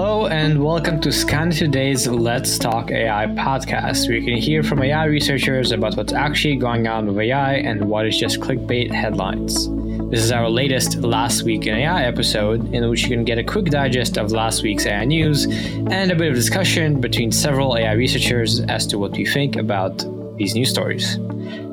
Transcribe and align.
Hello 0.00 0.28
and 0.28 0.64
welcome 0.64 0.98
to 1.02 1.10
Skynet 1.10 1.58
Today's 1.58 2.06
Let's 2.06 2.58
Talk 2.58 2.90
AI 2.90 3.26
podcast, 3.26 4.08
where 4.08 4.16
you 4.16 4.24
can 4.24 4.40
hear 4.40 4.62
from 4.62 4.82
AI 4.82 5.04
researchers 5.04 5.72
about 5.72 5.94
what's 5.94 6.14
actually 6.14 6.56
going 6.56 6.86
on 6.86 7.06
with 7.06 7.18
AI 7.18 7.56
and 7.56 7.84
what 7.84 8.06
is 8.06 8.18
just 8.18 8.40
clickbait 8.40 8.90
headlines. 8.90 9.68
This 10.10 10.24
is 10.24 10.32
our 10.32 10.48
latest 10.48 10.96
Last 11.00 11.42
Week 11.42 11.66
in 11.66 11.74
AI 11.74 12.04
episode, 12.04 12.72
in 12.72 12.88
which 12.88 13.02
you 13.02 13.10
can 13.10 13.26
get 13.26 13.36
a 13.36 13.44
quick 13.44 13.66
digest 13.66 14.16
of 14.16 14.32
last 14.32 14.62
week's 14.62 14.86
AI 14.86 15.04
news 15.04 15.44
and 15.44 16.10
a 16.10 16.16
bit 16.16 16.30
of 16.30 16.34
discussion 16.34 16.98
between 16.98 17.30
several 17.30 17.76
AI 17.76 17.92
researchers 17.92 18.60
as 18.60 18.86
to 18.86 18.98
what 18.98 19.12
we 19.12 19.26
think 19.26 19.56
about 19.56 20.02
these 20.38 20.54
news 20.54 20.70
stories. 20.70 21.18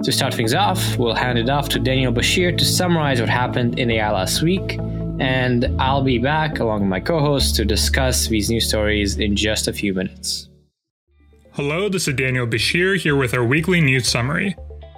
To 0.03 0.11
start 0.11 0.33
things 0.33 0.53
off, 0.53 0.97
we'll 0.97 1.15
hand 1.15 1.39
it 1.39 1.49
off 1.49 1.69
to 1.69 1.79
Daniel 1.79 2.11
Bashir 2.11 2.57
to 2.57 2.65
summarize 2.65 3.21
what 3.21 3.29
happened 3.29 3.79
in 3.79 3.89
AI 3.89 4.11
last 4.11 4.41
week 4.41 4.77
and 5.19 5.65
I'll 5.79 6.03
be 6.03 6.17
back 6.19 6.59
along 6.59 6.81
with 6.81 6.89
my 6.89 6.99
co 6.99 7.19
host 7.19 7.55
to 7.55 7.65
discuss 7.65 8.27
these 8.27 8.49
news 8.49 8.67
stories 8.67 9.17
in 9.17 9.35
just 9.35 9.67
a 9.67 9.73
few 9.73 9.93
minutes. 9.93 10.49
Hello, 11.53 11.89
this 11.89 12.07
is 12.07 12.13
Daniel 12.15 12.45
Bashir 12.45 12.97
here 12.97 13.15
with 13.15 13.33
our 13.33 13.43
weekly 13.43 13.81
news 13.81 14.07
summary. 14.07 14.55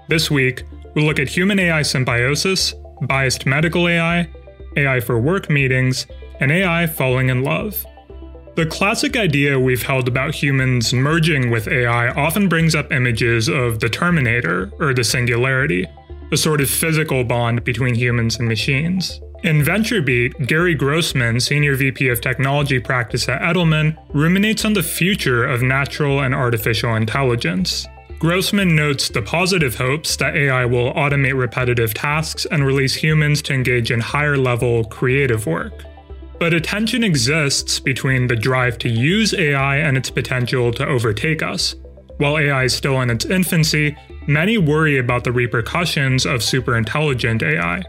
This 0.09 0.29
week, 0.29 0.63
we'll 0.93 1.05
look 1.05 1.19
at 1.19 1.29
human 1.29 1.59
AI 1.59 1.83
symbiosis, 1.83 2.73
biased 3.03 3.45
medical 3.45 3.87
AI, 3.87 4.29
AI 4.75 4.99
for 4.99 5.19
work 5.19 5.49
meetings, 5.49 6.05
and 6.39 6.51
AI 6.51 6.87
falling 6.87 7.29
in 7.29 7.43
love. 7.43 7.85
The 8.55 8.65
classic 8.65 9.15
idea 9.15 9.57
we've 9.57 9.83
held 9.83 10.09
about 10.09 10.35
humans 10.35 10.93
merging 10.93 11.49
with 11.49 11.69
AI 11.69 12.09
often 12.09 12.49
brings 12.49 12.75
up 12.75 12.91
images 12.91 13.47
of 13.47 13.79
the 13.79 13.87
Terminator, 13.87 14.69
or 14.81 14.93
the 14.93 15.03
Singularity, 15.05 15.85
a 16.31 16.35
sort 16.35 16.59
of 16.59 16.69
physical 16.69 17.23
bond 17.23 17.63
between 17.63 17.95
humans 17.95 18.37
and 18.37 18.49
machines. 18.49 19.21
In 19.41 19.61
VentureBeat, 19.61 20.47
Gary 20.47 20.75
Grossman, 20.75 21.39
Senior 21.39 21.75
VP 21.75 22.09
of 22.09 22.19
Technology 22.19 22.77
Practice 22.77 23.29
at 23.29 23.41
Edelman, 23.41 23.97
ruminates 24.13 24.65
on 24.65 24.73
the 24.73 24.83
future 24.83 25.45
of 25.45 25.61
natural 25.61 26.19
and 26.19 26.35
artificial 26.35 26.95
intelligence. 26.95 27.87
Grossman 28.19 28.75
notes 28.75 29.07
the 29.07 29.21
positive 29.21 29.75
hopes 29.75 30.17
that 30.17 30.35
AI 30.35 30.65
will 30.65 30.93
automate 30.93 31.39
repetitive 31.39 31.93
tasks 31.93 32.45
and 32.51 32.65
release 32.65 32.93
humans 32.93 33.41
to 33.43 33.53
engage 33.53 33.91
in 33.91 34.01
higher 34.01 34.37
level 34.37 34.83
creative 34.83 35.45
work. 35.45 35.85
But 36.37 36.53
a 36.53 36.59
tension 36.59 37.01
exists 37.01 37.79
between 37.79 38.27
the 38.27 38.35
drive 38.35 38.77
to 38.79 38.89
use 38.89 39.33
AI 39.33 39.77
and 39.77 39.95
its 39.95 40.09
potential 40.09 40.73
to 40.73 40.85
overtake 40.85 41.41
us. 41.41 41.75
While 42.17 42.37
AI 42.37 42.65
is 42.65 42.75
still 42.75 42.99
in 42.99 43.09
its 43.09 43.23
infancy, 43.23 43.95
many 44.27 44.57
worry 44.57 44.97
about 44.97 45.23
the 45.23 45.31
repercussions 45.31 46.25
of 46.25 46.41
superintelligent 46.41 47.41
AI. 47.41 47.83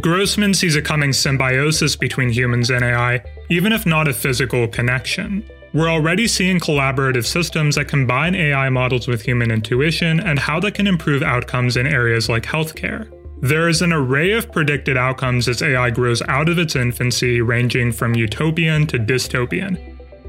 Grossman 0.00 0.54
sees 0.54 0.76
a 0.76 0.82
coming 0.82 1.12
symbiosis 1.12 1.94
between 1.94 2.30
humans 2.30 2.70
and 2.70 2.82
AI, 2.82 3.22
even 3.48 3.72
if 3.72 3.84
not 3.86 4.08
a 4.08 4.14
physical 4.14 4.66
connection. 4.66 5.44
We're 5.72 5.90
already 5.90 6.26
seeing 6.26 6.58
collaborative 6.58 7.26
systems 7.26 7.76
that 7.76 7.88
combine 7.88 8.34
AI 8.34 8.70
models 8.70 9.06
with 9.06 9.22
human 9.22 9.50
intuition 9.50 10.20
and 10.20 10.38
how 10.38 10.58
that 10.60 10.74
can 10.74 10.86
improve 10.86 11.22
outcomes 11.22 11.76
in 11.76 11.86
areas 11.86 12.28
like 12.28 12.44
healthcare. 12.44 13.12
There 13.40 13.68
is 13.68 13.82
an 13.82 13.92
array 13.92 14.32
of 14.32 14.50
predicted 14.50 14.96
outcomes 14.96 15.48
as 15.48 15.62
AI 15.62 15.90
grows 15.90 16.22
out 16.22 16.48
of 16.48 16.58
its 16.58 16.76
infancy, 16.76 17.40
ranging 17.40 17.92
from 17.92 18.14
utopian 18.14 18.86
to 18.86 18.98
dystopian. 18.98 19.78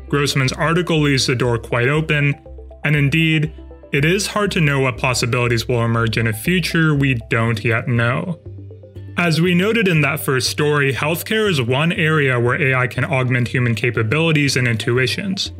Grossman's 0.09 0.53
article 0.53 0.99
leaves 0.99 1.27
the 1.27 1.35
door 1.35 1.57
quite 1.57 1.87
open, 1.87 2.35
and 2.83 2.95
indeed, 2.95 3.53
it 3.93 4.03
is 4.03 4.27
hard 4.27 4.51
to 4.51 4.61
know 4.61 4.81
what 4.81 4.97
possibilities 4.97 5.67
will 5.67 5.85
emerge 5.85 6.17
in 6.17 6.27
a 6.27 6.33
future 6.33 6.93
we 6.93 7.15
don't 7.29 7.63
yet 7.63 7.87
know. 7.87 8.39
As 9.17 9.39
we 9.39 9.55
noted 9.55 9.87
in 9.87 10.01
that 10.01 10.19
first 10.19 10.49
story, 10.49 10.91
healthcare 10.93 11.49
is 11.49 11.61
one 11.61 11.93
area 11.93 12.37
where 12.37 12.61
AI 12.61 12.87
can 12.87 13.05
augment 13.05 13.47
human 13.47 13.73
capabilities 13.73 14.57
and 14.57 14.67
intuitions. 14.67 15.53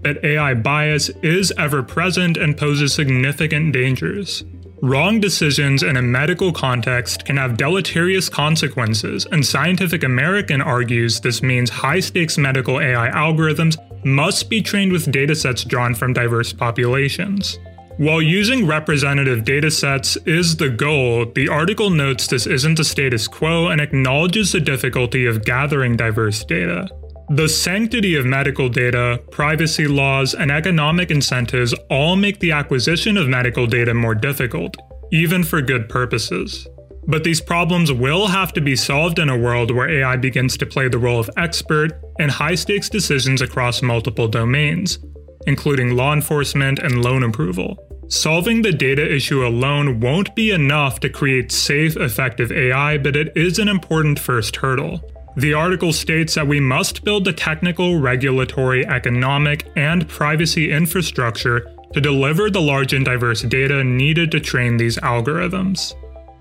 But 0.00 0.24
AI 0.24 0.54
bias 0.54 1.08
is 1.20 1.52
ever 1.58 1.82
present 1.82 2.36
and 2.36 2.56
poses 2.56 2.94
significant 2.94 3.72
dangers. 3.72 4.44
Wrong 4.80 5.18
decisions 5.18 5.82
in 5.82 5.96
a 5.96 6.02
medical 6.02 6.52
context 6.52 7.24
can 7.24 7.36
have 7.36 7.56
deleterious 7.56 8.28
consequences, 8.28 9.26
and 9.32 9.44
Scientific 9.44 10.04
American 10.04 10.62
argues 10.62 11.20
this 11.20 11.42
means 11.42 11.68
high 11.68 12.00
stakes 12.00 12.38
medical 12.38 12.80
AI 12.80 13.10
algorithms 13.10 13.76
must 14.06 14.48
be 14.48 14.62
trained 14.62 14.92
with 14.92 15.12
datasets 15.12 15.66
drawn 15.66 15.96
from 15.96 16.12
diverse 16.12 16.52
populations. 16.52 17.58
While 18.00 18.22
using 18.22 18.66
representative 18.66 19.44
datasets 19.44 20.16
is 20.26 20.56
the 20.56 20.70
goal, 20.70 21.26
the 21.34 21.50
article 21.50 21.90
notes 21.90 22.26
this 22.26 22.46
isn't 22.46 22.78
the 22.78 22.82
status 22.82 23.28
quo 23.28 23.66
and 23.66 23.78
acknowledges 23.78 24.52
the 24.52 24.60
difficulty 24.60 25.26
of 25.26 25.44
gathering 25.44 25.98
diverse 25.98 26.42
data. 26.42 26.88
The 27.28 27.46
sanctity 27.46 28.14
of 28.14 28.24
medical 28.24 28.70
data, 28.70 29.22
privacy 29.30 29.86
laws, 29.86 30.32
and 30.32 30.50
economic 30.50 31.10
incentives 31.10 31.74
all 31.90 32.16
make 32.16 32.40
the 32.40 32.52
acquisition 32.52 33.18
of 33.18 33.28
medical 33.28 33.66
data 33.66 33.92
more 33.92 34.14
difficult, 34.14 34.78
even 35.12 35.44
for 35.44 35.60
good 35.60 35.86
purposes. 35.90 36.66
But 37.06 37.22
these 37.22 37.42
problems 37.42 37.92
will 37.92 38.28
have 38.28 38.54
to 38.54 38.62
be 38.62 38.76
solved 38.76 39.18
in 39.18 39.28
a 39.28 39.36
world 39.36 39.70
where 39.70 39.90
AI 39.90 40.16
begins 40.16 40.56
to 40.56 40.64
play 40.64 40.88
the 40.88 40.96
role 40.96 41.20
of 41.20 41.28
expert 41.36 42.00
in 42.18 42.30
high 42.30 42.54
stakes 42.54 42.88
decisions 42.88 43.42
across 43.42 43.82
multiple 43.82 44.26
domains, 44.26 45.00
including 45.46 45.94
law 45.96 46.14
enforcement 46.14 46.78
and 46.78 47.04
loan 47.04 47.24
approval. 47.24 47.76
Solving 48.10 48.62
the 48.62 48.72
data 48.72 49.14
issue 49.14 49.46
alone 49.46 50.00
won't 50.00 50.34
be 50.34 50.50
enough 50.50 50.98
to 50.98 51.08
create 51.08 51.52
safe, 51.52 51.96
effective 51.96 52.50
AI, 52.50 52.98
but 52.98 53.14
it 53.14 53.32
is 53.36 53.60
an 53.60 53.68
important 53.68 54.18
first 54.18 54.56
hurdle. 54.56 55.00
The 55.36 55.54
article 55.54 55.92
states 55.92 56.34
that 56.34 56.48
we 56.48 56.58
must 56.58 57.04
build 57.04 57.24
the 57.24 57.32
technical, 57.32 58.00
regulatory, 58.00 58.84
economic, 58.84 59.70
and 59.76 60.08
privacy 60.08 60.72
infrastructure 60.72 61.72
to 61.92 62.00
deliver 62.00 62.50
the 62.50 62.60
large 62.60 62.92
and 62.94 63.04
diverse 63.04 63.42
data 63.42 63.84
needed 63.84 64.32
to 64.32 64.40
train 64.40 64.76
these 64.76 64.98
algorithms. 64.98 65.94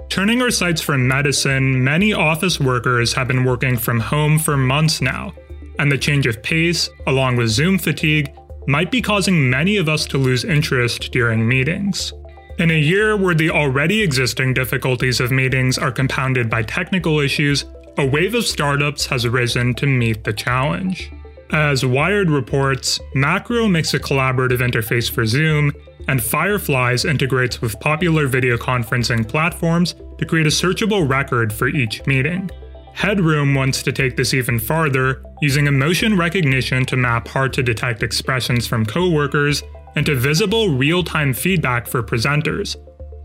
Turning 0.10 0.42
our 0.42 0.50
sights 0.50 0.82
from 0.82 1.08
medicine, 1.08 1.84
many 1.84 2.14
office 2.14 2.60
workers 2.60 3.14
have 3.14 3.28
been 3.28 3.46
working 3.46 3.78
from 3.78 4.00
home 4.00 4.40
for 4.40 4.58
months 4.58 5.02
now, 5.02 5.32
and 5.78 5.92
the 5.92 6.00
change 6.00 6.26
of 6.26 6.42
pace, 6.42 6.90
along 7.06 7.36
with 7.36 7.50
Zoom 7.50 7.78
fatigue, 7.78 8.34
might 8.68 8.92
be 8.92 9.02
causing 9.02 9.50
many 9.50 9.78
of 9.78 9.90
us 9.90 10.06
to 10.08 10.18
lose 10.18 10.44
interest 10.44 11.12
during 11.12 11.48
meetings. 11.48 12.14
In 12.58 12.72
a 12.72 12.80
year 12.80 13.16
where 13.16 13.36
the 13.36 13.50
already 13.50 14.02
existing 14.02 14.54
difficulties 14.54 15.20
of 15.20 15.32
meetings 15.32 15.78
are 15.78 15.92
compounded 15.92 16.50
by 16.50 16.64
technical 16.64 17.20
issues, 17.20 17.66
a 17.98 18.06
wave 18.06 18.36
of 18.36 18.46
startups 18.46 19.06
has 19.06 19.28
risen 19.28 19.74
to 19.76 19.86
meet 19.86 20.24
the 20.24 20.34
challenge. 20.34 21.12
As 21.52 21.86
Wired 21.86 22.30
reports, 22.30 23.00
Macro 23.16 23.68
makes 23.68 23.94
a 23.94 24.00
collaborative 24.00 24.60
interface 24.60 25.10
for 25.10 25.26
Zoom, 25.26 25.72
and 26.08 26.22
Fireflies 26.22 27.06
integrates 27.06 27.62
with 27.62 27.80
popular 27.80 28.28
video 28.28 28.58
conferencing 28.58 29.28
platforms 29.28 29.96
to 30.18 30.26
create 30.26 30.46
a 30.46 30.50
searchable 30.50 31.10
record 31.10 31.52
for 31.52 31.68
each 31.68 32.06
meeting. 32.06 32.52
Headroom 33.00 33.56
wants 33.56 33.82
to 33.84 33.94
take 33.94 34.18
this 34.18 34.34
even 34.34 34.60
farther, 34.60 35.24
using 35.42 35.68
emotion 35.68 36.18
recognition 36.18 36.86
to 36.88 36.98
map 36.98 37.30
hard 37.30 37.54
to 37.54 37.64
detect 37.64 38.04
expressions 38.04 38.68
from 38.68 38.86
coworkers 38.86 39.64
into 39.96 40.16
visible 40.16 40.68
real 40.68 41.02
time 41.02 41.34
feedback 41.34 41.88
for 41.88 42.04
presenters, 42.04 42.76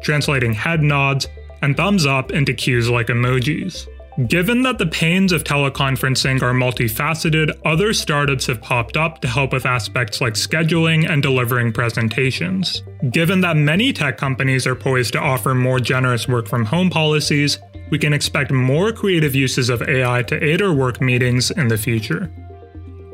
translating 0.00 0.52
head 0.52 0.80
nods 0.80 1.26
and 1.60 1.76
thumbs 1.76 2.06
up 2.06 2.30
into 2.30 2.54
cues 2.54 2.88
like 2.88 3.08
emojis. 3.08 3.88
Given 4.28 4.62
that 4.62 4.78
the 4.78 4.86
pains 4.86 5.32
of 5.32 5.42
teleconferencing 5.42 6.40
are 6.40 6.54
multifaceted, 6.54 7.50
other 7.64 7.92
startups 7.92 8.46
have 8.46 8.62
popped 8.62 8.96
up 8.96 9.20
to 9.22 9.28
help 9.28 9.52
with 9.52 9.66
aspects 9.66 10.20
like 10.20 10.34
scheduling 10.34 11.10
and 11.10 11.20
delivering 11.20 11.72
presentations. 11.72 12.84
Given 13.10 13.40
that 13.40 13.56
many 13.56 13.92
tech 13.92 14.18
companies 14.18 14.68
are 14.68 14.76
poised 14.76 15.14
to 15.14 15.20
offer 15.20 15.52
more 15.52 15.80
generous 15.80 16.28
work 16.28 16.46
from 16.46 16.64
home 16.64 16.90
policies, 16.90 17.58
we 17.94 17.98
can 17.98 18.12
expect 18.12 18.50
more 18.50 18.90
creative 18.90 19.36
uses 19.36 19.70
of 19.70 19.80
AI 19.80 20.20
to 20.24 20.44
aid 20.44 20.60
our 20.60 20.74
work 20.74 21.00
meetings 21.00 21.52
in 21.52 21.68
the 21.68 21.78
future. 21.78 22.28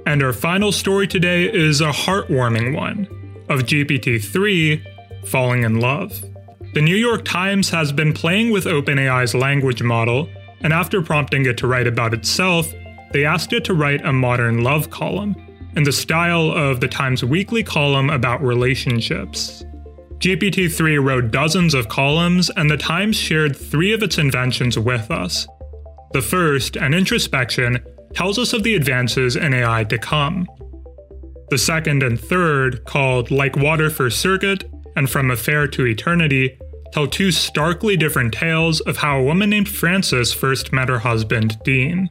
And 0.06 0.22
our 0.22 0.32
final 0.32 0.72
story 0.72 1.06
today 1.06 1.52
is 1.52 1.82
a 1.82 1.90
heartwarming 1.90 2.74
one 2.74 3.06
of 3.50 3.64
GPT 3.64 4.24
3 4.24 4.82
falling 5.26 5.64
in 5.64 5.80
love. 5.80 6.24
The 6.72 6.80
New 6.80 6.96
York 6.96 7.26
Times 7.26 7.68
has 7.68 7.92
been 7.92 8.14
playing 8.14 8.52
with 8.52 8.64
OpenAI's 8.64 9.34
language 9.34 9.82
model, 9.82 10.30
and 10.62 10.72
after 10.72 11.02
prompting 11.02 11.44
it 11.44 11.58
to 11.58 11.66
write 11.66 11.86
about 11.86 12.14
itself, 12.14 12.72
they 13.12 13.26
asked 13.26 13.52
it 13.52 13.66
to 13.66 13.74
write 13.74 14.02
a 14.06 14.14
modern 14.14 14.64
love 14.64 14.88
column 14.88 15.36
in 15.76 15.82
the 15.82 15.92
style 15.92 16.50
of 16.52 16.80
the 16.80 16.88
Times 16.88 17.22
weekly 17.22 17.62
column 17.62 18.08
about 18.08 18.42
relationships. 18.42 19.62
GPT 20.20 20.70
3 20.70 20.98
wrote 20.98 21.30
dozens 21.30 21.72
of 21.72 21.88
columns, 21.88 22.50
and 22.50 22.70
the 22.70 22.76
Times 22.76 23.16
shared 23.16 23.56
three 23.56 23.94
of 23.94 24.02
its 24.02 24.18
inventions 24.18 24.78
with 24.78 25.10
us. 25.10 25.48
The 26.12 26.20
first, 26.20 26.76
an 26.76 26.92
introspection, 26.92 27.78
tells 28.12 28.38
us 28.38 28.52
of 28.52 28.62
the 28.62 28.74
advances 28.74 29.36
in 29.36 29.54
AI 29.54 29.84
to 29.84 29.96
come. 29.96 30.46
The 31.48 31.56
second 31.56 32.02
and 32.02 32.20
third, 32.20 32.84
called 32.84 33.30
Like 33.30 33.56
Water 33.56 33.88
for 33.88 34.10
Circuit 34.10 34.70
and 34.94 35.08
From 35.08 35.30
Affair 35.30 35.66
to 35.68 35.86
Eternity, 35.86 36.58
tell 36.92 37.06
two 37.06 37.30
starkly 37.30 37.96
different 37.96 38.34
tales 38.34 38.80
of 38.80 38.98
how 38.98 39.20
a 39.20 39.24
woman 39.24 39.48
named 39.48 39.70
Frances 39.70 40.34
first 40.34 40.70
met 40.70 40.90
her 40.90 40.98
husband, 40.98 41.58
Dean. 41.64 42.08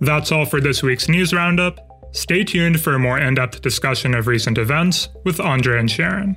That's 0.00 0.30
all 0.30 0.44
for 0.44 0.60
this 0.60 0.82
week's 0.82 1.08
news 1.08 1.32
roundup. 1.32 1.91
Stay 2.12 2.44
tuned 2.44 2.78
for 2.78 2.94
a 2.94 2.98
more 2.98 3.18
in 3.18 3.34
depth 3.34 3.62
discussion 3.62 4.14
of 4.14 4.26
recent 4.26 4.58
events 4.58 5.08
with 5.24 5.40
Andre 5.40 5.78
and 5.78 5.90
Sharon. 5.90 6.36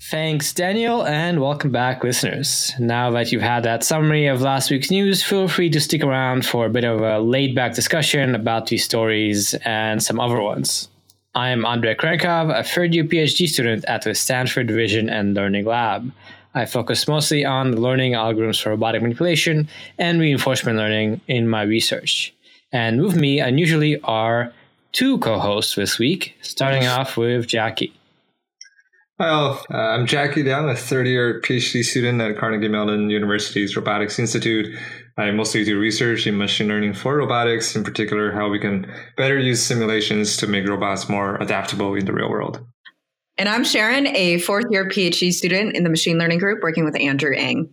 Thanks, 0.00 0.52
Daniel, 0.52 1.04
and 1.04 1.40
welcome 1.40 1.72
back, 1.72 2.04
listeners. 2.04 2.72
Now 2.78 3.10
that 3.10 3.32
you've 3.32 3.42
had 3.42 3.64
that 3.64 3.82
summary 3.82 4.28
of 4.28 4.40
last 4.40 4.70
week's 4.70 4.88
news, 4.88 5.20
feel 5.20 5.48
free 5.48 5.68
to 5.70 5.80
stick 5.80 6.04
around 6.04 6.46
for 6.46 6.66
a 6.66 6.70
bit 6.70 6.84
of 6.84 7.00
a 7.00 7.18
laid 7.18 7.56
back 7.56 7.74
discussion 7.74 8.36
about 8.36 8.68
these 8.68 8.84
stories 8.84 9.54
and 9.64 10.00
some 10.00 10.20
other 10.20 10.40
ones. 10.40 10.88
I'm 11.34 11.64
Andrey 11.66 11.96
Kurenkov, 11.96 12.56
a 12.56 12.62
third 12.62 12.94
year 12.94 13.02
PhD 13.02 13.48
student 13.48 13.84
at 13.86 14.02
the 14.02 14.14
Stanford 14.14 14.70
Vision 14.70 15.10
and 15.10 15.34
Learning 15.34 15.64
Lab. 15.64 16.12
I 16.54 16.66
focus 16.66 17.08
mostly 17.08 17.44
on 17.44 17.74
learning 17.76 18.12
algorithms 18.12 18.62
for 18.62 18.70
robotic 18.70 19.02
manipulation 19.02 19.68
and 19.98 20.20
reinforcement 20.20 20.78
learning 20.78 21.20
in 21.26 21.48
my 21.48 21.62
research. 21.62 22.32
And 22.72 23.02
with 23.02 23.16
me, 23.16 23.40
unusually, 23.40 24.00
are 24.00 24.52
two 24.92 25.18
co 25.18 25.38
hosts 25.38 25.74
this 25.74 25.98
week, 25.98 26.34
starting 26.42 26.86
off 26.86 27.16
with 27.16 27.46
Jackie. 27.46 27.92
Hi 29.18 29.28
all, 29.28 29.64
uh, 29.72 29.76
I'm 29.76 30.06
Jacky 30.06 30.42
Liang, 30.42 30.68
a 30.68 30.76
third 30.76 31.06
year 31.06 31.40
PhD 31.40 31.82
student 31.82 32.20
at 32.20 32.36
Carnegie 32.36 32.68
Mellon 32.68 33.08
University's 33.08 33.74
Robotics 33.74 34.18
Institute. 34.18 34.66
I 35.16 35.30
mostly 35.30 35.64
do 35.64 35.78
research 35.78 36.26
in 36.26 36.36
machine 36.36 36.68
learning 36.68 36.92
for 36.92 37.16
robotics, 37.16 37.74
in 37.74 37.82
particular, 37.82 38.32
how 38.32 38.50
we 38.50 38.58
can 38.58 38.92
better 39.16 39.38
use 39.38 39.62
simulations 39.62 40.36
to 40.36 40.46
make 40.46 40.68
robots 40.68 41.08
more 41.08 41.36
adaptable 41.36 41.94
in 41.94 42.04
the 42.04 42.12
real 42.12 42.28
world. 42.28 42.62
And 43.38 43.50
I'm 43.50 43.64
Sharon, 43.64 44.06
a 44.06 44.38
fourth 44.38 44.64
year 44.70 44.88
PhD 44.88 45.30
student 45.30 45.76
in 45.76 45.84
the 45.84 45.90
machine 45.90 46.16
learning 46.16 46.38
group 46.38 46.62
working 46.62 46.86
with 46.86 46.98
Andrew 46.98 47.34
Ng. 47.36 47.68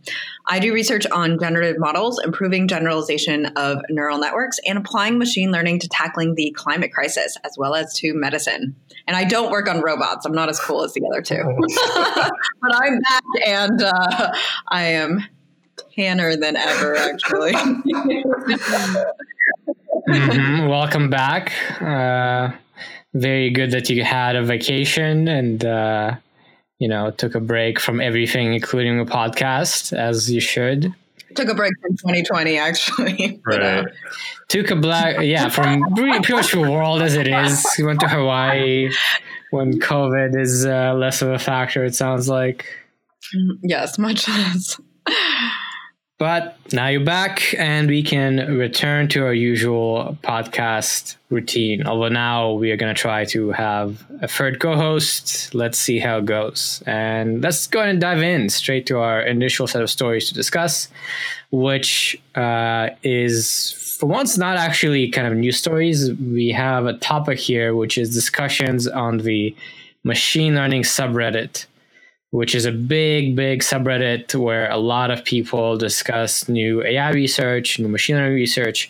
I 0.45 0.59
do 0.59 0.73
research 0.73 1.05
on 1.07 1.39
generative 1.39 1.79
models, 1.79 2.19
improving 2.21 2.67
generalization 2.67 3.45
of 3.55 3.77
neural 3.89 4.17
networks, 4.17 4.59
and 4.67 4.77
applying 4.77 5.17
machine 5.17 5.53
learning 5.53 5.79
to 5.79 5.87
tackling 5.87 6.35
the 6.35 6.51
climate 6.51 6.91
crisis 6.91 7.37
as 7.45 7.57
well 7.57 7.75
as 7.75 7.93
to 7.99 8.13
medicine. 8.13 8.75
And 9.07 9.15
I 9.15 9.23
don't 9.23 9.51
work 9.51 9.69
on 9.69 9.79
robots. 9.79 10.25
I'm 10.25 10.33
not 10.33 10.49
as 10.49 10.59
cool 10.59 10.83
as 10.83 10.91
the 10.93 11.05
other 11.09 11.21
two. 11.21 11.35
but 12.61 12.75
I'm 12.75 12.99
back 12.99 13.23
and 13.47 13.81
uh, 13.81 14.33
I 14.67 14.83
am 14.83 15.23
tanner 15.95 16.35
than 16.35 16.57
ever, 16.57 16.97
actually. 16.97 17.53
mm-hmm. 20.09 20.67
Welcome 20.67 21.09
back. 21.09 21.53
Uh, 21.79 22.51
very 23.13 23.49
good 23.49 23.71
that 23.71 23.89
you 23.89 24.03
had 24.03 24.35
a 24.35 24.43
vacation 24.43 25.27
and 25.27 25.63
uh, 25.63 26.15
you 26.79 26.87
know 26.87 27.11
took 27.11 27.35
a 27.35 27.39
break 27.39 27.79
from 27.79 28.01
everything, 28.01 28.53
including 28.53 28.99
a 28.99 29.05
podcast, 29.05 29.97
as 29.97 30.31
you 30.31 30.41
should. 30.41 30.93
Took 31.35 31.49
a 31.49 31.55
break 31.55 31.73
from 31.81 31.97
2020, 31.97 32.57
actually. 32.57 33.41
Right. 33.45 33.59
But, 33.59 33.63
uh, 33.63 33.83
took 34.49 34.69
a 34.69 34.75
black, 34.75 35.21
yeah, 35.21 35.49
from 35.49 35.83
pretty 35.95 36.33
much 36.33 36.51
the 36.51 36.61
world 36.61 37.01
as 37.01 37.15
it 37.15 37.27
is. 37.27 37.65
You 37.77 37.87
went 37.87 37.99
to 38.01 38.07
Hawaii 38.07 38.91
when 39.49 39.79
COVID 39.79 40.39
is 40.39 40.65
uh, 40.65 40.93
less 40.93 41.21
of 41.23 41.29
a 41.29 41.39
factor. 41.39 41.83
It 41.83 41.95
sounds 41.95 42.29
like. 42.29 42.67
Mm, 43.35 43.57
yes, 43.63 43.97
much 43.97 44.27
less. 44.27 44.79
But 46.19 46.57
now 46.71 46.87
you're 46.87 47.03
back, 47.03 47.55
and 47.57 47.89
we 47.89 48.03
can 48.03 48.57
return 48.57 49.07
to 49.09 49.25
our 49.25 49.33
usual 49.33 50.15
podcast 50.23 51.15
routine. 51.29 51.87
Although 51.87 52.09
now 52.09 52.51
we 52.53 52.71
are 52.71 52.77
going 52.77 52.93
to 52.93 52.99
try 52.99 53.25
to 53.25 53.51
have 53.51 54.05
a 54.21 54.27
third 54.27 54.59
co 54.59 54.75
host. 54.75 55.53
Let's 55.55 55.77
see 55.77 55.97
how 55.97 56.19
it 56.19 56.25
goes. 56.25 56.83
And 56.85 57.41
let's 57.41 57.65
go 57.65 57.79
ahead 57.79 57.89
and 57.89 57.99
dive 57.99 58.21
in 58.21 58.49
straight 58.49 58.85
to 58.87 58.99
our 58.99 59.21
initial 59.21 59.65
set 59.65 59.81
of 59.81 59.89
stories 59.89 60.27
to 60.27 60.35
discuss, 60.35 60.87
which 61.51 62.21
uh, 62.35 62.89
is, 63.01 63.97
for 63.99 64.05
once, 64.05 64.37
not 64.37 64.55
actually 64.55 65.09
kind 65.09 65.27
of 65.27 65.33
news 65.33 65.57
stories. 65.57 66.13
We 66.13 66.51
have 66.51 66.85
a 66.85 66.93
topic 66.93 67.39
here, 67.39 67.75
which 67.75 67.97
is 67.97 68.13
discussions 68.13 68.87
on 68.87 69.17
the 69.17 69.55
machine 70.03 70.53
learning 70.53 70.83
subreddit 70.83 71.65
which 72.33 72.55
is 72.55 72.65
a 72.65 72.71
big, 72.71 73.35
big 73.35 73.59
subreddit 73.61 74.33
where 74.33 74.67
a 74.71 74.77
lot 74.77 75.11
of 75.11 75.23
people 75.23 75.77
discuss 75.77 76.49
new 76.49 76.83
AI 76.83 77.11
research, 77.11 77.77
new 77.77 77.87
machine 77.87 78.15
learning 78.15 78.33
research, 78.33 78.89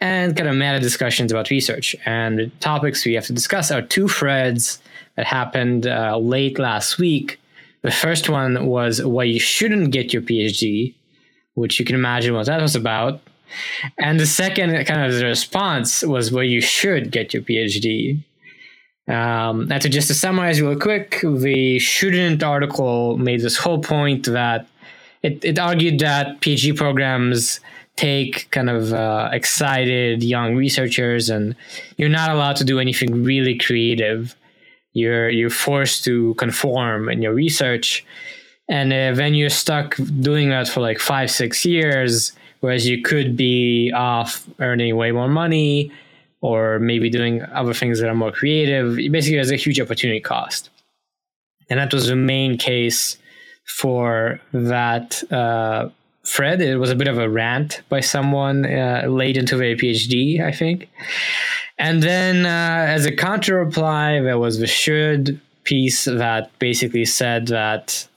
and 0.00 0.36
kind 0.36 0.48
of 0.48 0.54
meta 0.54 0.78
discussions 0.78 1.32
about 1.32 1.50
research. 1.50 1.96
And 2.06 2.38
the 2.38 2.46
topics 2.60 3.04
we 3.04 3.14
have 3.14 3.26
to 3.26 3.32
discuss 3.32 3.72
are 3.72 3.82
two 3.82 4.06
threads 4.06 4.80
that 5.16 5.26
happened 5.26 5.88
uh, 5.88 6.16
late 6.16 6.60
last 6.60 6.96
week. 6.96 7.40
The 7.82 7.90
first 7.90 8.28
one 8.28 8.66
was 8.66 9.04
why 9.04 9.24
you 9.24 9.40
shouldn't 9.40 9.90
get 9.90 10.12
your 10.12 10.22
PhD, 10.22 10.94
which 11.54 11.80
you 11.80 11.84
can 11.84 11.96
imagine 11.96 12.34
what 12.34 12.46
that 12.46 12.62
was 12.62 12.76
about. 12.76 13.20
And 13.98 14.20
the 14.20 14.26
second 14.26 14.70
kind 14.84 15.04
of 15.04 15.18
the 15.18 15.24
response 15.24 16.04
was 16.04 16.30
where 16.30 16.44
you 16.44 16.60
should 16.60 17.10
get 17.10 17.34
your 17.34 17.42
PhD. 17.42 18.22
Um, 19.08 19.70
and 19.70 19.80
to 19.82 19.88
just 19.88 20.08
to 20.08 20.14
summarize 20.14 20.60
real 20.60 20.78
quick, 20.78 21.20
the 21.22 21.78
Shouldn't 21.78 22.42
article 22.42 23.16
made 23.18 23.40
this 23.40 23.56
whole 23.56 23.80
point 23.80 24.26
that 24.26 24.66
it, 25.22 25.44
it 25.44 25.58
argued 25.58 26.00
that 26.00 26.40
PhD 26.40 26.76
programs 26.76 27.60
take 27.94 28.50
kind 28.50 28.68
of 28.68 28.92
uh, 28.92 29.30
excited 29.32 30.22
young 30.22 30.56
researchers 30.56 31.30
and 31.30 31.56
you're 31.96 32.08
not 32.08 32.30
allowed 32.30 32.56
to 32.56 32.64
do 32.64 32.78
anything 32.78 33.24
really 33.24 33.56
creative. 33.56 34.34
You're, 34.92 35.30
you're 35.30 35.50
forced 35.50 36.04
to 36.04 36.34
conform 36.34 37.08
in 37.08 37.22
your 37.22 37.32
research. 37.32 38.04
And 38.68 38.92
uh, 38.92 39.14
then 39.14 39.34
you're 39.34 39.50
stuck 39.50 39.96
doing 40.20 40.50
that 40.50 40.68
for 40.68 40.80
like 40.80 40.98
five, 40.98 41.30
six 41.30 41.64
years, 41.64 42.32
whereas 42.60 42.86
you 42.86 43.02
could 43.02 43.36
be 43.36 43.92
off 43.94 44.46
earning 44.58 44.96
way 44.96 45.12
more 45.12 45.28
money 45.28 45.92
or 46.46 46.78
maybe 46.78 47.10
doing 47.10 47.42
other 47.60 47.74
things 47.74 47.98
that 47.98 48.08
are 48.08 48.14
more 48.14 48.30
creative. 48.30 48.96
Basically, 48.96 49.36
there's 49.36 49.50
a 49.50 49.56
huge 49.66 49.80
opportunity 49.80 50.20
cost. 50.20 50.70
And 51.68 51.80
that 51.80 51.92
was 51.92 52.06
the 52.06 52.14
main 52.16 52.56
case 52.56 53.18
for 53.80 54.40
that 54.52 55.08
uh. 55.32 55.88
It 56.38 56.80
was 56.80 56.90
a 56.90 56.96
bit 56.96 57.06
of 57.06 57.18
a 57.18 57.28
rant 57.28 57.82
by 57.88 58.00
someone 58.00 58.66
uh, 58.66 59.04
late 59.06 59.36
into 59.36 59.56
their 59.56 59.76
PhD, 59.76 60.40
I 60.40 60.50
think. 60.50 60.88
And 61.78 62.02
then, 62.02 62.44
uh, 62.44 62.94
as 62.96 63.06
a 63.06 63.14
counter 63.14 63.64
reply, 63.64 64.20
there 64.20 64.36
was 64.36 64.58
the 64.58 64.66
should 64.66 65.40
piece 65.62 66.06
that 66.06 66.50
basically 66.58 67.04
said 67.04 67.46
that 67.46 68.08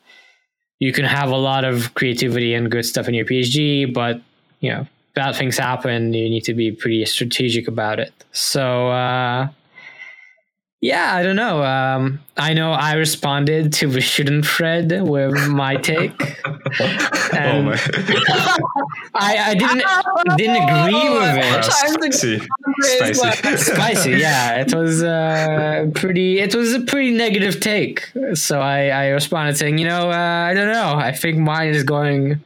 you 0.80 0.92
can 0.92 1.06
have 1.06 1.30
a 1.30 1.38
lot 1.38 1.64
of 1.66 1.94
creativity 1.94 2.56
and 2.56 2.72
good 2.72 2.86
stuff 2.86 3.08
in 3.08 3.14
your 3.14 3.26
PhD, 3.26 3.94
but 3.94 4.21
you 4.59 4.71
know 4.71 4.88
bad 5.19 5.35
things 5.35 5.57
happen, 5.57 6.14
you 6.14 6.30
need 6.30 6.45
to 6.45 6.54
be 6.54 6.71
pretty 6.71 7.04
strategic 7.06 7.68
about 7.68 7.99
it. 7.99 8.14
So, 8.31 8.88
uh, 8.88 9.49
yeah, 10.80 11.14
I 11.14 11.23
don't 11.23 11.35
know. 11.35 11.61
Um, 11.61 12.21
I 12.38 12.54
know 12.54 12.71
I 12.71 12.94
responded 12.94 13.73
to 13.73 13.88
the 13.88 13.99
shouldn't 14.11 14.45
thread 14.45 14.90
with 15.02 15.35
my 15.49 15.76
take. 15.76 16.18
and 17.33 17.68
oh 17.68 17.71
I, 19.14 19.31
I 19.49 19.56
didn't 19.56 19.83
didn't 20.38 20.64
agree 20.64 21.09
with 21.09 21.35
it. 21.35 21.66
Spicy, 21.66 22.40
spicy, 22.80 23.57
spicy. 23.57 24.11
Yeah, 24.11 24.61
it 24.61 24.73
was 24.73 25.04
uh, 25.04 25.88
pretty. 25.95 26.40
It 26.40 26.56
was 26.56 26.73
a 26.73 26.80
pretty 26.80 27.11
negative 27.11 27.59
take. 27.59 28.09
So 28.35 28.61
I, 28.61 28.88
I 28.88 29.07
responded 29.07 29.57
saying, 29.57 29.80
you 29.80 29.85
know, 29.85 30.11
uh, 30.11 30.47
I 30.49 30.54
don't 30.54 30.71
know. 30.71 30.94
I 30.95 31.11
think 31.11 31.40
mine 31.40 31.71
is 31.71 31.83
going 31.83 32.42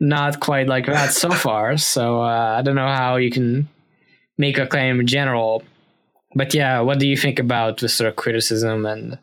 not 0.00 0.40
quite 0.40 0.66
like 0.66 0.86
that 0.86 1.12
so 1.12 1.30
far. 1.44 1.76
So 1.76 2.22
uh, 2.22 2.56
I 2.58 2.62
don't 2.62 2.76
know 2.76 2.86
how 2.86 3.16
you 3.16 3.30
can 3.30 3.68
make 4.38 4.58
a 4.58 4.66
claim 4.66 5.00
in 5.00 5.06
general. 5.06 5.62
But 6.34 6.52
yeah, 6.54 6.80
what 6.80 6.98
do 6.98 7.06
you 7.06 7.16
think 7.16 7.38
about 7.38 7.78
this 7.78 7.94
sort 7.94 8.08
of 8.08 8.16
criticism 8.16 8.84
and 8.84 9.18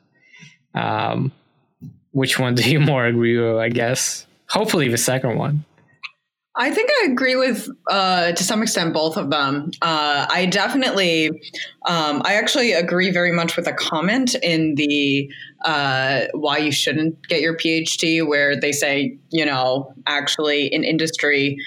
um, 0.74 1.32
which 2.12 2.40
one 2.40 2.56
do 2.56 2.70
you 2.70 2.80
more 2.92 3.06
agree 3.06 3.38
with? 3.38 3.58
I 3.58 3.70
guess 3.70 4.26
hopefully 4.48 4.88
the 4.88 4.98
second 4.98 5.38
one. 5.38 5.66
I 6.56 6.70
think 6.70 6.90
I 7.02 7.08
agree 7.08 7.36
with, 7.36 7.68
uh, 7.90 8.32
to 8.32 8.44
some 8.44 8.62
extent, 8.62 8.94
both 8.94 9.18
of 9.18 9.32
them. 9.32 9.72
Uh, 9.82 10.28
I 10.30 10.46
definitely, 10.46 11.30
um, 11.88 12.22
I 12.26 12.36
actually 12.36 12.74
agree 12.74 13.10
very 13.10 13.32
much 13.32 13.56
with 13.58 13.68
a 13.68 13.74
comment 13.74 14.36
in 14.36 14.76
the 14.76 15.32
uh, 15.66 16.26
why 16.34 16.58
you 16.58 16.72
shouldn't 16.72 17.28
get 17.28 17.42
your 17.42 17.58
PhD, 17.58 18.26
where 18.28 18.60
they 18.60 18.72
say, 18.72 19.18
you 19.32 19.46
know, 19.46 19.96
actually 20.06 20.68
in 20.68 20.84
industry, 20.84 21.58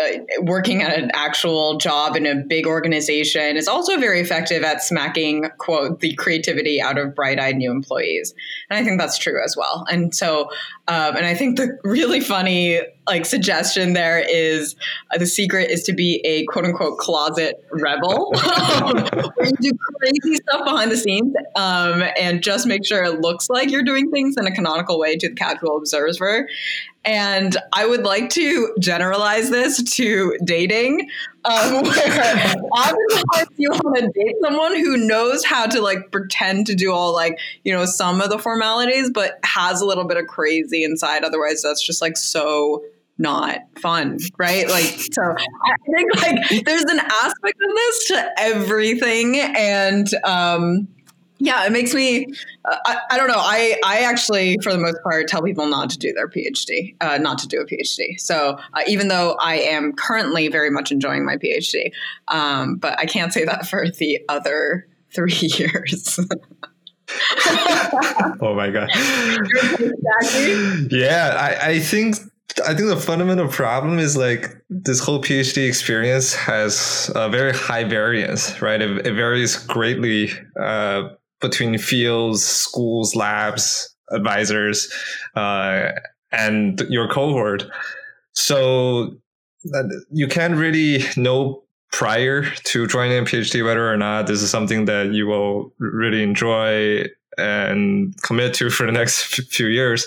uh, 0.00 0.06
working 0.40 0.82
at 0.82 0.98
an 0.98 1.08
actual 1.14 1.76
job 1.76 2.16
in 2.16 2.26
a 2.26 2.34
big 2.34 2.66
organization 2.66 3.56
is 3.56 3.68
also 3.68 3.96
very 3.96 4.18
effective 4.18 4.64
at 4.64 4.82
smacking 4.82 5.48
quote 5.58 6.00
the 6.00 6.12
creativity 6.14 6.80
out 6.80 6.98
of 6.98 7.14
bright-eyed 7.14 7.56
new 7.56 7.70
employees. 7.70 8.34
And 8.68 8.78
i 8.78 8.82
think 8.82 9.00
that's 9.00 9.18
true 9.18 9.40
as 9.44 9.56
well. 9.56 9.84
And 9.88 10.12
so 10.12 10.50
um, 10.88 11.16
and 11.16 11.24
i 11.24 11.34
think 11.34 11.56
the 11.56 11.78
really 11.84 12.20
funny 12.20 12.80
like 13.06 13.24
suggestion 13.26 13.92
there 13.92 14.18
is 14.18 14.74
uh, 15.12 15.18
the 15.18 15.26
secret 15.26 15.70
is 15.70 15.82
to 15.84 15.92
be 15.92 16.20
a 16.24 16.44
quote 16.46 16.64
unquote 16.64 16.98
closet 16.98 17.64
rebel. 17.70 18.32
Where 18.32 19.46
you 19.46 19.52
do 19.60 19.72
crazy 20.00 20.36
stuff 20.36 20.64
behind 20.64 20.90
the 20.90 20.96
scenes 20.96 21.34
um, 21.54 22.02
and 22.18 22.42
just 22.42 22.66
make 22.66 22.84
sure 22.84 23.04
it 23.04 23.20
looks 23.20 23.48
like 23.48 23.70
you're 23.70 23.84
doing 23.84 24.10
things 24.10 24.36
in 24.36 24.46
a 24.46 24.50
canonical 24.50 24.98
way 24.98 25.16
to 25.16 25.28
the 25.28 25.34
casual 25.34 25.76
observer 25.76 26.48
And 27.04 27.56
I 27.72 27.86
would 27.86 28.04
like 28.04 28.30
to 28.30 28.74
generalize 28.78 29.50
this 29.50 29.82
to 29.96 30.38
dating, 30.42 31.08
um, 31.44 31.82
where 31.84 32.54
oftentimes 32.72 33.50
you 33.56 33.70
want 33.70 33.96
to 33.98 34.10
date 34.14 34.36
someone 34.42 34.74
who 34.76 34.96
knows 34.96 35.44
how 35.44 35.66
to 35.66 35.82
like 35.82 36.10
pretend 36.10 36.66
to 36.68 36.74
do 36.74 36.92
all 36.92 37.12
like, 37.12 37.38
you 37.62 37.72
know, 37.72 37.84
some 37.84 38.20
of 38.20 38.30
the 38.30 38.38
formalities, 38.38 39.10
but 39.10 39.38
has 39.44 39.80
a 39.80 39.86
little 39.86 40.04
bit 40.04 40.16
of 40.16 40.26
crazy 40.26 40.82
inside. 40.82 41.24
Otherwise, 41.24 41.62
that's 41.62 41.84
just 41.84 42.00
like 42.00 42.16
so 42.16 42.82
not 43.18 43.60
fun, 43.80 44.18
right? 44.38 44.68
Like, 44.68 44.98
so 45.12 45.22
I 45.22 45.76
think 45.94 46.16
like 46.16 46.64
there's 46.64 46.84
an 46.84 46.98
aspect 46.98 47.58
of 47.62 47.74
this 47.76 48.06
to 48.08 48.32
everything. 48.38 49.36
And, 49.38 50.08
um, 50.24 50.88
yeah, 51.44 51.66
it 51.66 51.72
makes 51.72 51.92
me. 51.92 52.26
Uh, 52.64 52.76
I, 52.86 52.98
I, 53.10 53.16
don't 53.18 53.28
know. 53.28 53.34
I 53.36 53.78
I 53.84 54.00
actually, 54.00 54.56
for 54.62 54.72
the 54.72 54.78
most 54.78 54.96
part, 55.02 55.28
tell 55.28 55.42
people 55.42 55.66
not 55.66 55.90
to 55.90 55.98
do 55.98 56.10
their 56.14 56.26
PhD, 56.26 56.96
uh, 57.02 57.18
not 57.18 57.36
to 57.38 57.48
do 57.48 57.60
a 57.60 57.66
PhD. 57.66 58.18
So 58.18 58.58
uh, 58.72 58.80
even 58.88 59.08
though 59.08 59.36
I 59.38 59.56
am 59.56 59.92
currently 59.92 60.48
very 60.48 60.70
much 60.70 60.90
enjoying 60.90 61.26
my 61.26 61.36
PhD, 61.36 61.92
um, 62.28 62.76
but 62.76 62.98
I 62.98 63.04
can't 63.04 63.30
say 63.30 63.44
that 63.44 63.66
for 63.66 63.86
the 63.90 64.20
other 64.30 64.88
three 65.14 65.32
years. 65.58 66.18
oh 68.40 68.54
my 68.56 68.70
god! 68.70 68.88
yeah, 70.90 71.36
I, 71.38 71.72
I 71.72 71.80
think 71.80 72.16
I 72.66 72.74
think 72.74 72.88
the 72.88 72.96
fundamental 72.96 73.48
problem 73.48 73.98
is 73.98 74.16
like 74.16 74.56
this 74.70 75.00
whole 75.00 75.20
PhD 75.20 75.68
experience 75.68 76.34
has 76.34 77.10
a 77.14 77.28
very 77.28 77.52
high 77.52 77.84
variance, 77.84 78.62
right? 78.62 78.80
It, 78.80 79.06
it 79.06 79.12
varies 79.12 79.56
greatly 79.56 80.30
uh, 80.58 81.10
between 81.48 81.78
fields, 81.78 82.44
schools, 82.44 83.14
labs, 83.14 83.94
advisors, 84.10 84.92
uh, 85.36 85.90
and 86.32 86.80
your 86.88 87.08
cohort. 87.08 87.64
So 88.32 89.16
you 90.10 90.28
can't 90.28 90.56
really 90.56 91.04
know 91.16 91.62
prior 91.92 92.42
to 92.64 92.86
joining 92.86 93.18
a 93.18 93.22
PhD 93.22 93.64
whether 93.64 93.90
or 93.90 93.96
not 93.96 94.26
this 94.26 94.42
is 94.42 94.50
something 94.50 94.86
that 94.86 95.12
you 95.12 95.26
will 95.26 95.72
really 95.78 96.22
enjoy 96.22 97.04
and 97.38 98.14
commit 98.22 98.54
to 98.54 98.70
for 98.70 98.86
the 98.86 98.92
next 98.92 99.22
few 99.50 99.66
years. 99.66 100.06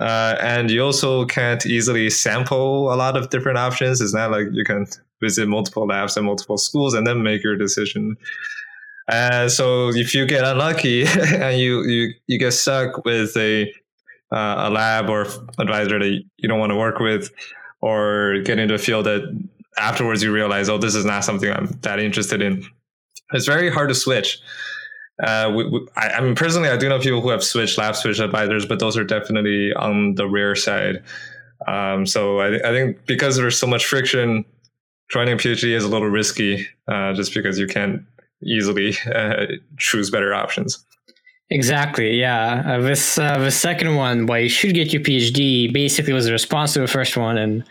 Uh, 0.00 0.36
and 0.40 0.70
you 0.70 0.82
also 0.82 1.24
can't 1.26 1.64
easily 1.66 2.10
sample 2.10 2.92
a 2.92 2.96
lot 2.96 3.16
of 3.16 3.30
different 3.30 3.58
options. 3.58 4.00
It's 4.00 4.14
not 4.14 4.30
like 4.30 4.46
you 4.52 4.64
can 4.64 4.86
visit 5.20 5.48
multiple 5.48 5.86
labs 5.86 6.16
and 6.16 6.26
multiple 6.26 6.58
schools 6.58 6.94
and 6.94 7.06
then 7.06 7.22
make 7.22 7.42
your 7.42 7.56
decision. 7.56 8.16
Uh, 9.08 9.48
so 9.48 9.88
if 9.88 10.14
you 10.14 10.26
get 10.26 10.44
unlucky 10.44 11.04
and 11.06 11.58
you, 11.58 11.82
you, 11.84 12.12
you 12.26 12.38
get 12.38 12.52
stuck 12.52 13.04
with 13.04 13.36
a, 13.36 13.72
uh, 14.30 14.68
a 14.68 14.70
lab 14.70 15.08
or 15.08 15.26
advisor 15.58 15.98
that 15.98 16.22
you 16.36 16.48
don't 16.48 16.58
want 16.58 16.70
to 16.70 16.76
work 16.76 16.98
with, 16.98 17.30
or 17.80 18.40
get 18.44 18.58
into 18.58 18.74
a 18.74 18.78
field 18.78 19.06
that 19.06 19.22
afterwards 19.78 20.22
you 20.22 20.32
realize, 20.32 20.68
oh, 20.68 20.78
this 20.78 20.94
is 20.94 21.04
not 21.04 21.24
something 21.24 21.50
I'm 21.50 21.66
that 21.82 22.00
interested 22.00 22.42
in. 22.42 22.64
It's 23.32 23.46
very 23.46 23.70
hard 23.70 23.88
to 23.88 23.94
switch. 23.94 24.38
Uh, 25.22 25.52
we, 25.54 25.68
we, 25.68 25.86
I, 25.96 26.10
I, 26.10 26.20
mean, 26.20 26.34
personally, 26.34 26.68
I 26.68 26.76
do 26.76 26.88
know 26.88 26.98
people 26.98 27.20
who 27.20 27.30
have 27.30 27.42
switched 27.42 27.78
lab 27.78 27.96
switch 27.96 28.20
advisors, 28.20 28.66
but 28.66 28.78
those 28.78 28.96
are 28.96 29.04
definitely 29.04 29.72
on 29.74 30.14
the 30.14 30.28
rare 30.28 30.54
side. 30.54 31.02
Um, 31.66 32.06
so 32.06 32.38
I, 32.38 32.56
I, 32.56 32.72
think 32.72 33.04
because 33.06 33.36
there's 33.36 33.58
so 33.58 33.66
much 33.66 33.84
friction, 33.84 34.44
joining 35.10 35.34
a 35.34 35.36
PhD 35.36 35.74
is 35.74 35.84
a 35.84 35.88
little 35.88 36.08
risky, 36.08 36.68
uh, 36.86 37.12
just 37.14 37.34
because 37.34 37.58
you 37.58 37.66
can't 37.66 38.02
easily 38.42 38.96
uh, 39.14 39.46
choose 39.78 40.10
better 40.10 40.34
options. 40.34 40.84
Exactly. 41.50 42.20
Yeah. 42.20 42.62
Uh, 42.66 42.80
this 42.82 43.18
uh, 43.18 43.38
the 43.38 43.50
second 43.50 43.94
one, 43.96 44.26
why 44.26 44.38
you 44.38 44.48
should 44.50 44.74
get 44.74 44.92
your 44.92 45.00
PhD, 45.00 45.72
basically 45.72 46.12
was 46.12 46.26
a 46.26 46.32
response 46.32 46.74
to 46.74 46.80
the 46.80 46.86
first 46.86 47.16
one 47.16 47.38
and 47.38 47.64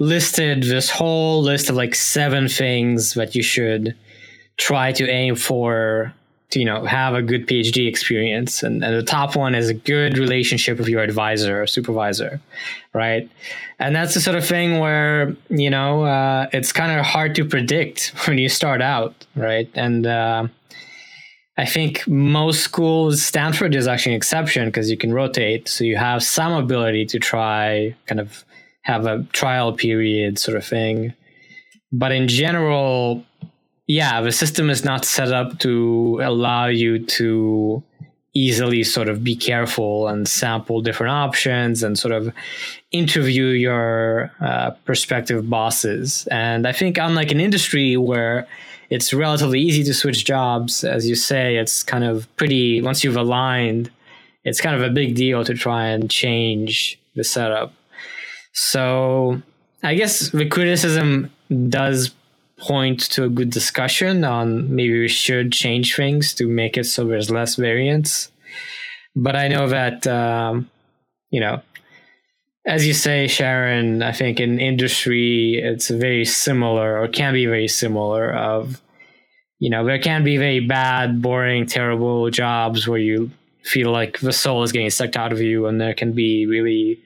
listed 0.00 0.64
this 0.64 0.90
whole 0.90 1.40
list 1.40 1.70
of 1.70 1.76
like 1.76 1.94
seven 1.94 2.48
things 2.48 3.14
that 3.14 3.36
you 3.36 3.42
should 3.42 3.94
try 4.56 4.90
to 4.92 5.08
aim 5.08 5.36
for 5.36 6.12
to 6.50 6.58
you 6.58 6.64
know 6.64 6.84
have 6.84 7.14
a 7.14 7.22
good 7.22 7.46
PhD 7.46 7.88
experience. 7.88 8.62
And, 8.62 8.84
and 8.84 8.94
the 8.94 9.02
top 9.02 9.36
one 9.36 9.54
is 9.54 9.68
a 9.68 9.74
good 9.74 10.18
relationship 10.18 10.78
with 10.78 10.88
your 10.88 11.02
advisor 11.02 11.62
or 11.62 11.66
supervisor, 11.66 12.40
right? 12.92 13.28
And 13.78 13.94
that's 13.94 14.14
the 14.14 14.20
sort 14.20 14.36
of 14.36 14.44
thing 14.44 14.78
where 14.78 15.36
you 15.48 15.70
know 15.70 16.04
uh, 16.04 16.48
it's 16.52 16.72
kind 16.72 16.98
of 16.98 17.04
hard 17.04 17.34
to 17.36 17.44
predict 17.44 18.12
when 18.26 18.38
you 18.38 18.48
start 18.48 18.82
out, 18.82 19.26
right? 19.34 19.70
And 19.74 20.06
uh, 20.06 20.48
I 21.56 21.66
think 21.66 22.06
most 22.08 22.62
schools, 22.62 23.22
Stanford 23.22 23.74
is 23.74 23.86
actually 23.86 24.12
an 24.12 24.16
exception 24.16 24.68
because 24.68 24.90
you 24.90 24.96
can 24.96 25.12
rotate. 25.12 25.68
So 25.68 25.84
you 25.84 25.96
have 25.96 26.22
some 26.22 26.52
ability 26.52 27.06
to 27.06 27.18
try 27.18 27.94
kind 28.06 28.20
of 28.20 28.44
have 28.82 29.06
a 29.06 29.24
trial 29.32 29.72
period 29.72 30.38
sort 30.38 30.56
of 30.56 30.64
thing. 30.64 31.12
But 31.92 32.12
in 32.12 32.28
general, 32.28 33.24
yeah, 33.90 34.20
the 34.20 34.30
system 34.30 34.70
is 34.70 34.84
not 34.84 35.04
set 35.04 35.32
up 35.32 35.58
to 35.58 36.20
allow 36.22 36.66
you 36.66 37.04
to 37.04 37.82
easily 38.34 38.84
sort 38.84 39.08
of 39.08 39.24
be 39.24 39.34
careful 39.34 40.06
and 40.06 40.28
sample 40.28 40.80
different 40.80 41.10
options 41.10 41.82
and 41.82 41.98
sort 41.98 42.14
of 42.14 42.32
interview 42.92 43.46
your 43.46 44.30
uh, 44.40 44.70
prospective 44.84 45.50
bosses. 45.50 46.28
And 46.30 46.68
I 46.68 46.72
think, 46.72 46.98
unlike 46.98 47.32
an 47.32 47.40
industry 47.40 47.96
where 47.96 48.46
it's 48.90 49.12
relatively 49.12 49.60
easy 49.60 49.82
to 49.82 49.92
switch 49.92 50.24
jobs. 50.24 50.84
As 50.84 51.08
you 51.08 51.16
say, 51.16 51.56
it's 51.56 51.82
kind 51.82 52.04
of 52.04 52.28
pretty, 52.36 52.80
once 52.82 53.02
you've 53.02 53.16
aligned, 53.16 53.90
it's 54.44 54.60
kind 54.60 54.76
of 54.76 54.82
a 54.82 54.94
big 54.94 55.16
deal 55.16 55.44
to 55.44 55.54
try 55.54 55.88
and 55.88 56.08
change 56.08 56.96
the 57.16 57.24
setup. 57.24 57.72
So 58.52 59.42
I 59.82 59.94
guess 59.94 60.30
the 60.30 60.48
criticism 60.48 61.32
does 61.68 62.14
point 62.60 63.00
to 63.12 63.24
a 63.24 63.28
good 63.28 63.50
discussion 63.50 64.24
on 64.24 64.74
maybe 64.74 65.00
we 65.00 65.08
should 65.08 65.52
change 65.52 65.96
things 65.96 66.34
to 66.34 66.46
make 66.46 66.76
it 66.76 66.84
so 66.84 67.04
there's 67.04 67.30
less 67.30 67.56
variance. 67.56 68.30
But 69.16 69.36
I 69.36 69.48
know 69.48 69.68
that, 69.68 70.06
um, 70.06 70.70
you 71.30 71.40
know, 71.40 71.62
as 72.66 72.86
you 72.86 72.92
say, 72.92 73.26
Sharon, 73.26 74.02
I 74.02 74.12
think 74.12 74.38
in 74.38 74.60
industry 74.60 75.54
it's 75.56 75.88
very 75.88 76.24
similar 76.24 76.98
or 76.98 77.08
can 77.08 77.32
be 77.32 77.46
very 77.46 77.68
similar 77.68 78.32
of 78.32 78.80
you 79.60 79.68
know, 79.68 79.84
there 79.84 79.98
can 79.98 80.24
be 80.24 80.38
very 80.38 80.60
bad, 80.60 81.20
boring, 81.20 81.66
terrible 81.66 82.30
jobs 82.30 82.88
where 82.88 82.98
you 82.98 83.30
feel 83.62 83.92
like 83.92 84.18
the 84.20 84.32
soul 84.32 84.62
is 84.62 84.72
getting 84.72 84.88
sucked 84.88 85.18
out 85.18 85.32
of 85.32 85.40
you 85.40 85.66
and 85.66 85.78
there 85.78 85.92
can 85.92 86.12
be 86.12 86.46
really 86.46 86.98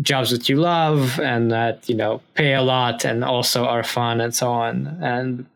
jobs 0.00 0.30
that 0.30 0.48
you 0.48 0.56
love 0.56 1.18
and 1.20 1.50
that, 1.50 1.88
you 1.88 1.94
know, 1.94 2.20
pay 2.34 2.54
a 2.54 2.62
lot 2.62 3.04
and 3.04 3.24
also 3.24 3.64
are 3.64 3.84
fun 3.84 4.20
and 4.20 4.34
so 4.34 4.50
on. 4.50 4.98
And 5.02 5.46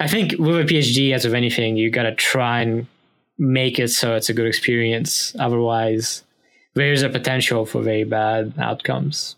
I 0.00 0.08
think 0.08 0.32
with 0.38 0.56
a 0.56 0.64
PhD, 0.64 1.12
as 1.14 1.24
with 1.24 1.34
anything, 1.34 1.76
you 1.76 1.90
got 1.90 2.04
to 2.04 2.14
try 2.14 2.60
and 2.60 2.86
make 3.38 3.78
it 3.78 3.88
so 3.88 4.14
it's 4.14 4.28
a 4.28 4.34
good 4.34 4.46
experience. 4.46 5.34
Otherwise, 5.38 6.24
there's 6.74 7.02
a 7.02 7.08
potential 7.08 7.66
for 7.66 7.82
very 7.82 8.04
bad 8.04 8.54
outcomes. 8.58 9.36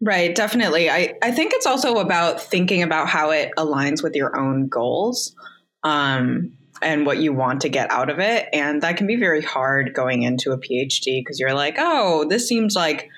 Right, 0.00 0.34
definitely. 0.34 0.90
I, 0.90 1.14
I 1.22 1.30
think 1.30 1.52
it's 1.54 1.66
also 1.66 1.96
about 1.96 2.42
thinking 2.42 2.82
about 2.82 3.08
how 3.08 3.30
it 3.30 3.50
aligns 3.56 4.02
with 4.02 4.14
your 4.14 4.38
own 4.38 4.68
goals 4.68 5.34
um, 5.82 6.52
and 6.84 7.06
what 7.06 7.18
you 7.18 7.32
want 7.32 7.62
to 7.62 7.68
get 7.68 7.90
out 7.90 8.10
of 8.10 8.18
it. 8.18 8.48
And 8.52 8.82
that 8.82 8.96
can 8.96 9.06
be 9.06 9.16
very 9.16 9.42
hard 9.42 9.94
going 9.94 10.22
into 10.22 10.52
a 10.52 10.58
PhD 10.58 11.20
because 11.24 11.40
you're 11.40 11.54
like, 11.54 11.76
oh, 11.78 12.26
this 12.28 12.46
seems 12.48 12.76
like 12.76 13.08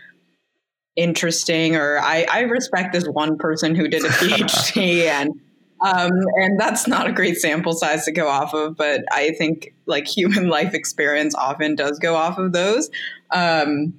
interesting, 0.96 1.76
or 1.76 1.98
I, 1.98 2.26
I 2.30 2.40
respect 2.42 2.92
this 2.92 3.06
one 3.06 3.36
person 3.36 3.74
who 3.74 3.88
did 3.88 4.04
a 4.04 4.08
PhD 4.08 5.06
and 5.06 5.40
um, 5.84 6.10
and 6.36 6.58
that's 6.58 6.86
not 6.86 7.06
a 7.06 7.12
great 7.12 7.36
sample 7.36 7.74
size 7.74 8.06
to 8.06 8.12
go 8.12 8.28
off 8.28 8.54
of, 8.54 8.76
but 8.76 9.04
I 9.12 9.32
think 9.32 9.74
like 9.84 10.06
human 10.06 10.48
life 10.48 10.72
experience 10.74 11.34
often 11.34 11.74
does 11.74 11.98
go 11.98 12.14
off 12.14 12.38
of 12.38 12.52
those. 12.52 12.90
Um, 13.30 13.94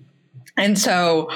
and 0.55 0.77
so, 0.77 1.29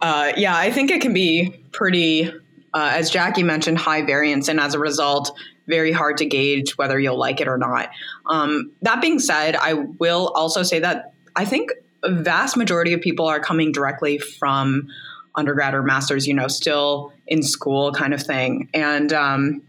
uh, 0.00 0.32
yeah, 0.36 0.56
I 0.56 0.70
think 0.70 0.92
it 0.92 1.00
can 1.00 1.12
be 1.12 1.64
pretty, 1.72 2.28
uh, 2.72 2.92
as 2.94 3.10
Jackie 3.10 3.42
mentioned, 3.42 3.78
high 3.78 4.02
variance, 4.02 4.46
and 4.46 4.60
as 4.60 4.74
a 4.74 4.78
result, 4.78 5.36
very 5.68 5.92
hard 5.92 6.16
to 6.16 6.26
gauge 6.26 6.76
whether 6.76 6.98
you'll 6.98 7.18
like 7.18 7.40
it 7.40 7.46
or 7.46 7.58
not. 7.58 7.90
Um, 8.26 8.72
that 8.82 9.00
being 9.00 9.18
said, 9.18 9.54
I 9.54 9.74
will 9.74 10.28
also 10.34 10.62
say 10.62 10.80
that 10.80 11.12
I 11.36 11.44
think 11.44 11.70
a 12.02 12.10
vast 12.10 12.56
majority 12.56 12.92
of 12.92 13.00
people 13.00 13.26
are 13.26 13.40
coming 13.40 13.70
directly 13.70 14.18
from 14.18 14.88
undergrad 15.34 15.74
or 15.74 15.82
masters, 15.82 16.26
you 16.26 16.34
know, 16.34 16.48
still 16.48 17.12
in 17.26 17.42
school 17.42 17.92
kind 17.92 18.12
of 18.12 18.22
thing. 18.22 18.68
And 18.74 19.12
um, 19.12 19.62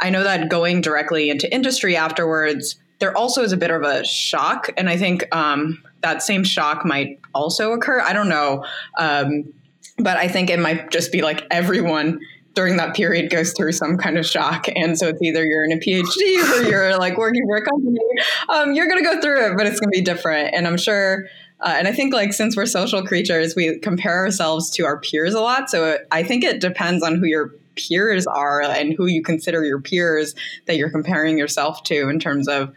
I 0.00 0.10
know 0.10 0.22
that 0.22 0.48
going 0.50 0.80
directly 0.80 1.30
into 1.30 1.52
industry 1.52 1.96
afterwards, 1.96 2.76
there 2.98 3.16
also 3.16 3.42
is 3.42 3.52
a 3.52 3.56
bit 3.56 3.70
of 3.70 3.82
a 3.82 4.04
shock. 4.04 4.70
And 4.76 4.88
I 4.88 4.96
think 4.96 5.34
um, 5.34 5.82
that 6.02 6.22
same 6.22 6.44
shock 6.44 6.84
might 6.84 7.20
also 7.34 7.72
occur. 7.72 8.00
I 8.00 8.12
don't 8.12 8.28
know. 8.28 8.64
Um, 8.98 9.52
but 9.98 10.16
I 10.16 10.28
think 10.28 10.50
it 10.50 10.58
might 10.58 10.90
just 10.90 11.12
be 11.12 11.22
like 11.22 11.46
everyone 11.50 12.20
during 12.54 12.76
that 12.76 12.94
period 12.94 13.30
goes 13.30 13.52
through 13.52 13.72
some 13.72 13.96
kind 13.98 14.16
of 14.16 14.24
shock. 14.24 14.66
And 14.74 14.98
so 14.98 15.08
it's 15.08 15.20
either 15.20 15.44
you're 15.44 15.64
in 15.64 15.72
a 15.72 15.76
PhD 15.76 16.60
or 16.60 16.68
you're 16.68 16.96
like 16.98 17.18
working 17.18 17.44
for 17.46 17.56
a 17.56 17.64
company. 17.64 17.98
Um, 18.48 18.74
you're 18.74 18.88
going 18.88 19.02
to 19.02 19.08
go 19.08 19.20
through 19.20 19.46
it, 19.46 19.56
but 19.56 19.66
it's 19.66 19.80
going 19.80 19.92
to 19.92 19.98
be 19.98 20.02
different. 20.02 20.54
And 20.54 20.66
I'm 20.66 20.76
sure 20.76 21.26
uh, 21.60 21.74
and 21.78 21.88
I 21.88 21.92
think 21.92 22.12
like 22.12 22.32
since 22.32 22.56
we're 22.56 22.66
social 22.66 23.02
creatures, 23.02 23.54
we 23.56 23.78
compare 23.78 24.18
ourselves 24.18 24.70
to 24.70 24.84
our 24.84 25.00
peers 25.00 25.34
a 25.34 25.40
lot. 25.40 25.70
So 25.70 25.98
I 26.10 26.22
think 26.22 26.44
it 26.44 26.60
depends 26.60 27.02
on 27.02 27.16
who 27.16 27.26
your 27.26 27.52
peers 27.76 28.26
are 28.26 28.62
and 28.62 28.92
who 28.92 29.06
you 29.06 29.22
consider 29.22 29.64
your 29.64 29.80
peers 29.80 30.34
that 30.66 30.76
you're 30.76 30.90
comparing 30.90 31.38
yourself 31.38 31.82
to 31.84 32.08
in 32.08 32.18
terms 32.18 32.48
of 32.48 32.72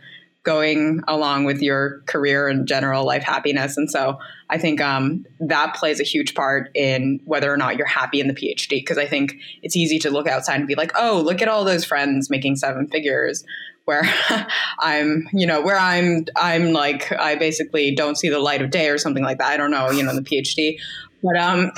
going 0.48 1.02
along 1.10 1.44
with 1.44 1.62
your 1.62 2.00
career 2.06 2.48
and 2.48 2.66
general 2.70 3.06
life 3.06 3.22
happiness. 3.22 3.76
And 3.76 3.92
so 3.92 4.18
I 4.50 4.58
think 4.58 4.80
um, 4.80 5.26
that 5.42 5.76
plays 5.76 6.00
a 6.00 6.06
huge 6.06 6.36
part 6.36 6.72
in 6.74 7.20
whether 7.26 7.54
or 7.54 7.58
not 7.58 7.76
you're 7.76 7.86
happy 7.86 8.22
in 8.22 8.30
the 8.30 8.34
PhD. 8.34 8.70
Because 8.70 8.98
I 8.98 9.06
think 9.06 9.36
it's 9.62 9.76
easy 9.76 10.00
to 10.00 10.10
look 10.10 10.26
outside 10.26 10.56
and 10.56 10.66
be 10.66 10.76
like, 10.76 10.94
oh, 10.96 11.22
look 11.22 11.42
at 11.42 11.50
all 11.50 11.66
those 11.66 11.84
friends 11.84 12.30
making 12.30 12.56
seven 12.56 12.88
figures. 12.88 13.44
Where 13.84 14.04
I'm, 14.80 15.28
you 15.34 15.46
know, 15.46 15.62
where 15.62 15.78
I'm, 15.78 16.26
I'm 16.38 16.72
like, 16.72 17.12
I 17.12 17.36
basically 17.36 17.94
don't 17.94 18.16
see 18.16 18.30
the 18.30 18.40
light 18.40 18.62
of 18.62 18.70
day 18.70 18.88
or 18.88 18.98
something 18.98 19.24
like 19.24 19.40
that. 19.40 19.52
I 19.52 19.58
don't 19.58 19.72
know, 19.72 19.92
you 19.92 20.02
know, 20.02 20.16
the 20.16 20.22
PhD. 20.22 20.80
But 21.24 21.36
um, 21.36 21.72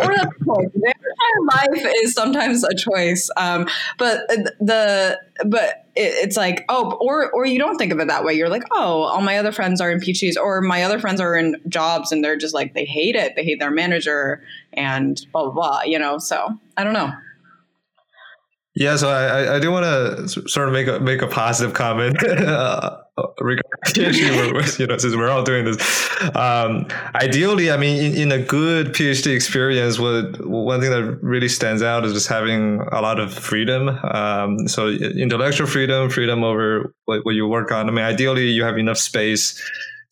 or 0.00 0.16
that's 0.16 0.34
life 1.46 1.86
is 2.02 2.14
sometimes 2.14 2.64
a 2.64 2.74
choice. 2.74 3.30
Um, 3.36 3.68
but 3.98 4.28
the 4.28 5.18
but 5.44 5.86
it, 5.94 6.14
it's 6.24 6.36
like 6.36 6.64
oh, 6.68 6.92
or 7.00 7.30
or 7.32 7.46
you 7.46 7.58
don't 7.58 7.76
think 7.76 7.92
of 7.92 7.98
it 7.98 8.08
that 8.08 8.24
way. 8.24 8.34
You're 8.34 8.48
like 8.48 8.64
oh, 8.72 9.02
all 9.02 9.20
my 9.20 9.38
other 9.38 9.52
friends 9.52 9.80
are 9.80 9.90
in 9.90 9.98
PhDs, 9.98 10.36
or 10.36 10.60
my 10.60 10.82
other 10.82 10.98
friends 10.98 11.20
are 11.20 11.34
in 11.34 11.56
jobs, 11.68 12.12
and 12.12 12.24
they're 12.24 12.36
just 12.36 12.54
like 12.54 12.74
they 12.74 12.84
hate 12.84 13.16
it. 13.16 13.34
They 13.36 13.44
hate 13.44 13.58
their 13.58 13.70
manager 13.70 14.42
and 14.72 15.24
blah 15.32 15.44
blah 15.44 15.52
blah. 15.52 15.82
You 15.82 15.98
know, 15.98 16.18
so 16.18 16.58
I 16.76 16.84
don't 16.84 16.94
know. 16.94 17.12
Yeah, 18.78 18.96
so 18.96 19.08
I, 19.08 19.56
I 19.56 19.58
do 19.58 19.72
want 19.72 19.86
to 19.86 20.48
sort 20.50 20.68
of 20.68 20.74
make 20.74 20.86
a 20.86 21.00
make 21.00 21.22
a 21.22 21.26
positive 21.26 21.72
comment 21.72 22.22
uh, 22.28 22.98
regarding 23.40 23.62
you 23.96 24.86
know, 24.86 24.98
since 24.98 25.16
we're 25.16 25.30
all 25.30 25.42
doing 25.42 25.64
this, 25.64 25.78
um, 26.36 26.86
ideally, 27.14 27.70
I 27.70 27.78
mean, 27.78 28.04
in, 28.04 28.14
in, 28.20 28.32
a 28.32 28.38
good 28.38 28.88
PhD 28.88 29.34
experience, 29.34 29.98
what 29.98 30.46
one 30.46 30.82
thing 30.82 30.90
that 30.90 31.18
really 31.22 31.48
stands 31.48 31.82
out 31.82 32.04
is 32.04 32.12
just 32.12 32.28
having 32.28 32.80
a 32.92 33.00
lot 33.00 33.18
of 33.18 33.32
freedom. 33.32 33.88
Um, 33.88 34.68
so 34.68 34.88
intellectual 34.88 35.66
freedom, 35.66 36.10
freedom 36.10 36.44
over 36.44 36.92
what, 37.06 37.24
what 37.24 37.34
you 37.34 37.48
work 37.48 37.72
on. 37.72 37.88
I 37.88 37.92
mean, 37.92 38.04
ideally, 38.04 38.50
you 38.50 38.62
have 38.64 38.76
enough 38.76 38.98
space 38.98 39.58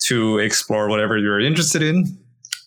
to 0.04 0.38
explore 0.38 0.88
whatever 0.88 1.18
you're 1.18 1.40
interested 1.40 1.83
in. 1.83 2.18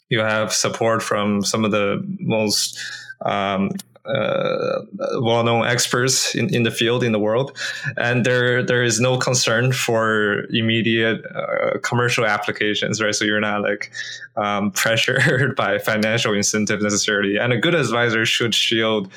You 0.09 0.19
have 0.19 0.53
support 0.53 1.01
from 1.01 1.43
some 1.43 1.65
of 1.65 1.71
the 1.71 2.03
most 2.19 2.79
um, 3.25 3.71
uh, 4.07 4.81
well-known 5.19 5.65
experts 5.65 6.33
in, 6.33 6.53
in 6.53 6.63
the 6.63 6.71
field 6.71 7.03
in 7.03 7.11
the 7.11 7.19
world, 7.19 7.57
and 7.97 8.25
there 8.25 8.63
there 8.63 8.83
is 8.83 8.99
no 8.99 9.17
concern 9.17 9.73
for 9.73 10.45
immediate 10.51 11.21
uh, 11.35 11.77
commercial 11.83 12.25
applications, 12.25 13.01
right? 13.01 13.13
So 13.13 13.25
you're 13.25 13.39
not 13.39 13.61
like 13.61 13.91
um, 14.37 14.71
pressured 14.81 15.55
by 15.55 15.77
financial 15.77 16.33
incentives 16.33 16.83
necessarily. 16.83 17.37
And 17.37 17.51
a 17.51 17.57
good 17.57 17.75
advisor 17.75 18.25
should 18.25 18.55
shield 18.55 19.11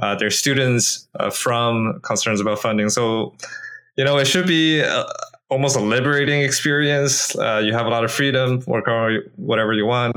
uh, 0.00 0.14
their 0.14 0.30
students 0.30 1.08
uh, 1.18 1.30
from 1.30 2.00
concerns 2.02 2.40
about 2.40 2.58
funding. 2.58 2.90
So 2.90 3.34
you 3.96 4.04
know 4.04 4.18
it 4.18 4.26
should 4.26 4.46
be. 4.46 4.82
Uh, 4.82 5.04
almost 5.48 5.76
a 5.76 5.80
liberating 5.80 6.40
experience. 6.40 7.36
Uh, 7.36 7.60
you 7.62 7.74
have 7.74 7.84
a 7.84 7.90
lot 7.90 8.04
of 8.04 8.10
freedom, 8.10 8.62
work 8.66 8.88
on 8.88 9.18
whatever 9.36 9.74
you 9.74 9.84
want. 9.84 10.16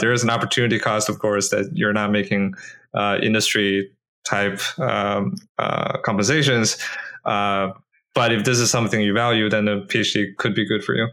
there 0.00 0.10
is 0.10 0.22
an 0.22 0.30
opportunity 0.30 0.78
cost, 0.78 1.10
of 1.10 1.18
course, 1.18 1.50
that 1.50 1.70
you're 1.74 1.92
not 1.92 2.10
making 2.10 2.54
uh, 2.94 3.18
industry 3.22 3.90
type 4.24 4.60
um, 4.78 5.36
uh, 5.58 5.98
compensations. 5.98 6.78
Uh, 7.24 7.70
but 8.14 8.32
if 8.32 8.44
this 8.44 8.58
is 8.58 8.70
something 8.70 9.00
you 9.00 9.12
value, 9.12 9.48
then 9.48 9.68
a 9.68 9.80
PhD 9.82 10.36
could 10.36 10.54
be 10.54 10.66
good 10.66 10.82
for 10.82 10.94
you. 10.94 11.08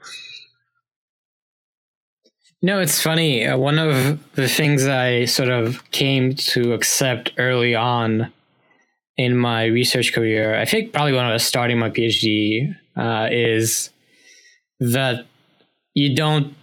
No, 2.61 2.79
it's 2.79 3.01
funny. 3.01 3.45
Uh, 3.45 3.57
one 3.57 3.77
of 3.77 4.19
the 4.33 4.47
things 4.47 4.87
I 4.87 5.25
sort 5.25 5.49
of 5.49 5.89
came 5.91 6.33
to 6.35 6.73
accept 6.73 7.31
early 7.37 7.75
on 7.75 8.33
in 9.15 9.37
my 9.37 9.65
research 9.65 10.13
career, 10.13 10.59
I 10.59 10.65
think 10.65 10.91
probably 10.91 11.13
when 11.13 11.25
I 11.25 11.33
was 11.33 11.45
starting 11.45 11.77
my 11.77 11.89
PhD, 11.89 12.75
uh, 12.95 13.27
is 13.31 13.91
that 14.79 15.25
you 15.93 16.15
don't 16.15 16.55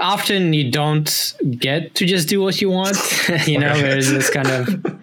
often 0.00 0.52
you 0.52 0.70
don't 0.70 1.34
get 1.58 1.94
to 1.96 2.06
just 2.06 2.28
do 2.28 2.40
what 2.40 2.60
you 2.60 2.70
want. 2.70 2.96
you 3.46 3.58
know, 3.58 3.74
there's 3.80 4.10
this 4.10 4.30
kind 4.30 4.48
of 4.48 5.00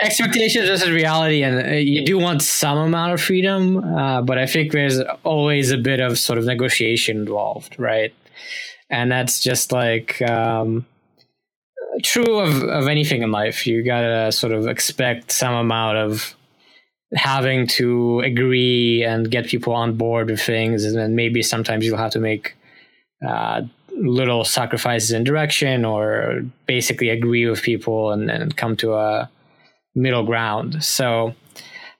expectations 0.00 0.68
versus 0.68 0.90
reality, 0.90 1.42
and 1.42 1.66
uh, 1.66 1.74
you 1.74 2.04
do 2.04 2.18
want 2.18 2.42
some 2.42 2.78
amount 2.78 3.12
of 3.12 3.20
freedom, 3.20 3.78
uh, 3.78 4.22
but 4.22 4.38
I 4.38 4.46
think 4.46 4.72
there's 4.72 5.00
always 5.22 5.70
a 5.70 5.78
bit 5.78 6.00
of 6.00 6.18
sort 6.18 6.38
of 6.38 6.44
negotiation 6.44 7.18
involved, 7.18 7.76
right? 7.78 8.12
And 8.90 9.10
that's 9.10 9.40
just 9.40 9.72
like 9.72 10.20
um, 10.22 10.86
true 12.02 12.38
of, 12.38 12.62
of 12.62 12.88
anything 12.88 13.22
in 13.22 13.30
life. 13.30 13.66
You 13.66 13.82
gotta 13.82 14.32
sort 14.32 14.52
of 14.52 14.66
expect 14.66 15.30
some 15.30 15.54
amount 15.54 15.98
of 15.98 16.34
having 17.14 17.66
to 17.66 18.20
agree 18.20 19.04
and 19.04 19.30
get 19.30 19.46
people 19.46 19.72
on 19.72 19.96
board 19.96 20.30
with 20.30 20.40
things, 20.40 20.84
and 20.84 20.96
then 20.96 21.14
maybe 21.14 21.42
sometimes 21.42 21.86
you'll 21.86 21.98
have 21.98 22.12
to 22.12 22.20
make 22.20 22.56
uh, 23.26 23.62
little 23.96 24.44
sacrifices 24.44 25.12
in 25.12 25.24
direction 25.24 25.84
or 25.84 26.42
basically 26.66 27.08
agree 27.10 27.46
with 27.46 27.62
people 27.62 28.10
and, 28.10 28.30
and 28.30 28.56
come 28.56 28.76
to 28.76 28.94
a 28.94 29.30
middle 29.94 30.24
ground. 30.24 30.82
So 30.82 31.34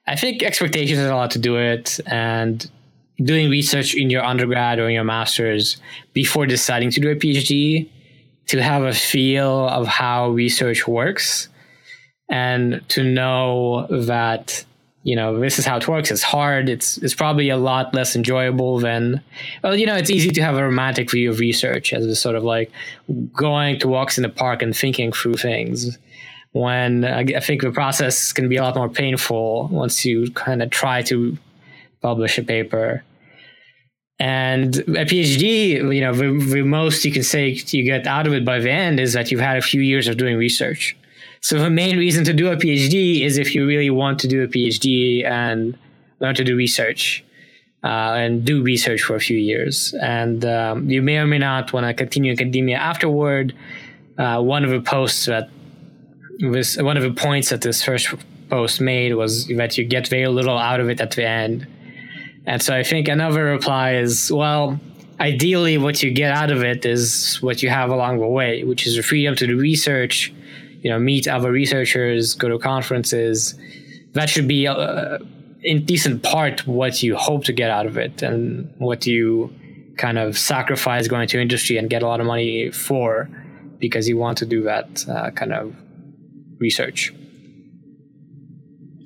I 0.07 0.15
think 0.15 0.43
expectations 0.43 0.99
has 0.99 1.09
a 1.09 1.15
lot 1.15 1.31
to 1.31 1.39
do 1.39 1.57
it 1.57 1.99
and 2.05 2.69
doing 3.23 3.49
research 3.49 3.95
in 3.95 4.09
your 4.09 4.23
undergrad 4.23 4.79
or 4.79 4.87
in 4.87 4.93
your 4.93 5.03
master's 5.03 5.77
before 6.13 6.45
deciding 6.45 6.91
to 6.91 6.99
do 6.99 7.09
a 7.09 7.15
PhD 7.15 7.89
to 8.47 8.61
have 8.61 8.83
a 8.83 8.93
feel 8.93 9.67
of 9.69 9.87
how 9.87 10.29
research 10.29 10.87
works 10.87 11.49
and 12.29 12.87
to 12.89 13.03
know 13.03 13.87
that 13.89 14.65
you 15.05 15.15
know 15.15 15.39
this 15.39 15.59
is 15.59 15.65
how 15.65 15.77
it 15.77 15.87
works. 15.87 16.09
It's 16.09 16.23
hard. 16.23 16.67
It's 16.67 16.97
it's 16.97 17.13
probably 17.13 17.49
a 17.49 17.57
lot 17.57 17.93
less 17.93 18.15
enjoyable 18.15 18.79
than 18.79 19.21
well 19.63 19.75
you 19.75 19.85
know 19.85 19.95
it's 19.95 20.09
easy 20.09 20.31
to 20.31 20.41
have 20.41 20.57
a 20.57 20.63
romantic 20.63 21.11
view 21.11 21.29
of 21.29 21.39
research 21.39 21.93
as 21.93 22.05
a 22.05 22.15
sort 22.15 22.35
of 22.35 22.43
like 22.43 22.71
going 23.31 23.79
to 23.79 23.87
walks 23.87 24.17
in 24.17 24.23
the 24.23 24.29
park 24.29 24.63
and 24.63 24.75
thinking 24.75 25.11
through 25.11 25.35
things 25.35 25.97
when 26.55 27.03
uh, 27.03 27.23
I 27.35 27.39
think 27.39 27.61
the 27.61 27.71
process 27.71 28.33
can 28.33 28.49
be 28.49 28.55
a 28.55 28.63
lot 28.63 28.75
more 28.75 28.89
painful 28.89 29.67
once 29.67 30.05
you 30.05 30.31
kind 30.31 30.63
of 30.63 30.69
try 30.69 31.01
to 31.03 31.37
publish 32.01 32.37
a 32.37 32.43
paper. 32.43 33.03
And 34.17 34.77
a 34.77 35.05
PhD, 35.05 35.93
you 35.93 35.99
know, 35.99 36.13
the, 36.13 36.31
the 36.53 36.61
most 36.63 37.03
you 37.03 37.11
can 37.11 37.23
say 37.23 37.49
you 37.49 37.83
get 37.83 38.07
out 38.07 38.25
of 38.25 38.33
it 38.33 38.45
by 38.45 38.59
the 38.59 38.71
end 38.71 39.01
is 39.01 39.11
that 39.13 39.29
you've 39.29 39.41
had 39.41 39.57
a 39.57 39.61
few 39.61 39.81
years 39.81 40.07
of 40.07 40.15
doing 40.15 40.37
research. 40.37 40.95
So 41.45 41.59
the 41.59 41.69
main 41.69 41.99
reason 41.99 42.23
to 42.23 42.33
do 42.33 42.47
a 42.47 42.55
PhD 42.55 43.21
is 43.21 43.37
if 43.37 43.53
you 43.53 43.67
really 43.67 43.91
want 43.91 44.17
to 44.21 44.27
do 44.27 44.41
a 44.41 44.47
PhD 44.47 45.23
and 45.23 45.77
learn 46.19 46.33
to 46.33 46.43
do 46.43 46.55
research 46.55 47.23
uh, 47.83 48.17
and 48.17 48.43
do 48.43 48.63
research 48.63 49.03
for 49.03 49.15
a 49.15 49.19
few 49.19 49.37
years. 49.37 49.93
And 50.01 50.43
um, 50.43 50.89
you 50.89 51.03
may 51.03 51.19
or 51.19 51.27
may 51.27 51.37
not 51.37 51.71
want 51.71 51.85
to 51.85 51.93
continue 51.93 52.31
academia 52.31 52.77
afterward. 52.77 53.53
Uh, 54.17 54.41
one 54.41 54.63
of 54.63 54.71
the 54.71 54.81
posts 54.81 55.27
that 55.27 55.51
was 56.41 56.81
one 56.81 56.97
of 56.97 57.03
the 57.03 57.13
points 57.13 57.51
that 57.51 57.61
this 57.61 57.83
first 57.83 58.11
post 58.49 58.81
made 58.81 59.13
was 59.13 59.45
that 59.49 59.77
you 59.77 59.85
get 59.85 60.07
very 60.07 60.27
little 60.27 60.57
out 60.57 60.79
of 60.79 60.89
it 60.89 60.99
at 60.99 61.11
the 61.11 61.27
end. 61.27 61.67
And 62.47 62.59
so 62.59 62.75
I 62.75 62.81
think 62.81 63.07
another 63.07 63.43
reply 63.43 63.97
is, 63.97 64.31
well, 64.31 64.79
ideally 65.19 65.77
what 65.77 66.01
you 66.01 66.09
get 66.09 66.31
out 66.31 66.49
of 66.49 66.63
it 66.63 66.87
is 66.87 67.37
what 67.43 67.61
you 67.61 67.69
have 67.69 67.91
along 67.91 68.17
the 68.17 68.25
way, 68.25 68.63
which 68.63 68.87
is 68.87 68.95
the 68.95 69.03
freedom 69.03 69.35
to 69.35 69.45
do 69.45 69.59
research 69.59 70.33
you 70.85 70.91
know 70.91 70.99
meet 70.99 71.27
other 71.27 71.51
researchers 71.51 72.35
go 72.35 72.47
to 72.47 72.59
conferences 72.59 73.55
that 74.13 74.29
should 74.29 74.47
be 74.47 74.67
uh, 74.67 75.17
in 75.63 75.83
decent 75.83 76.21
part 76.21 76.67
what 76.67 77.01
you 77.01 77.15
hope 77.15 77.43
to 77.43 77.51
get 77.51 77.71
out 77.71 77.87
of 77.87 77.97
it 77.97 78.21
and 78.21 78.71
what 78.77 79.07
you 79.07 79.51
kind 79.97 80.19
of 80.19 80.37
sacrifice 80.37 81.07
going 81.07 81.27
to 81.27 81.41
industry 81.41 81.77
and 81.77 81.89
get 81.89 82.03
a 82.03 82.07
lot 82.07 82.19
of 82.19 82.27
money 82.27 82.69
for 82.69 83.27
because 83.79 84.07
you 84.07 84.15
want 84.15 84.37
to 84.37 84.45
do 84.45 84.61
that 84.61 85.03
uh, 85.09 85.31
kind 85.31 85.53
of 85.53 85.75
research 86.59 87.11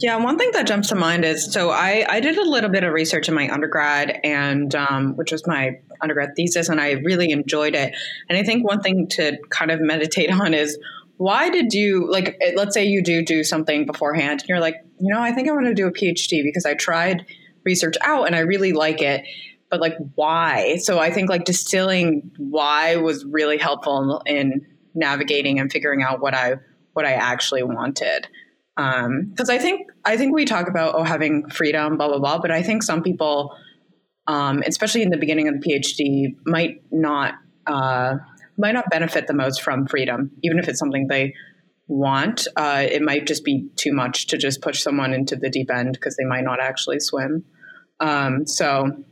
yeah, 0.02 0.16
one 0.16 0.38
thing 0.38 0.52
that 0.54 0.66
jumps 0.66 0.88
to 0.90 0.96
mind 0.96 1.26
is 1.26 1.52
so 1.52 1.72
I, 1.72 2.06
I 2.08 2.22
did 2.22 2.38
a 2.38 2.50
little 2.50 2.70
bit 2.70 2.86
of 2.86 2.94
research 2.94 3.28
in 3.28 3.36
my 3.36 3.50
undergrad, 3.50 4.22
and 4.24 4.74
um, 4.74 5.18
which 5.18 5.34
was 5.34 5.46
my 5.46 5.72
undergrad 6.02 6.30
thesis, 6.38 6.70
and 6.70 6.80
I 6.80 6.92
really 7.04 7.32
enjoyed 7.32 7.76
it. 7.76 7.94
And 8.30 8.38
I 8.38 8.44
think 8.44 8.66
one 8.66 8.80
thing 8.80 9.08
to 9.10 9.38
kind 9.50 9.72
of 9.72 9.82
meditate 9.82 10.32
on 10.42 10.54
is 10.54 10.80
why 11.20 11.50
did 11.50 11.74
you 11.74 12.10
like 12.10 12.38
eh, 12.42 12.54
let's 12.56 12.74
say 12.74 12.86
you 12.86 13.04
do 13.04 13.24
do 13.24 13.44
something 13.44 13.86
beforehand 13.86 14.40
and 14.40 14.48
you're 14.48 14.62
like 14.62 14.76
you 15.00 15.14
know 15.14 15.22
i 15.22 15.34
think 15.34 15.50
i 15.50 15.52
want 15.52 15.66
to 15.66 15.74
do 15.74 15.86
a 15.86 15.92
phd 15.92 16.44
because 16.44 16.66
i 16.66 16.74
tried 16.74 17.26
research 17.66 17.96
out 18.02 18.26
and 18.26 18.36
i 18.36 18.40
really 18.40 18.72
like 18.72 19.02
it 19.02 19.26
but 19.70 19.82
like 19.82 19.94
why? 20.16 20.78
So 20.78 20.98
i 20.98 21.12
think 21.12 21.30
like 21.30 21.46
distilling 21.46 22.32
why 22.38 22.96
was 22.96 23.24
really 23.26 23.58
helpful 23.58 24.22
in 24.26 24.66
navigating 24.96 25.60
and 25.60 25.72
figuring 25.72 26.02
out 26.02 26.22
what 26.22 26.34
i 26.34 26.56
what 26.94 27.06
i 27.06 27.12
actually 27.12 27.64
wanted. 27.64 28.28
Because 28.76 29.50
um, 29.50 29.56
i 29.56 29.58
think 29.58 29.90
i 30.06 30.18
think 30.18 30.34
we 30.34 30.46
talk 30.46 30.70
about 30.70 30.96
oh 30.96 31.04
having 31.04 31.48
freedom 31.50 31.98
blah 31.98 32.08
blah 32.08 32.20
blah 32.20 32.40
but 32.40 32.50
i 32.50 32.64
think 32.64 32.82
some 32.82 33.04
people 33.04 33.56
um, 34.30 34.62
especially 34.66 35.02
in 35.02 35.10
the 35.10 35.18
beginning 35.18 35.48
of 35.48 35.60
the 35.60 35.60
PhD, 35.60 36.36
might 36.46 36.84
not 36.92 37.34
uh, 37.66 38.18
might 38.60 38.74
not 38.74 38.90
benefit 38.90 39.28
the 39.28 39.34
most 39.34 39.62
from 39.62 39.88
freedom, 39.88 40.32
even 40.44 40.60
if 40.60 40.68
it's 40.68 40.80
something 40.80 41.08
they 41.08 41.34
want. 41.88 42.48
Uh, 42.56 42.86
it 42.90 43.02
might 43.02 43.26
just 43.26 43.44
be 43.44 43.68
too 43.76 43.94
much 43.94 44.28
to 44.28 44.38
just 44.38 44.62
push 44.62 44.82
someone 44.82 45.14
into 45.14 45.36
the 45.36 45.50
deep 45.50 45.72
end 45.72 45.94
because 45.94 46.16
they 46.16 46.26
might 46.26 46.44
not 46.44 46.60
actually 46.60 47.00
swim. 47.00 47.44
Um, 48.00 48.46
so 48.46 49.04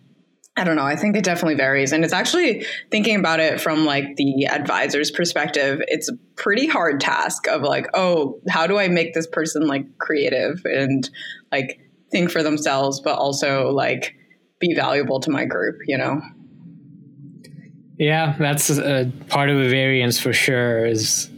I 0.58 0.64
don't 0.64 0.76
know. 0.76 0.86
I 0.86 0.96
think 0.96 1.16
it 1.16 1.24
definitely 1.24 1.56
varies. 1.56 1.92
And 1.92 2.04
it's 2.04 2.14
actually 2.14 2.66
thinking 2.90 3.16
about 3.16 3.40
it 3.40 3.62
from 3.62 3.86
like 3.86 4.16
the 4.16 4.46
advisor's 4.46 5.12
perspective, 5.12 5.82
it's 5.88 6.10
a 6.10 6.16
pretty 6.36 6.66
hard 6.66 7.00
task 7.00 7.48
of 7.48 7.62
like, 7.62 7.88
oh, 7.94 8.40
how 8.50 8.66
do 8.66 8.78
I 8.78 8.88
make 8.88 9.14
this 9.14 9.28
person 9.28 9.68
like 9.68 9.86
creative 10.00 10.62
and 10.66 11.08
like 11.52 11.80
think 12.12 12.32
for 12.32 12.42
themselves, 12.42 13.02
but 13.02 13.20
also 13.20 13.70
like 13.70 14.16
be 14.60 14.74
valuable 14.74 15.20
to 15.20 15.30
my 15.30 15.46
group, 15.46 15.78
you 15.86 15.98
know? 15.98 16.22
Yeah, 17.98 18.36
that's 18.38 18.70
a 18.70 19.12
part 19.28 19.50
of 19.50 19.58
the 19.58 19.70
variance 19.70 20.20
for 20.20 20.32
sure 20.32 20.86
is 20.86 21.30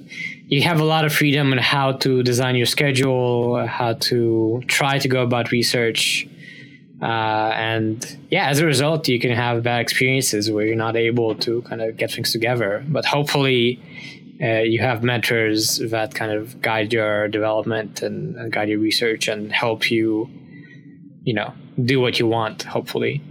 you 0.48 0.62
have 0.64 0.80
a 0.80 0.84
lot 0.84 1.06
of 1.06 1.14
freedom 1.14 1.54
in 1.54 1.60
how 1.60 1.94
to 1.94 2.22
design 2.24 2.56
your 2.56 2.66
schedule, 2.66 3.66
how 3.66 3.94
to 3.94 4.62
try 4.68 5.00
to 5.00 5.08
go 5.08 5.22
about 5.22 5.52
research. 5.52 6.28
Uh, 7.02 7.06
and 7.56 8.18
yeah, 8.30 8.50
as 8.50 8.60
a 8.60 8.66
result, 8.66 9.08
you 9.08 9.20
can 9.20 9.32
have 9.32 9.64
bad 9.64 9.80
experiences 9.80 10.52
where 10.52 10.66
you're 10.66 10.76
not 10.76 10.98
able 10.98 11.34
to 11.36 11.62
kind 11.62 11.82
of 11.82 11.96
get 11.96 12.12
things 12.12 12.32
together. 12.34 12.84
But 12.90 13.06
hopefully, 13.06 13.80
uh, 14.42 14.62
you 14.62 14.80
have 14.80 15.02
mentors 15.04 15.78
that 15.78 16.14
kind 16.14 16.32
of 16.32 16.62
guide 16.62 16.92
your 16.92 17.30
development 17.30 18.02
and, 18.02 18.36
and 18.36 18.52
guide 18.52 18.70
your 18.70 18.80
research 18.80 19.30
and 19.30 19.52
help 19.52 19.90
you, 19.92 20.30
you 21.24 21.34
know, 21.34 21.54
do 21.86 22.02
what 22.02 22.20
you 22.20 22.28
want, 22.28 22.64
hopefully. 22.64 23.22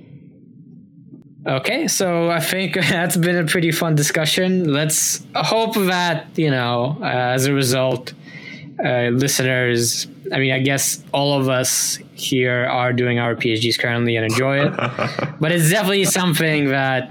Okay, 1.46 1.88
so 1.88 2.30
I 2.30 2.40
think 2.40 2.74
that's 2.90 3.16
been 3.16 3.36
a 3.36 3.44
pretty 3.44 3.72
fun 3.72 3.94
discussion. 3.94 4.72
Let's 4.72 5.24
hope 5.34 5.74
that, 5.74 6.26
you 6.36 6.50
know, 6.50 6.98
uh, 7.00 7.04
as 7.04 7.46
a 7.46 7.54
result, 7.54 8.12
uh, 8.84 9.08
listeners, 9.08 10.06
I 10.32 10.38
mean, 10.38 10.52
I 10.52 10.60
guess 10.60 11.02
all 11.12 11.40
of 11.40 11.48
us 11.48 11.98
here 12.14 12.66
are 12.66 12.92
doing 12.92 13.18
our 13.18 13.34
PhDs 13.34 13.78
currently 13.78 14.16
and 14.16 14.24
enjoy 14.24 14.66
it. 14.66 14.76
but 15.40 15.52
it's 15.52 15.70
definitely 15.70 16.04
something 16.04 16.68
that 16.68 17.10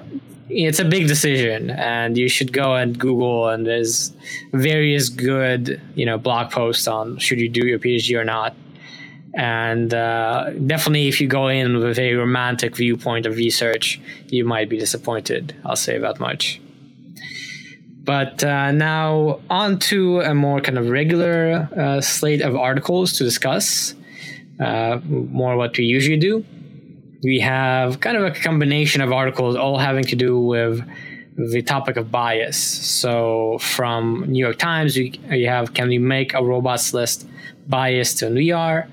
it's 0.49 0.79
a 0.79 0.85
big 0.85 1.07
decision 1.07 1.69
and 1.71 2.17
you 2.17 2.29
should 2.29 2.53
go 2.53 2.75
and 2.75 2.97
Google 2.97 3.49
and 3.49 3.65
there's 3.65 4.13
various 4.53 5.09
good, 5.09 5.81
you 5.95 6.05
know, 6.05 6.17
blog 6.17 6.51
posts 6.51 6.87
on 6.87 7.17
should 7.17 7.39
you 7.39 7.49
do 7.49 7.65
your 7.65 7.79
PhD 7.79 8.17
or 8.17 8.23
not. 8.23 8.55
And 9.37 9.93
uh, 9.93 10.49
definitely, 10.65 11.07
if 11.07 11.21
you 11.21 11.27
go 11.27 11.47
in 11.47 11.77
with 11.77 11.99
a 11.99 12.15
romantic 12.15 12.75
viewpoint 12.75 13.27
of 13.27 13.35
research, 13.35 14.01
you 14.29 14.43
might 14.43 14.67
be 14.67 14.79
disappointed. 14.79 15.55
I'll 15.63 15.75
say 15.75 15.99
that 15.99 16.19
much. 16.19 16.59
But 18.03 18.43
uh, 18.43 18.71
now, 18.71 19.39
on 19.47 19.77
to 19.91 20.21
a 20.21 20.33
more 20.33 20.59
kind 20.59 20.79
of 20.79 20.89
regular 20.89 21.69
uh, 21.77 22.01
slate 22.01 22.41
of 22.41 22.55
articles 22.55 23.13
to 23.13 23.23
discuss. 23.23 23.93
Uh, 24.59 24.99
more 25.05 25.55
what 25.55 25.77
we 25.77 25.83
usually 25.83 26.17
do. 26.17 26.43
We 27.21 27.39
have 27.41 27.99
kind 27.99 28.17
of 28.17 28.23
a 28.23 28.31
combination 28.31 29.01
of 29.01 29.11
articles, 29.13 29.55
all 29.55 29.77
having 29.77 30.05
to 30.05 30.15
do 30.15 30.39
with 30.39 30.83
the 31.37 31.61
topic 31.61 31.95
of 31.95 32.09
bias. 32.09 32.57
So, 32.57 33.59
from 33.59 34.25
New 34.27 34.43
York 34.43 34.57
Times, 34.57 34.97
you, 34.97 35.11
we 35.29 35.43
have 35.43 35.75
Can 35.75 35.89
we 35.89 35.99
make 35.99 36.33
a 36.33 36.43
robots 36.43 36.91
list 36.91 37.27
biased 37.67 38.21
than 38.21 38.33
we 38.33 38.51
are? 38.51 38.87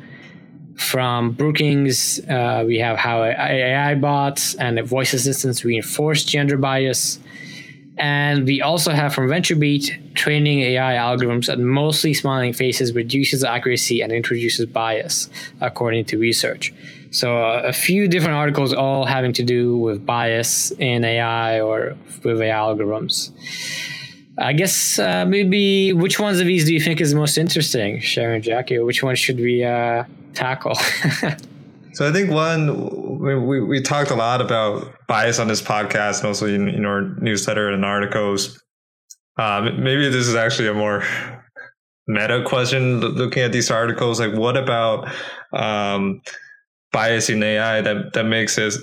From 0.76 1.32
Brookings, 1.32 2.18
uh, 2.28 2.64
we 2.66 2.78
have 2.78 2.96
how 2.96 3.22
AI 3.22 3.94
bots 3.94 4.54
and 4.56 4.80
voice 4.84 5.14
assistants 5.14 5.64
reinforce 5.64 6.24
gender 6.24 6.56
bias. 6.56 7.18
And 7.96 8.44
we 8.44 8.60
also 8.60 8.90
have 8.90 9.14
from 9.14 9.28
VentureBeat 9.28 10.14
training 10.14 10.60
AI 10.60 10.94
algorithms 10.94 11.48
at 11.48 11.60
mostly 11.60 12.12
smiling 12.12 12.52
faces 12.52 12.92
reduces 12.92 13.44
accuracy 13.44 14.00
and 14.00 14.10
introduces 14.12 14.66
bias, 14.66 15.30
according 15.60 16.06
to 16.06 16.18
research. 16.18 16.72
So, 17.12 17.38
uh, 17.38 17.62
a 17.64 17.72
few 17.72 18.08
different 18.08 18.34
articles 18.34 18.72
all 18.72 19.04
having 19.04 19.32
to 19.34 19.44
do 19.44 19.76
with 19.76 20.04
bias 20.04 20.72
in 20.72 21.04
AI 21.04 21.60
or 21.60 21.96
with 22.24 22.40
AI 22.40 22.50
algorithms. 22.56 23.30
I 24.36 24.52
guess 24.52 24.98
uh, 24.98 25.24
maybe 25.24 25.92
which 25.92 26.18
ones 26.18 26.40
of 26.40 26.46
these 26.46 26.64
do 26.64 26.74
you 26.74 26.80
think 26.80 27.00
is 27.00 27.14
most 27.14 27.38
interesting, 27.38 28.00
Sharon, 28.00 28.42
Jackie? 28.42 28.80
Which 28.80 29.04
one 29.04 29.14
should 29.14 29.38
we 29.38 29.62
uh, 29.62 30.02
tackle? 30.34 30.74
so 31.92 32.08
I 32.08 32.12
think 32.12 32.30
one 32.30 33.18
we, 33.20 33.60
we 33.60 33.80
talked 33.80 34.10
a 34.10 34.14
lot 34.14 34.40
about 34.40 35.06
bias 35.06 35.38
on 35.38 35.48
this 35.48 35.62
podcast 35.62 36.18
and 36.18 36.28
also 36.28 36.46
in, 36.46 36.68
in 36.68 36.84
our 36.84 37.02
newsletter 37.20 37.70
and 37.70 37.84
articles. 37.84 38.62
Um, 39.36 39.82
maybe 39.82 40.08
this 40.08 40.26
is 40.26 40.34
actually 40.34 40.68
a 40.68 40.74
more 40.74 41.02
meta 42.06 42.44
question 42.46 43.00
looking 43.00 43.42
at 43.42 43.52
these 43.52 43.70
articles. 43.70 44.20
Like, 44.20 44.34
what 44.34 44.56
about 44.56 45.08
um, 45.52 46.22
bias 46.92 47.28
in 47.30 47.42
AI 47.42 47.80
that 47.80 48.12
that 48.12 48.24
makes 48.24 48.58
it 48.58 48.74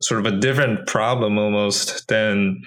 sort 0.00 0.24
of 0.24 0.32
a 0.32 0.36
different 0.38 0.86
problem 0.86 1.38
almost 1.38 2.06
than 2.08 2.62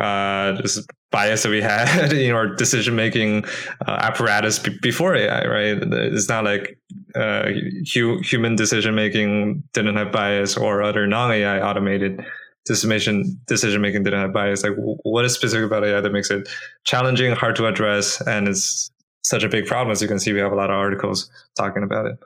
uh, 0.00 0.52
this 0.60 0.84
bias 1.10 1.42
that 1.42 1.50
we 1.50 1.62
had 1.62 2.12
in 2.26 2.34
our 2.34 2.46
decision 2.46 2.96
making 2.96 3.44
uh, 3.86 3.98
apparatus 4.02 4.58
b- 4.58 4.76
before 4.82 5.14
AI, 5.14 5.46
right? 5.46 5.78
It's 5.82 6.28
not 6.28 6.44
like 6.44 6.78
uh, 7.14 7.50
hu- 7.94 8.20
human 8.20 8.56
decision 8.56 8.94
making 8.94 9.62
didn't 9.72 9.96
have 9.96 10.12
bias 10.12 10.56
or 10.56 10.82
other 10.82 11.06
non 11.06 11.30
AI 11.32 11.60
automated 11.60 12.24
decision 12.64 13.40
decision 13.46 13.80
making 13.80 14.02
didn't 14.02 14.20
have 14.20 14.32
bias. 14.32 14.62
Like, 14.62 14.74
w- 14.76 14.98
what 15.02 15.24
is 15.24 15.32
specific 15.32 15.66
about 15.66 15.84
AI 15.84 16.00
that 16.00 16.12
makes 16.12 16.30
it 16.30 16.48
challenging, 16.84 17.32
hard 17.32 17.56
to 17.56 17.66
address, 17.66 18.20
and 18.26 18.48
it's 18.48 18.90
such 19.22 19.44
a 19.44 19.48
big 19.48 19.66
problem? 19.66 19.92
As 19.92 20.02
you 20.02 20.08
can 20.08 20.18
see, 20.18 20.32
we 20.32 20.40
have 20.40 20.52
a 20.52 20.56
lot 20.56 20.70
of 20.70 20.76
articles 20.76 21.30
talking 21.56 21.82
about 21.82 22.06
it. 22.06 22.18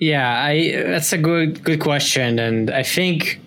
Yeah, 0.00 0.42
I 0.42 0.82
that's 0.86 1.12
a 1.12 1.18
good 1.18 1.62
good 1.62 1.80
question, 1.80 2.38
and 2.38 2.70
I 2.70 2.82
think 2.82 3.40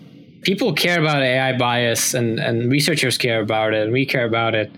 people 0.47 0.71
care 0.71 0.97
about 0.97 1.21
AI 1.21 1.51
bias 1.57 2.13
and, 2.13 2.39
and 2.39 2.71
researchers 2.71 3.17
care 3.17 3.41
about 3.41 3.73
it 3.73 3.83
and 3.83 3.91
we 3.91 4.05
care 4.05 4.25
about 4.25 4.55
it. 4.55 4.71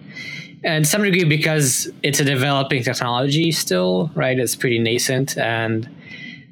And 0.63 0.85
some 0.85 1.03
degree 1.03 1.25
because 1.25 1.87
it's 2.01 2.19
a 2.19 2.25
developing 2.25 2.81
technology 2.81 3.51
still, 3.51 4.09
right? 4.15 4.37
It's 4.39 4.55
pretty 4.55 4.79
nascent. 4.79 5.37
And 5.37 5.87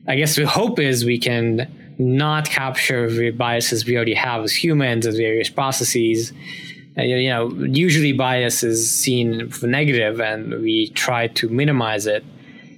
I 0.08 0.18
guess 0.18 0.36
the 0.36 0.46
hope 0.46 0.78
is 0.78 1.04
we 1.04 1.18
can 1.18 1.96
not 1.98 2.48
capture 2.48 3.10
the 3.10 3.32
biases 3.32 3.88
we 3.88 3.96
already 3.96 4.14
have 4.14 4.44
as 4.44 4.54
humans 4.54 5.08
as 5.08 5.18
various 5.18 5.50
processes. 5.50 6.32
Uh, 6.96 7.02
you 7.02 7.30
know, 7.30 7.50
usually 7.66 8.14
bias 8.14 8.64
is 8.64 8.88
seen 8.88 9.52
negative 9.64 10.22
and 10.22 10.62
we 10.62 10.90
try 10.90 11.26
to 11.40 11.50
minimize 11.50 12.06
it. 12.06 12.24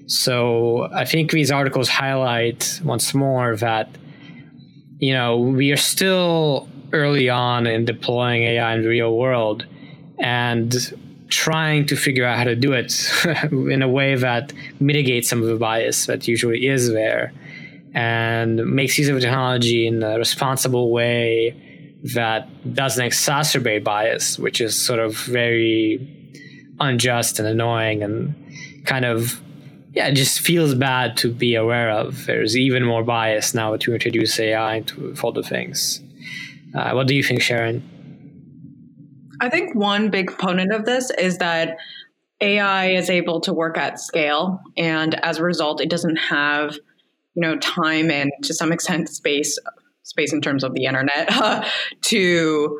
So 0.07 0.87
I 0.93 1.03
think 1.03 1.31
these 1.31 1.51
articles 1.51 1.89
highlight 1.89 2.79
once 2.85 3.13
more 3.13 3.57
that 3.57 3.89
you 4.99 5.13
know, 5.13 5.37
we 5.37 5.71
are 5.71 5.77
still 5.77 6.67
early 6.91 7.29
on 7.29 7.67
in 7.67 7.85
deploying 7.85 8.43
AI 8.43 8.75
in 8.75 8.81
the 8.81 8.89
real 8.89 9.17
world 9.17 9.65
and 10.19 10.75
trying 11.29 11.85
to 11.85 11.95
figure 11.95 12.25
out 12.25 12.37
how 12.37 12.43
to 12.43 12.55
do 12.55 12.73
it 12.73 12.93
in 13.51 13.81
a 13.81 13.87
way 13.87 14.15
that 14.15 14.51
mitigates 14.79 15.29
some 15.29 15.41
of 15.41 15.47
the 15.47 15.55
bias 15.55 16.07
that 16.07 16.27
usually 16.27 16.67
is 16.67 16.91
there 16.91 17.31
and 17.93 18.65
makes 18.65 18.97
use 18.97 19.09
of 19.09 19.19
technology 19.19 19.87
in 19.87 20.03
a 20.03 20.17
responsible 20.17 20.91
way 20.91 21.55
that 22.03 22.47
doesn't 22.73 23.05
exacerbate 23.05 23.83
bias, 23.83 24.37
which 24.39 24.61
is 24.61 24.75
sort 24.75 24.99
of 24.99 25.15
very 25.17 26.15
unjust 26.79 27.39
and 27.39 27.47
annoying 27.47 28.03
and 28.03 28.33
kind 28.85 29.05
of 29.05 29.41
yeah, 29.93 30.07
it 30.07 30.13
just 30.13 30.39
feels 30.39 30.75
bad 30.75 31.17
to 31.17 31.31
be 31.31 31.55
aware 31.55 31.89
of. 31.89 32.25
There's 32.25 32.55
even 32.55 32.83
more 32.83 33.03
bias 33.03 33.53
now 33.53 33.75
to 33.77 33.93
introduce 33.93 34.39
AI 34.39 34.83
all 35.23 35.31
the 35.31 35.43
things. 35.43 36.01
Uh, 36.75 36.91
what 36.91 37.07
do 37.07 37.15
you 37.15 37.23
think, 37.23 37.41
Sharon? 37.41 37.83
I 39.41 39.49
think 39.49 39.73
one 39.73 40.09
big 40.09 40.27
component 40.27 40.73
of 40.73 40.85
this 40.85 41.09
is 41.11 41.39
that 41.39 41.77
AI 42.41 42.91
is 42.91 43.09
able 43.09 43.41
to 43.41 43.53
work 43.53 43.77
at 43.77 43.99
scale, 43.99 44.61
and 44.77 45.15
as 45.25 45.39
a 45.39 45.43
result, 45.43 45.81
it 45.81 45.89
doesn't 45.89 46.17
have, 46.17 46.75
you 47.33 47.41
know, 47.41 47.57
time 47.57 48.11
and 48.11 48.31
to 48.43 48.53
some 48.53 48.71
extent 48.71 49.09
space, 49.09 49.57
space 50.03 50.33
in 50.33 50.41
terms 50.41 50.63
of 50.63 50.73
the 50.75 50.85
internet, 50.85 51.29
to 52.01 52.79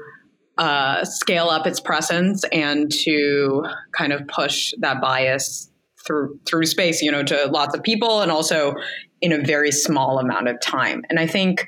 uh, 0.60 1.04
scale 1.06 1.50
up 1.50 1.66
its 1.66 1.80
presence 1.80 2.44
and 2.52 2.92
to 2.92 3.66
kind 3.94 4.14
of 4.14 4.28
push 4.28 4.74
that 4.80 5.02
bias 5.02 5.69
through 6.10 6.40
through 6.48 6.66
space, 6.66 7.04
you 7.04 7.12
know, 7.12 7.22
to 7.22 7.46
lots 7.52 7.76
of 7.76 7.84
people 7.84 8.22
and 8.22 8.32
also 8.32 8.74
in 9.22 9.32
a 9.32 9.38
very 9.38 9.72
small 9.72 10.18
amount 10.18 10.48
of 10.48 10.60
time. 10.60 11.04
And 11.08 11.20
I 11.20 11.28
think 11.28 11.68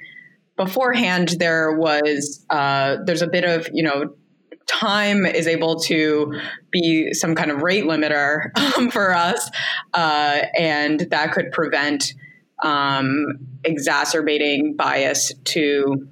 beforehand 0.57 1.35
there 1.37 1.77
was 1.77 2.43
uh, 2.49 2.97
there's 3.05 3.21
a 3.21 3.27
bit 3.27 3.43
of 3.43 3.69
you 3.71 3.83
know 3.83 4.15
time 4.67 5.25
is 5.27 5.45
able 5.47 5.79
to 5.81 6.33
be 6.71 7.13
some 7.13 7.35
kind 7.35 7.51
of 7.51 7.61
rate 7.61 7.83
limiter 7.83 8.49
um, 8.77 8.89
for 8.89 9.13
us, 9.13 9.47
uh, 9.93 10.41
and 10.57 11.01
that 11.11 11.33
could 11.33 11.51
prevent 11.51 12.15
um, 12.63 13.37
exacerbating 13.63 14.75
bias 14.75 15.31
to 15.43 16.07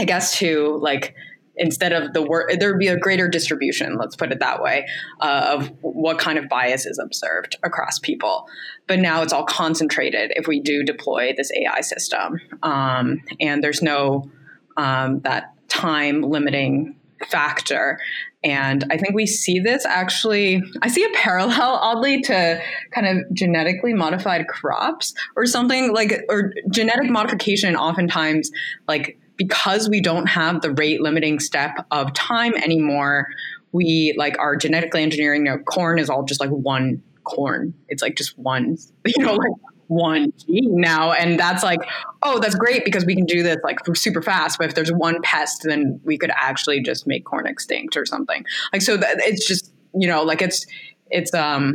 I 0.00 0.04
guess 0.04 0.36
to 0.38 0.78
like 0.82 1.14
instead 1.58 1.92
of 1.92 2.12
the 2.12 2.22
work 2.22 2.50
there 2.58 2.70
would 2.70 2.78
be 2.78 2.88
a 2.88 2.96
greater 2.96 3.28
distribution 3.28 3.96
let's 3.96 4.16
put 4.16 4.32
it 4.32 4.40
that 4.40 4.62
way 4.62 4.86
uh, 5.20 5.56
of 5.58 5.72
what 5.82 6.18
kind 6.18 6.38
of 6.38 6.48
bias 6.48 6.86
is 6.86 6.98
observed 6.98 7.56
across 7.62 7.98
people. 7.98 8.48
But 8.86 8.98
now 8.98 9.22
it's 9.22 9.32
all 9.32 9.44
concentrated 9.44 10.32
if 10.36 10.46
we 10.46 10.60
do 10.60 10.82
deploy 10.82 11.34
this 11.36 11.50
ai 11.52 11.80
system. 11.80 12.40
Um, 12.62 13.20
and 13.40 13.62
there's 13.62 13.82
no 13.82 14.30
um, 14.76 15.20
that 15.20 15.52
time 15.68 16.22
limiting 16.22 16.94
factor. 17.26 17.98
And 18.44 18.84
I 18.90 18.96
think 18.96 19.14
we 19.14 19.26
see 19.26 19.58
this 19.58 19.84
actually, 19.84 20.62
I 20.82 20.88
see 20.88 21.04
a 21.04 21.10
parallel 21.10 21.72
oddly 21.82 22.22
to 22.22 22.62
kind 22.92 23.06
of 23.06 23.34
genetically 23.34 23.92
modified 23.92 24.46
crops 24.46 25.12
or 25.34 25.44
something 25.44 25.92
like, 25.92 26.22
or 26.28 26.54
genetic 26.70 27.10
modification 27.10 27.74
oftentimes 27.74 28.50
like 28.86 29.17
because 29.38 29.88
we 29.88 30.02
don't 30.02 30.26
have 30.26 30.60
the 30.60 30.72
rate 30.72 31.00
limiting 31.00 31.38
step 31.40 31.86
of 31.90 32.12
time 32.12 32.54
anymore, 32.56 33.28
we 33.72 34.14
like 34.18 34.38
our 34.38 34.56
genetically 34.56 35.02
engineering, 35.02 35.46
you 35.46 35.52
know, 35.52 35.58
corn 35.58 35.98
is 35.98 36.10
all 36.10 36.24
just 36.24 36.40
like 36.40 36.50
one 36.50 37.02
corn. 37.24 37.72
It's 37.88 38.02
like 38.02 38.16
just 38.16 38.38
one, 38.38 38.76
you 39.06 39.24
know, 39.24 39.34
like 39.34 39.52
one 39.86 40.32
gene 40.38 40.80
now. 40.80 41.12
And 41.12 41.38
that's 41.38 41.62
like, 41.62 41.80
oh, 42.22 42.38
that's 42.40 42.54
great 42.54 42.84
because 42.84 43.06
we 43.06 43.14
can 43.14 43.24
do 43.24 43.42
this 43.42 43.56
like 43.64 43.78
super 43.94 44.20
fast. 44.20 44.58
But 44.58 44.68
if 44.68 44.74
there's 44.74 44.92
one 44.92 45.22
pest, 45.22 45.62
then 45.64 46.00
we 46.04 46.18
could 46.18 46.30
actually 46.34 46.82
just 46.82 47.06
make 47.06 47.24
corn 47.24 47.46
extinct 47.46 47.96
or 47.96 48.04
something. 48.04 48.44
Like, 48.72 48.82
so 48.82 48.96
that 48.96 49.16
it's 49.20 49.46
just, 49.46 49.72
you 49.94 50.08
know, 50.08 50.22
like 50.22 50.42
it's, 50.42 50.66
it's, 51.10 51.32
um, 51.32 51.74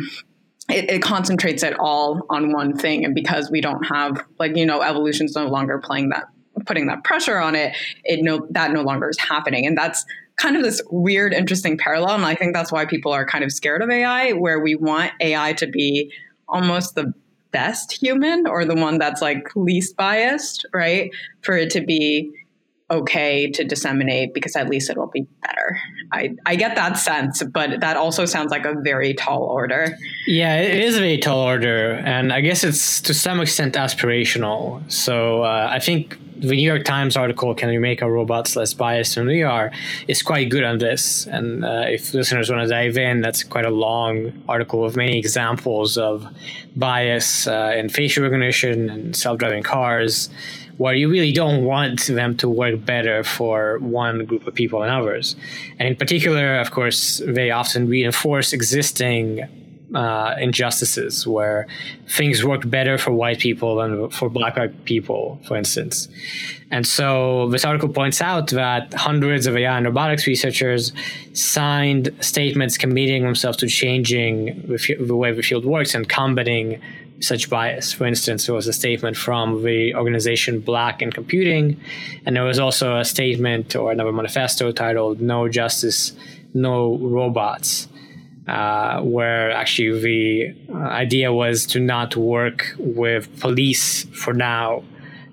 it, 0.70 0.90
it, 0.90 1.02
concentrates 1.02 1.62
it 1.64 1.78
all 1.80 2.22
on 2.30 2.54
one 2.54 2.78
thing. 2.78 3.04
And 3.04 3.14
because 3.14 3.52
we 3.52 3.62
don't 3.62 3.84
have 3.84 4.24
like, 4.40 4.56
you 4.56 4.66
know, 4.66 4.82
evolution's 4.82 5.36
no 5.36 5.48
longer 5.48 5.80
playing 5.80 6.10
that, 6.10 6.26
putting 6.66 6.88
that 6.88 7.04
pressure 7.04 7.40
on 7.40 7.56
it, 7.56 7.76
it 8.04 8.22
no, 8.22 8.48
that 8.52 8.72
no 8.72 8.82
longer 8.82 9.10
is 9.10 9.20
happening. 9.20 9.66
And 9.66 9.78
that's, 9.78 10.06
kind 10.38 10.56
of 10.56 10.64
this 10.64 10.82
weird, 10.90 11.34
interesting 11.34 11.78
parallel. 11.78 12.16
And 12.16 12.26
I 12.26 12.36
think 12.36 12.54
that's 12.54 12.72
why 12.72 12.86
people 12.86 13.12
are 13.12 13.26
kind 13.26 13.44
of 13.44 13.52
scared 13.52 13.82
of 13.82 13.90
AI, 13.90 14.32
where 14.32 14.60
we 14.60 14.76
want 14.76 15.12
AI 15.20 15.54
to 15.54 15.68
be 15.68 16.12
almost 16.48 16.96
the 16.96 17.14
best 17.52 17.92
human 17.92 18.48
or 18.48 18.66
the 18.66 18.76
one 18.76 18.98
that's 18.98 19.22
like 19.22 19.56
least 19.56 19.96
biased, 19.96 20.66
right? 20.74 21.12
For 21.42 21.56
it 21.56 21.70
to 21.72 21.82
be 21.82 22.32
okay 22.92 23.50
to 23.50 23.64
disseminate 23.64 24.34
because 24.34 24.56
at 24.56 24.70
least 24.70 24.90
it'll 24.90 25.08
be 25.08 25.26
better. 25.42 25.80
I, 26.12 26.36
I 26.46 26.56
get 26.56 26.76
that 26.76 26.98
sense, 26.98 27.42
but 27.42 27.80
that 27.80 27.98
also 27.98 28.26
sounds 28.26 28.52
like 28.52 28.66
a 28.66 28.76
very 28.84 29.14
tall 29.14 29.44
order. 29.44 29.98
Yeah, 30.28 30.58
it 30.58 30.80
is 30.80 30.98
a 30.98 31.00
very 31.00 31.18
tall 31.18 31.40
order. 31.40 31.94
And 32.06 32.34
I 32.34 32.42
guess 32.42 32.64
it's 32.64 33.02
to 33.02 33.14
some 33.14 33.40
extent 33.40 33.76
aspirational. 33.76 34.92
So 34.92 35.44
uh, 35.44 35.70
I 35.72 35.80
think 35.80 36.18
the 36.44 36.56
New 36.58 36.68
York 36.68 36.84
Times 36.84 37.16
article, 37.16 37.56
Can 37.56 37.70
We 37.70 37.78
Make 37.78 38.04
Our 38.04 38.12
Robots 38.12 38.58
Less 38.58 38.74
Biased 38.74 39.16
Than 39.16 39.28
We 39.28 39.44
Are, 39.44 39.72
is 40.10 40.22
quite 40.22 40.50
good 40.50 40.66
on 40.66 40.78
this. 40.78 41.26
And 41.28 41.64
uh, 41.64 41.86
if 41.88 42.14
listeners 42.14 42.50
want 42.50 42.62
to 42.64 42.68
dive 42.68 42.98
in, 42.98 43.22
that's 43.22 43.44
quite 43.44 43.66
a 43.66 43.70
long 43.70 44.44
article 44.50 44.82
with 44.82 44.98
many 44.98 45.18
examples 45.18 45.98
of 45.98 46.28
bias 46.76 47.48
uh, 47.48 47.74
in 47.78 47.88
facial 47.88 48.24
recognition 48.24 48.90
and 48.90 49.16
self 49.16 49.38
driving 49.38 49.64
cars, 49.64 50.30
where 50.78 50.94
you 50.94 51.10
really 51.10 51.32
don't 51.32 51.64
want 51.64 52.08
them 52.08 52.36
to 52.38 52.50
work 52.50 52.84
better 52.84 53.24
for 53.24 53.80
one 53.80 54.26
group 54.26 54.46
of 54.46 54.54
people 54.54 54.82
than 54.82 54.90
others. 54.90 55.38
And 55.80 55.88
in 55.88 55.96
particular, 55.96 56.60
of 56.60 56.72
course, 56.72 57.22
they 57.26 57.52
often 57.52 57.88
reinforce 57.88 58.52
existing 58.52 59.48
uh, 59.94 60.36
injustices 60.40 61.28
where 61.28 61.68
things 62.08 62.44
work 62.44 62.68
better 62.70 62.98
for 62.98 63.12
white 63.12 63.40
people 63.40 63.76
than 63.76 64.10
for 64.10 64.30
black 64.30 64.58
people, 64.86 65.40
for 65.48 65.56
instance. 65.56 66.08
And 66.72 66.88
so 66.88 67.50
this 67.50 67.64
article 67.66 67.90
points 67.90 68.22
out 68.22 68.50
that 68.52 68.94
hundreds 68.94 69.46
of 69.46 69.56
AI 69.56 69.78
and 69.78 69.86
robotics 69.86 70.26
researchers 70.26 70.92
signed 71.34 72.14
statements 72.20 72.78
committing 72.78 73.24
themselves 73.24 73.58
to 73.58 73.68
changing 73.68 74.66
the, 74.68 74.96
the 75.00 75.16
way 75.16 75.32
the 75.32 75.44
field 75.44 75.66
works 75.66 75.94
and 75.94 76.10
combating 76.10 76.82
such 77.20 77.50
bias. 77.50 77.94
For 77.94 78.06
instance, 78.06 78.48
there 78.48 78.56
was 78.56 78.68
a 78.68 78.74
statement 78.74 79.16
from 79.16 79.64
the 79.64 79.96
organization 79.96 80.60
Black 80.60 81.02
in 81.02 81.12
Computing, 81.12 81.80
and 82.26 82.36
there 82.36 82.44
was 82.44 82.60
also 82.60 82.98
a 82.98 83.06
statement 83.06 83.76
or 83.76 83.92
another 83.92 84.12
manifesto 84.12 84.72
titled 84.72 85.22
No 85.22 85.48
Justice, 85.48 86.14
No 86.54 86.98
Robots 86.98 87.88
uh, 88.48 89.02
where 89.02 89.52
actually 89.52 90.00
the 90.02 90.56
idea 90.76 91.32
was 91.32 91.66
to 91.68 91.80
not 91.80 92.16
work 92.16 92.76
with 92.78 93.40
police 93.40 94.04
for 94.06 94.34
now, 94.34 94.84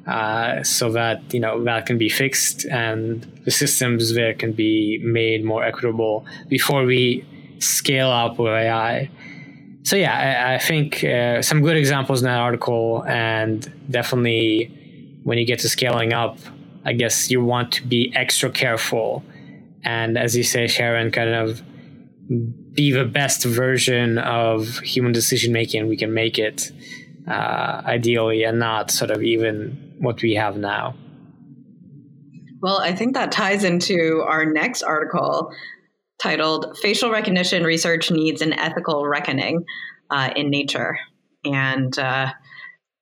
uh, 0.07 0.63
so 0.63 0.91
that 0.93 1.23
you 1.35 1.41
know 1.41 1.63
that 1.65 1.87
can 1.87 1.99
be 1.99 2.09
fixed 2.09 2.65
and 2.67 3.23
the 3.45 3.51
systems 3.51 4.15
there 4.15 4.35
can 4.35 4.53
be 4.53 4.99
made 5.03 5.45
more 5.45 5.65
equitable 5.65 6.25
before 6.49 6.85
we 6.85 7.25
scale 7.59 8.11
up 8.11 8.39
with 8.39 8.53
AI. 8.53 9.11
So 9.83 9.97
yeah, 9.97 10.47
I, 10.49 10.55
I 10.55 10.59
think 10.59 11.03
uh, 11.05 11.43
some 11.43 11.63
good 11.63 11.77
examples 11.77 12.21
in 12.21 12.27
that 12.27 12.39
article, 12.39 13.05
and 13.07 13.71
definitely 13.91 15.21
when 15.25 15.39
you 15.39 15.45
get 15.45 15.59
to 15.61 15.69
scaling 15.69 16.13
up, 16.13 16.39
I 16.85 16.93
guess 16.93 17.31
you 17.31 17.45
want 17.45 17.73
to 17.73 17.87
be 17.87 18.13
extra 18.15 18.51
careful. 18.51 19.25
And 19.83 20.17
as 20.19 20.37
you 20.37 20.43
say, 20.45 20.67
Sharon, 20.67 21.11
kind 21.11 21.35
of 21.35 21.63
be 22.73 22.93
the 22.93 23.05
best 23.05 23.45
version 23.45 24.19
of 24.19 24.79
human 24.79 25.13
decision 25.13 25.53
making 25.53 25.89
we 25.89 25.97
can 25.97 26.15
make 26.15 26.39
it 26.39 26.71
uh, 27.29 27.83
ideally 27.85 28.45
and 28.45 28.59
not 28.59 28.91
sort 28.91 29.11
of 29.11 29.23
even 29.23 29.95
what 29.99 30.23
we 30.23 30.35
have 30.35 30.57
now. 30.57 30.95
Well 32.63 32.79
i 32.79 32.95
think 32.95 33.15
that 33.15 33.33
ties 33.33 33.65
into 33.65 34.23
our 34.27 34.45
next 34.45 34.83
article 34.83 35.53
titled 36.23 36.77
facial 36.83 37.11
recognition 37.11 37.65
research 37.65 38.11
needs 38.11 38.43
an 38.43 38.53
ethical 38.53 39.07
reckoning 39.07 39.65
uh, 40.11 40.31
in 40.37 40.51
nature. 40.51 40.99
And 41.45 41.99
uh, 41.99 42.33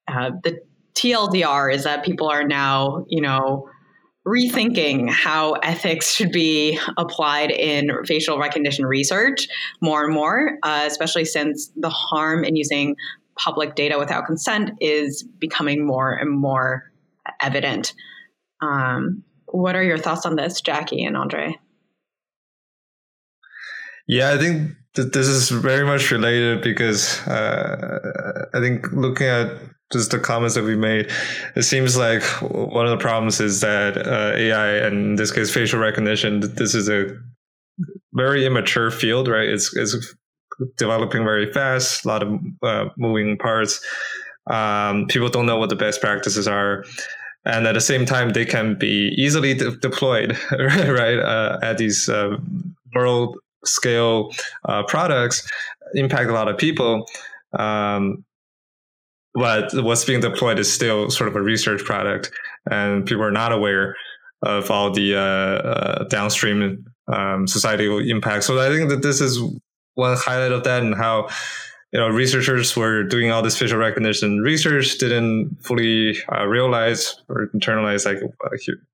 uh 0.07 0.31
the 0.45 0.61
tldr 0.95 1.73
is 1.73 1.85
that 1.85 2.05
people 2.05 2.29
are 2.29 2.45
now 2.45 3.05
you 3.09 3.21
know 3.21 3.69
rethinking 4.29 5.11
how 5.11 5.53
ethics 5.55 6.13
should 6.13 6.33
be 6.33 6.79
applied 6.97 7.51
in 7.51 7.91
facial 8.05 8.39
recognition 8.39 8.85
research 8.85 9.49
more 9.81 10.05
and 10.05 10.15
more, 10.15 10.59
uh, 10.63 10.85
especially 10.87 11.25
since 11.25 11.71
the 11.77 11.89
harm 11.89 12.45
in 12.45 12.57
using 12.57 12.95
public 13.37 13.75
data 13.75 13.99
without 13.99 14.27
consent 14.27 14.73
is 14.81 15.23
becoming 15.23 15.87
more 15.87 16.13
and 16.13 16.31
more 16.31 16.91
evident. 17.41 17.95
Um, 18.61 19.23
what 19.47 19.77
are 19.77 19.83
your 19.83 19.99
thoughts 19.99 20.27
on 20.27 20.37
this, 20.37 20.61
Jackie 20.61 21.05
and 21.05 21.17
Andre? 21.17 21.57
Yeah, 24.07 24.33
I 24.33 24.39
think 24.39 24.73
this 24.95 25.27
is 25.27 25.51
very 25.51 25.85
much 25.85 26.11
related 26.11 26.63
because 26.63 27.21
uh, 27.27 28.47
I 28.53 28.61
think 28.61 28.91
looking 28.93 29.27
at 29.27 29.49
just 29.93 30.11
the 30.11 30.19
comments 30.19 30.55
that 30.55 30.65
we 30.65 30.77
made, 30.77 31.11
it 31.57 31.63
seems 31.63 31.97
like 31.97 32.23
one 32.43 32.87
of 32.87 32.91
the 32.91 33.03
problems 33.03 33.41
is 33.41 33.61
that 33.61 33.97
uh, 33.97 34.33
AI, 34.37 34.87
and 34.87 34.97
in 34.97 35.15
this 35.17 35.31
case, 35.31 35.51
facial 35.51 35.81
recognition, 35.81 36.41
this 36.41 36.75
is 36.75 36.89
a 36.89 37.17
very 38.13 38.45
immature 38.45 38.91
field, 38.91 39.29
right? 39.29 39.49
It's, 39.49 39.75
it's 39.77 40.15
developing 40.77 41.25
very 41.25 41.53
fast, 41.53 42.05
a 42.05 42.09
lot 42.09 42.23
of 42.23 42.41
uh, 42.63 42.87
moving 42.97 43.39
parts. 43.39 43.85
Um, 44.51 45.07
people 45.07 45.29
don't 45.29 45.47
know 45.47 45.59
what 45.59 45.71
the 45.71 45.77
best 45.77 46.01
practices 46.01 46.49
are. 46.49 46.85
And 47.45 47.67
at 47.67 47.73
the 47.73 47.81
same 47.81 48.05
time, 48.05 48.31
they 48.31 48.45
can 48.45 48.77
be 48.79 49.15
easily 49.17 49.55
de- 49.55 49.77
deployed, 49.77 50.39
right, 50.53 51.19
uh, 51.19 51.59
at 51.63 51.79
these 51.79 52.09
uh, 52.09 52.37
world 52.95 53.39
scale 53.65 54.31
uh, 54.69 54.83
products, 54.85 55.49
impact 55.95 56.29
a 56.29 56.33
lot 56.33 56.49
of 56.49 56.59
people. 56.59 57.07
Um, 57.59 58.25
but 59.35 59.73
what's 59.75 60.05
being 60.05 60.21
deployed 60.21 60.59
is 60.59 60.73
still 60.73 61.11
sort 61.11 61.29
of 61.29 61.37
a 61.37 61.43
research 61.43 61.85
product, 61.85 62.31
and 62.71 63.07
people 63.07 63.25
are 63.25 63.31
not 63.31 63.53
aware 63.53 63.97
of 64.43 64.71
all 64.71 64.93
the 64.93 65.17
uh, 65.17 65.21
uh, 65.21 66.05
downstream 66.05 66.85
um, 67.13 67.47
societal 67.47 67.99
impacts. 67.99 68.47
So 68.47 68.59
I 68.59 68.69
think 68.69 68.91
that 68.91 69.03
this 69.03 69.21
is 69.21 69.41
one 69.95 70.17
highlight 70.17 70.53
of 70.53 70.65
that, 70.65 70.83
and 70.83 70.95
how 70.95 71.29
you 71.93 71.99
know 71.99 72.09
researchers 72.09 72.77
were 72.77 73.03
doing 73.05 73.31
all 73.31 73.43
this 73.43 73.59
facial 73.59 73.79
recognition 73.79 74.41
research 74.41 74.99
didn't 74.99 75.57
fully 75.63 76.17
uh, 76.33 76.47
realize 76.47 77.17
or 77.29 77.49
internalize 77.55 78.05
like 78.05 78.19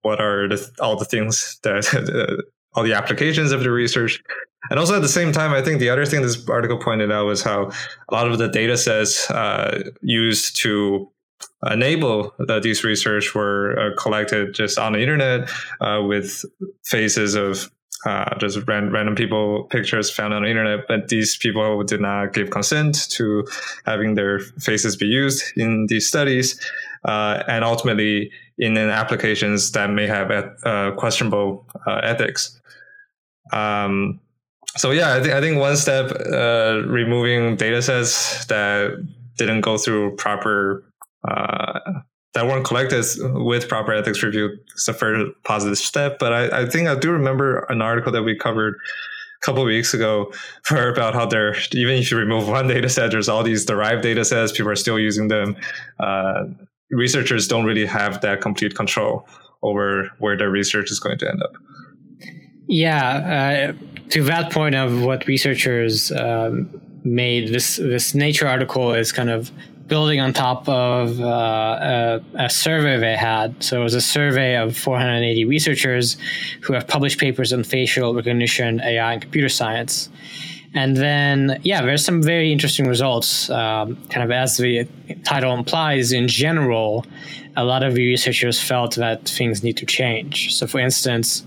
what 0.03 0.21
are 0.21 0.49
the, 0.49 0.71
all 0.81 0.97
the 0.97 1.05
things 1.05 1.59
that 1.63 1.85
all 2.75 2.83
the 2.85 2.93
applications 2.93 3.53
of 3.53 3.63
the 3.63 3.71
research 3.71 4.23
and 4.71 4.79
also 4.79 4.97
at 4.97 5.03
the 5.03 5.09
same 5.09 5.33
time, 5.33 5.53
I 5.53 5.63
think 5.63 5.81
the 5.81 5.91
other 5.91 6.07
thing 6.07 6.23
this 6.23 6.49
article 6.49 6.79
pointed 6.79 7.13
out 7.13 7.27
was 7.27 7.43
how 7.43 7.71
a 8.09 8.15
lot 8.15 8.29
of 8.31 8.39
the 8.39 8.49
data 8.49 8.77
sets 8.77 9.31
uh, 9.31 9.91
used 10.01 10.57
to 10.63 11.11
enable 11.71 12.33
these 12.63 12.85
research 12.85 13.35
were 13.35 13.79
uh, 13.79 14.01
collected 14.01 14.55
just 14.55 14.79
on 14.79 14.93
the 14.93 15.01
internet 15.01 15.51
uh, 15.81 16.01
with 16.03 16.45
faces 16.85 17.35
of 17.35 17.71
uh, 18.07 18.37
just 18.39 18.59
ran, 18.67 18.91
random 18.91 19.15
people 19.15 19.65
pictures 19.65 20.11
found 20.11 20.35
on 20.35 20.43
the 20.43 20.49
internet, 20.49 20.81
but 20.87 21.09
these 21.09 21.39
people 21.39 21.83
did 21.83 22.01
not 22.01 22.35
give 22.35 22.51
consent 22.51 23.09
to 23.11 23.47
having 23.87 24.15
their 24.15 24.41
faces 24.61 24.95
be 24.95 25.07
used 25.07 25.43
in 25.57 25.87
these 25.89 26.07
studies. 26.07 26.61
uh, 27.05 27.43
and 27.49 27.65
ultimately 27.65 28.31
in 28.59 28.77
applications 28.77 29.73
that 29.73 29.91
may 29.91 30.07
have 30.07 30.31
uh, 30.65 30.93
questionable 30.93 31.67
ethics. 32.03 32.61
Um, 33.53 34.21
so 34.77 34.91
yeah, 34.91 35.15
I 35.15 35.21
think 35.21 35.35
I 35.35 35.41
think 35.41 35.59
one 35.59 35.77
step 35.77 36.11
uh, 36.11 36.83
removing 36.87 37.57
data 37.57 37.81
sets 37.81 38.45
that 38.47 39.07
didn't 39.37 39.63
go 39.63 39.79
through 39.79 40.17
proper 40.17 40.85
uh, 41.29 41.81
that 42.35 42.47
weren't 42.47 42.65
collected 42.65 43.05
with 43.21 43.69
proper 43.69 43.93
ethics 43.93 44.23
review 44.23 44.51
is 44.75 44.89
a 44.89 44.93
very 44.93 45.31
positive 45.45 45.79
step. 45.79 46.19
But 46.19 46.33
I, 46.33 46.63
I 46.63 46.67
think 46.67 46.89
I 46.89 46.97
do 46.97 47.13
remember 47.13 47.61
an 47.69 47.81
article 47.81 48.11
that 48.13 48.25
we 48.25 48.37
covered 48.37 48.75
a 48.75 49.47
couple 49.47 49.65
weeks 49.65 49.95
ago 49.95 50.33
for 50.65 50.89
about 50.89 51.15
how 51.15 51.27
there 51.27 51.55
even 51.73 51.95
if 51.95 52.11
you 52.11 52.17
remove 52.17 52.49
one 52.49 52.67
data 52.67 52.89
set, 52.89 53.13
there's 53.13 53.29
all 53.29 53.45
these 53.45 53.65
derived 53.65 54.03
data 54.03 54.25
sets. 54.25 54.53
People 54.53 54.73
are 54.73 54.77
still 54.77 54.99
using 54.99 55.29
them. 55.29 55.57
Uh, 56.01 56.45
researchers 56.91 57.47
don't 57.47 57.65
really 57.65 57.87
have 57.87 58.21
that 58.23 58.41
complete 58.41 58.75
control 58.75 59.29
over 59.63 60.11
where 60.19 60.37
their 60.37 60.51
research 60.51 60.91
is 60.91 60.99
going 60.99 61.19
to 61.19 61.29
end 61.29 61.43
up. 61.43 61.53
Yeah, 62.67 63.73
uh, 63.73 63.94
to 64.11 64.23
that 64.25 64.53
point 64.53 64.75
of 64.75 65.03
what 65.03 65.27
researchers 65.27 66.13
um, 66.13 66.81
made, 67.05 67.49
this 67.49 67.77
this 67.77 68.15
Nature 68.15 68.49
article 68.49 68.95
is 68.95 69.13
kind 69.13 69.31
of 69.31 69.51
building 69.87 70.21
on 70.21 70.33
top 70.33 70.69
of 70.69 71.21
uh, 71.21 71.25
a, 71.25 72.45
a, 72.45 72.51
survey 72.51 72.97
they 72.99 73.17
had. 73.17 73.63
So 73.63 73.81
it 73.81 73.85
was 73.85 73.95
a 73.95 74.01
survey 74.01 74.57
of 74.57 74.77
480 74.77 75.45
researchers 75.45 76.17
who 76.63 76.73
have 76.73 76.87
published 76.89 77.21
papers 77.21 77.53
on 77.53 77.65
facial 77.65 78.15
recognition, 78.15 78.81
AI, 78.81 79.13
and 79.13 79.21
computer 79.21 79.51
science. 79.51 80.09
And 80.73 80.97
then, 80.97 81.61
yeah, 81.63 81.83
there's 81.83 82.05
some 82.05 82.23
very 82.23 82.51
interesting 82.51 82.87
results. 82.89 83.49
Um, 83.51 83.97
kind 84.09 84.25
of 84.25 84.31
as 84.31 84.57
the 84.57 84.89
title 85.23 85.55
implies, 85.55 86.13
in 86.13 86.27
general, 86.27 87.07
a 87.57 87.65
lot 87.65 87.85
of 87.85 87.95
the 87.95 88.05
researchers 88.05 88.61
felt 88.61 88.97
that 88.97 89.29
things 89.29 89.63
need 89.63 89.77
to 89.77 89.87
change. 89.87 90.55
So, 90.55 90.67
for 90.67 90.81
instance, 90.81 91.45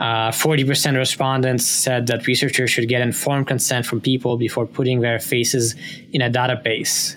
uh, 0.00 0.30
40% 0.30 0.96
respondents 0.96 1.66
said 1.66 2.06
that 2.06 2.26
researchers 2.26 2.70
should 2.70 2.88
get 2.88 3.02
informed 3.02 3.46
consent 3.46 3.84
from 3.84 4.00
people 4.00 4.36
before 4.36 4.66
putting 4.66 5.00
their 5.00 5.18
faces 5.18 5.74
in 6.12 6.22
a 6.22 6.30
database 6.30 7.16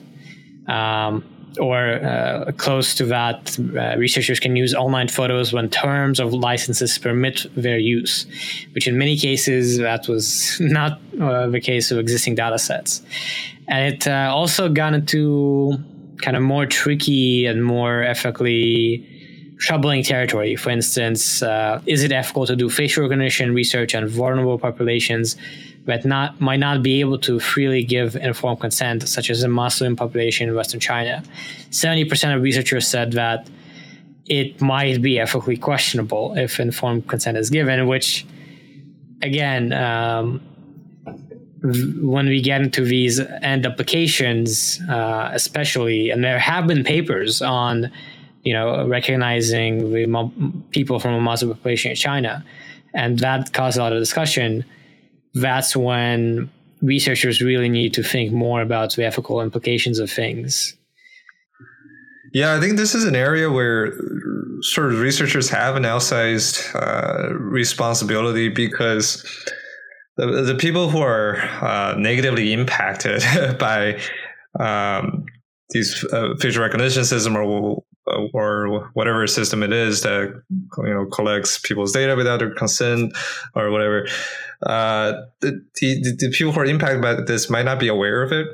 um, 0.67 1.23
or 1.59 2.03
uh, 2.03 2.51
close 2.57 2.95
to 2.95 3.05
that, 3.05 3.57
uh, 3.59 3.95
researchers 3.97 4.39
can 4.39 4.55
use 4.55 4.73
online 4.73 5.07
photos 5.07 5.53
when 5.53 5.69
terms 5.69 6.19
of 6.19 6.33
licenses 6.33 6.97
permit 6.97 7.45
their 7.55 7.77
use, 7.77 8.25
which 8.73 8.87
in 8.87 8.97
many 8.97 9.17
cases 9.17 9.77
that 9.77 10.07
was 10.07 10.57
not 10.59 10.99
uh, 11.21 11.47
the 11.47 11.59
case 11.59 11.91
of 11.91 11.99
existing 11.99 12.35
data 12.35 12.57
sets. 12.57 13.01
And 13.67 13.93
it 13.93 14.07
uh, 14.07 14.31
also 14.33 14.69
got 14.69 14.93
into 14.93 15.77
kind 16.17 16.35
of 16.35 16.43
more 16.43 16.65
tricky 16.65 17.45
and 17.45 17.63
more 17.63 18.01
ethically 18.03 19.07
troubling 19.57 20.03
territory. 20.03 20.55
For 20.55 20.69
instance, 20.69 21.41
uh, 21.43 21.81
is 21.85 22.03
it 22.03 22.11
ethical 22.11 22.45
to 22.45 22.55
do 22.55 22.69
facial 22.69 23.03
recognition 23.03 23.53
research 23.53 23.95
on 23.95 24.07
vulnerable 24.07 24.57
populations 24.57 25.37
that 25.85 26.05
not 26.05 26.39
might 26.39 26.59
not 26.59 26.81
be 26.81 27.01
able 27.01 27.17
to 27.19 27.39
freely 27.39 27.83
give 27.83 28.15
informed 28.15 28.59
consent, 28.61 29.07
such 29.07 29.29
as 29.29 29.41
the 29.41 29.47
Muslim 29.47 29.95
population 29.95 30.49
in 30.49 30.55
Western 30.55 30.79
China. 30.79 31.23
Seventy 31.71 32.05
percent 32.05 32.35
of 32.35 32.41
researchers 32.41 32.87
said 32.87 33.13
that 33.13 33.49
it 34.25 34.61
might 34.61 35.01
be 35.01 35.19
ethically 35.19 35.57
questionable 35.57 36.33
if 36.37 36.59
informed 36.59 37.07
consent 37.07 37.37
is 37.37 37.49
given, 37.49 37.87
which, 37.87 38.25
again, 39.21 39.73
um, 39.73 40.39
when 41.61 42.27
we 42.27 42.41
get 42.41 42.61
into 42.61 42.85
these 42.85 43.19
end 43.41 43.65
applications, 43.65 44.79
uh, 44.89 45.29
especially, 45.33 46.09
and 46.09 46.23
there 46.23 46.39
have 46.39 46.67
been 46.67 46.83
papers 46.85 47.41
on, 47.41 47.91
you 48.43 48.53
know, 48.53 48.87
recognizing 48.87 49.91
the 49.91 50.31
people 50.71 50.99
from 50.99 51.13
a 51.13 51.21
Muslim 51.21 51.55
population 51.55 51.91
in 51.91 51.95
China, 51.95 52.43
and 52.93 53.19
that 53.19 53.53
caused 53.53 53.77
a 53.77 53.81
lot 53.81 53.93
of 53.93 53.99
discussion 53.99 54.65
that's 55.33 55.75
when 55.75 56.49
researchers 56.81 57.41
really 57.41 57.69
need 57.69 57.93
to 57.93 58.03
think 58.03 58.31
more 58.31 58.61
about 58.61 58.93
the 58.95 59.05
ethical 59.05 59.41
implications 59.41 59.99
of 59.99 60.11
things. 60.11 60.75
Yeah, 62.33 62.55
I 62.55 62.59
think 62.59 62.77
this 62.77 62.95
is 62.95 63.05
an 63.05 63.15
area 63.15 63.51
where 63.51 63.93
sort 64.61 64.91
of 64.91 64.99
researchers 64.99 65.49
have 65.49 65.75
an 65.75 65.83
outsized 65.83 66.73
uh, 66.75 67.33
responsibility 67.35 68.49
because 68.49 69.23
the, 70.17 70.25
the 70.41 70.55
people 70.55 70.89
who 70.89 70.99
are 70.99 71.37
uh, 71.61 71.95
negatively 71.97 72.53
impacted 72.53 73.23
by 73.59 73.99
um, 74.59 75.25
these 75.69 76.03
uh, 76.11 76.33
facial 76.39 76.63
recognition 76.63 77.05
system 77.05 77.37
or 77.37 77.83
or 78.33 78.89
whatever 78.93 79.25
system 79.27 79.63
it 79.63 79.71
is 79.71 80.01
that 80.01 80.41
you 80.49 80.93
know 80.93 81.05
collects 81.05 81.57
people's 81.57 81.93
data 81.93 82.15
without 82.15 82.39
their 82.39 82.53
consent 82.53 83.13
or 83.55 83.71
whatever 83.71 84.05
uh, 84.65 85.13
the, 85.41 85.65
the, 85.75 86.15
the, 86.19 86.29
people 86.31 86.53
who 86.53 86.59
are 86.59 86.65
impacted 86.65 87.01
by 87.01 87.15
this 87.15 87.49
might 87.49 87.65
not 87.65 87.79
be 87.79 87.87
aware 87.87 88.21
of 88.21 88.31
it. 88.31 88.47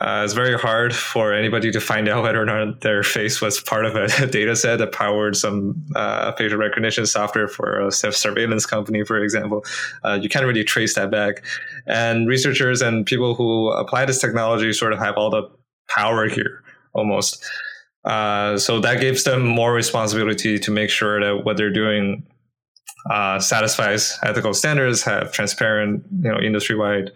Uh, 0.00 0.22
it's 0.24 0.34
very 0.34 0.58
hard 0.58 0.94
for 0.94 1.32
anybody 1.32 1.70
to 1.70 1.80
find 1.80 2.08
out 2.08 2.22
whether 2.24 2.42
or 2.42 2.44
not 2.44 2.80
their 2.80 3.02
face 3.02 3.40
was 3.40 3.60
part 3.60 3.86
of 3.86 3.94
a 3.94 4.26
data 4.30 4.56
set 4.56 4.78
that 4.78 4.92
powered 4.92 5.36
some 5.36 5.86
uh, 5.94 6.32
facial 6.32 6.58
recognition 6.58 7.06
software 7.06 7.48
for 7.48 7.86
a 7.86 7.92
surveillance 7.92 8.66
company, 8.66 9.04
for 9.04 9.18
example. 9.18 9.64
Uh, 10.04 10.18
you 10.20 10.28
can't 10.28 10.44
really 10.44 10.64
trace 10.64 10.94
that 10.94 11.10
back. 11.10 11.44
And 11.86 12.28
researchers 12.28 12.82
and 12.82 13.06
people 13.06 13.34
who 13.34 13.70
apply 13.70 14.04
this 14.04 14.20
technology 14.20 14.72
sort 14.72 14.92
of 14.92 14.98
have 14.98 15.16
all 15.16 15.30
the 15.30 15.48
power 15.88 16.28
here 16.28 16.62
almost. 16.92 17.44
Uh, 18.06 18.56
so 18.56 18.78
that 18.80 19.00
gives 19.00 19.24
them 19.24 19.44
more 19.44 19.72
responsibility 19.72 20.58
to 20.60 20.70
make 20.70 20.90
sure 20.90 21.20
that 21.20 21.44
what 21.44 21.56
they're 21.56 21.72
doing 21.72 22.24
uh, 23.10 23.38
satisfies 23.40 24.18
ethical 24.22 24.54
standards, 24.54 25.02
have 25.02 25.32
transparent, 25.32 26.04
you 26.22 26.30
know, 26.30 26.38
industry-wide 26.38 27.10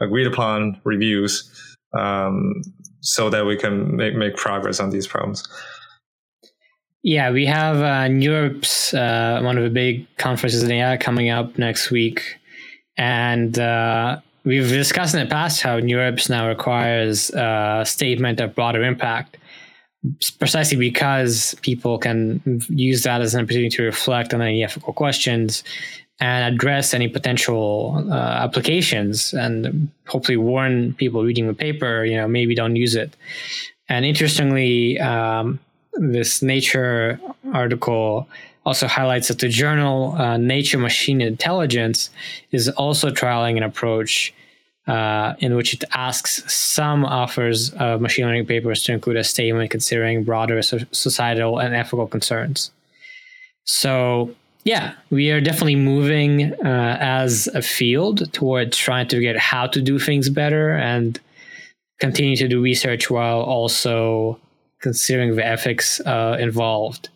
agreed 0.00 0.26
upon 0.26 0.80
reviews, 0.84 1.50
um, 1.98 2.62
so 3.00 3.28
that 3.30 3.44
we 3.44 3.56
can 3.56 3.96
make, 3.96 4.14
make 4.14 4.36
progress 4.36 4.80
on 4.80 4.90
these 4.90 5.06
problems. 5.06 5.46
Yeah, 7.02 7.30
we 7.30 7.46
have 7.46 7.76
uh, 7.76 8.08
NeurIPS, 8.08 8.94
uh, 8.94 9.42
one 9.42 9.56
of 9.56 9.64
the 9.64 9.70
big 9.70 10.06
conferences 10.16 10.62
in 10.62 10.70
AI 10.70 10.96
coming 10.98 11.30
up 11.30 11.58
next 11.58 11.90
week. 11.90 12.36
And 12.98 13.58
uh, 13.58 14.20
we've 14.44 14.68
discussed 14.68 15.14
in 15.14 15.20
the 15.20 15.30
past 15.30 15.62
how 15.62 15.80
NeurIPS 15.80 16.28
now 16.28 16.48
requires 16.48 17.30
a 17.30 17.84
statement 17.86 18.40
of 18.40 18.54
broader 18.54 18.82
impact 18.82 19.38
precisely 20.38 20.76
because 20.76 21.54
people 21.62 21.98
can 21.98 22.40
use 22.68 23.02
that 23.02 23.20
as 23.20 23.34
an 23.34 23.42
opportunity 23.42 23.68
to 23.68 23.82
reflect 23.82 24.32
on 24.32 24.40
any 24.40 24.64
ethical 24.64 24.92
questions 24.92 25.62
and 26.20 26.54
address 26.54 26.92
any 26.92 27.08
potential 27.08 28.04
uh, 28.10 28.14
applications 28.14 29.32
and 29.32 29.90
hopefully 30.06 30.36
warn 30.36 30.92
people 30.94 31.22
reading 31.24 31.46
the 31.46 31.54
paper, 31.54 32.04
you 32.04 32.16
know, 32.16 32.28
maybe 32.28 32.54
don't 32.54 32.76
use 32.76 32.94
it. 32.94 33.16
And 33.88 34.04
interestingly, 34.04 34.98
um, 35.00 35.58
this 35.94 36.42
Nature 36.42 37.18
article 37.52 38.28
also 38.66 38.86
highlights 38.86 39.28
that 39.28 39.38
the 39.38 39.48
journal 39.48 40.12
uh, 40.12 40.36
Nature 40.36 40.78
Machine 40.78 41.20
Intelligence 41.20 42.10
is 42.52 42.68
also 42.68 43.10
trialing 43.10 43.56
an 43.56 43.62
approach 43.62 44.32
uh, 44.90 45.36
in 45.38 45.54
which 45.54 45.72
it 45.72 45.84
asks 45.92 46.42
some 46.52 47.04
authors 47.04 47.72
of 47.74 48.00
machine 48.00 48.26
learning 48.26 48.46
papers 48.46 48.82
to 48.82 48.92
include 48.92 49.16
a 49.16 49.22
statement 49.22 49.70
considering 49.70 50.24
broader 50.24 50.60
so- 50.62 50.78
societal 50.90 51.60
and 51.60 51.76
ethical 51.76 52.08
concerns. 52.08 52.72
So, 53.64 54.34
yeah, 54.64 54.94
we 55.10 55.30
are 55.30 55.40
definitely 55.40 55.76
moving 55.76 56.52
uh, 56.64 56.96
as 57.00 57.46
a 57.54 57.62
field 57.62 58.32
towards 58.32 58.76
trying 58.76 59.06
to 59.08 59.20
get 59.20 59.36
how 59.38 59.68
to 59.68 59.80
do 59.80 60.00
things 60.00 60.28
better 60.28 60.70
and 60.70 61.20
continue 62.00 62.36
to 62.36 62.48
do 62.48 62.60
research 62.60 63.10
while 63.10 63.42
also 63.42 64.40
considering 64.80 65.36
the 65.36 65.46
ethics 65.46 66.00
uh, 66.00 66.36
involved. 66.40 67.10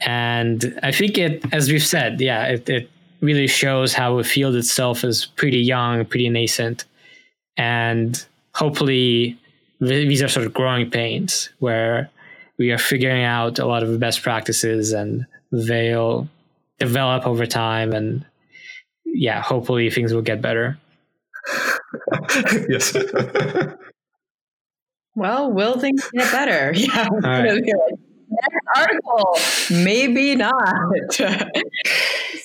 And 0.00 0.80
I 0.82 0.90
think 0.90 1.16
it, 1.16 1.44
as 1.52 1.70
we've 1.70 1.86
said, 1.86 2.20
yeah, 2.20 2.46
it, 2.46 2.68
it 2.68 2.90
really 3.22 3.46
shows 3.46 3.94
how 3.94 4.16
the 4.18 4.24
field 4.24 4.54
itself 4.56 5.04
is 5.04 5.24
pretty 5.24 5.58
young, 5.58 6.04
pretty 6.04 6.28
nascent, 6.28 6.84
and 7.56 8.24
hopefully 8.54 9.38
these 9.80 10.22
are 10.22 10.28
sort 10.28 10.46
of 10.46 10.54
growing 10.54 10.90
pains 10.90 11.50
where 11.58 12.10
we 12.58 12.70
are 12.70 12.78
figuring 12.78 13.24
out 13.24 13.58
a 13.58 13.66
lot 13.66 13.82
of 13.82 13.90
the 13.90 13.98
best 13.98 14.22
practices 14.22 14.92
and 14.92 15.26
they'll 15.50 16.28
develop 16.78 17.26
over 17.26 17.46
time 17.46 17.92
and 17.92 18.24
yeah 19.04 19.42
hopefully 19.42 19.90
things 19.90 20.12
will 20.12 20.22
get 20.22 20.40
better. 20.40 20.78
Yes. 22.68 22.96
Well 25.16 25.50
will 25.52 25.78
things 25.78 26.08
get 26.14 26.30
better? 26.30 26.72
Yeah 26.76 27.08
right. 27.22 27.60
next 27.62 28.66
article. 28.76 29.36
Maybe 29.84 30.36
not 30.36 31.18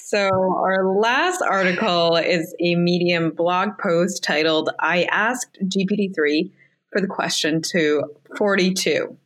So, 0.10 0.30
our 0.30 0.86
last 0.86 1.42
article 1.42 2.16
is 2.16 2.56
a 2.62 2.76
Medium 2.76 3.32
blog 3.32 3.78
post 3.78 4.24
titled 4.24 4.70
I 4.80 5.04
Asked 5.12 5.58
GPT 5.62 6.16
3 6.16 6.50
for 6.94 7.02
the 7.02 7.08
question 7.08 7.62
to 7.74 8.04
42. 8.38 9.18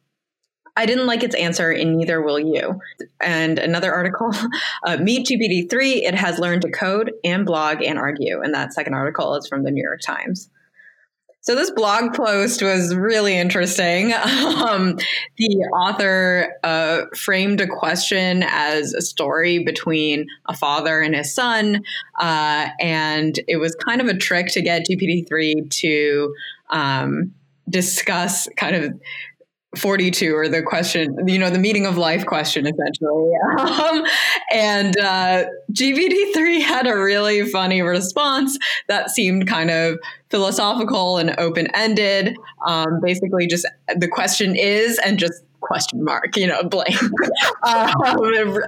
I 0.76 0.88
didn't 0.88 1.06
like 1.06 1.22
its 1.22 1.36
answer, 1.36 1.70
and 1.70 1.98
neither 1.98 2.20
will 2.20 2.40
you. 2.40 2.80
And 3.20 3.60
another 3.60 3.94
article, 3.94 4.32
uh, 4.84 4.98
Meet 4.98 5.28
GPT-3. 5.28 5.98
It 5.98 6.16
has 6.16 6.40
learned 6.40 6.64
to 6.64 6.72
code 6.72 7.12
and 7.24 7.46
blog 7.46 7.84
and 7.84 8.00
argue. 8.00 8.42
And 8.42 8.52
that 8.56 8.74
second 8.74 8.96
article 8.96 9.36
is 9.36 9.48
from 9.48 9.64
the 9.64 9.70
New 9.70 9.84
York 9.84 10.02
Times. 10.02 10.50
So 11.44 11.56
this 11.56 11.72
blog 11.72 12.14
post 12.14 12.62
was 12.62 12.96
really 12.96 13.38
interesting. 13.38 14.14
Um, 14.62 14.98
the 15.38 15.58
author 15.74 16.56
uh, 16.64 17.06
framed 17.16 17.62
a 17.62 17.68
question 17.68 18.44
as 18.48 18.94
a 18.94 19.02
story 19.02 19.64
between 19.64 20.28
a 20.48 20.56
father 20.56 21.02
and 21.02 21.16
his 21.16 21.34
son, 21.34 21.84
uh, 22.20 22.68
and 22.80 23.40
it 23.48 23.58
was 23.58 23.76
kind 23.76 24.02
of 24.02 24.08
a 24.08 24.16
trick 24.16 24.48
to 24.50 24.62
get 24.62 24.86
GPT-3 24.88 25.70
to 25.70 26.36
um, 26.70 27.34
discuss 27.70 28.48
kind 28.56 28.76
of 28.76 28.94
42 29.78 30.36
or 30.36 30.50
the 30.50 30.62
question 30.62 31.16
you 31.28 31.40
know 31.40 31.50
the 31.50 31.60
meaning 31.60 31.86
of 31.86 31.98
life 31.98 32.26
question 32.26 32.68
essentially. 32.68 33.32
Um, 33.62 34.04
and 34.52 34.98
uh, 35.00 35.46
GPT-3 35.72 36.62
had 36.62 36.88
a 36.88 36.98
really 36.98 37.46
funny 37.50 37.82
response 37.82 38.58
that 38.88 39.10
seemed 39.10 39.48
kind 39.48 39.70
of 39.70 39.98
philosophical 40.30 41.18
and 41.18 41.36
open-ended. 41.38 42.36
Um, 42.66 43.00
basically 43.02 43.48
just 43.48 43.66
the 43.96 44.08
question 44.08 44.56
is 44.56 45.00
and 45.00 45.20
just 45.20 45.44
question 45.62 46.04
mark 46.04 46.36
you 46.36 46.48
know 46.48 46.64
blank. 46.70 46.96
Um, 47.64 47.94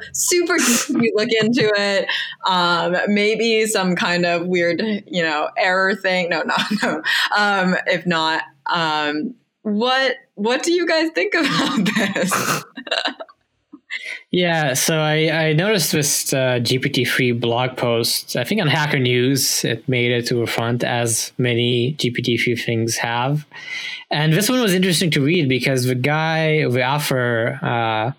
super 0.14 0.58
look 0.90 1.30
into 1.42 1.72
it. 1.76 2.08
Um, 2.48 2.96
maybe 3.08 3.66
some 3.66 3.96
kind 3.96 4.26
of 4.26 4.48
weird 4.48 4.82
you 5.08 5.24
know 5.24 5.50
error 5.58 5.96
thing. 5.96 6.30
No 6.30 6.44
no 6.44 6.56
no. 6.82 7.02
Um, 7.36 7.76
if 7.88 8.06
not 8.06 8.44
um, 8.68 9.36
what 9.64 10.18
what 10.36 10.64
do 10.64 10.72
you 10.72 10.88
guys 10.88 11.10
think 11.12 11.34
about 11.38 11.86
this? 11.96 12.64
yeah, 14.32 14.74
so 14.74 14.98
I, 14.98 15.48
I 15.48 15.54
noticed 15.54 15.92
this 15.92 16.34
uh, 16.34 16.60
GPT-3 16.60 17.40
blog 17.40 17.78
post. 17.78 18.36
I 18.36 18.44
think 18.44 18.62
on 18.62 18.68
Hacker 18.68 19.00
News, 19.00 19.64
it 19.64 19.88
made 19.88 20.12
it 20.12 20.28
to 20.28 20.36
the 20.36 20.48
front 20.48 20.84
as 20.84 21.32
many 21.38 21.96
GPT-3 21.96 22.62
things 22.62 22.98
have. 22.98 23.46
And 24.12 24.34
this 24.34 24.50
one 24.50 24.62
was 24.62 24.74
interesting 24.74 25.12
to 25.12 25.22
read 25.22 25.50
because 25.50 25.86
the 25.86 25.96
guy, 25.96 26.68
the 26.68 26.86
author, 26.86 27.60
uh, 27.62 28.12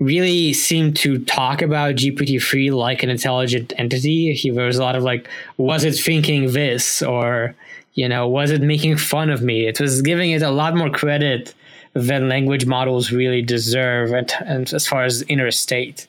really 0.00 0.52
seemed 0.52 0.96
to 0.96 1.24
talk 1.24 1.62
about 1.62 1.94
GPT-3 1.94 2.72
like 2.72 3.02
an 3.02 3.10
intelligent 3.10 3.72
entity. 3.76 4.34
He, 4.34 4.50
there 4.50 4.66
was 4.66 4.78
a 4.78 4.82
lot 4.82 4.96
of 4.96 5.02
like, 5.02 5.28
was 5.56 5.84
it 5.84 5.92
thinking 5.92 6.52
this 6.52 7.02
or 7.02 7.54
you 7.94 8.08
know, 8.08 8.26
was 8.26 8.50
it 8.50 8.62
making 8.62 8.96
fun 8.96 9.30
of 9.30 9.42
me? 9.42 9.66
It 9.66 9.80
was 9.80 10.02
giving 10.02 10.30
it 10.30 10.42
a 10.42 10.50
lot 10.50 10.74
more 10.74 10.90
credit 10.90 11.54
than 11.94 12.28
language 12.28 12.64
models 12.64 13.12
really 13.12 13.42
deserve, 13.42 14.12
and, 14.12 14.32
and 14.44 14.72
as 14.72 14.86
far 14.86 15.04
as 15.04 15.22
inner 15.28 15.50
state. 15.50 16.06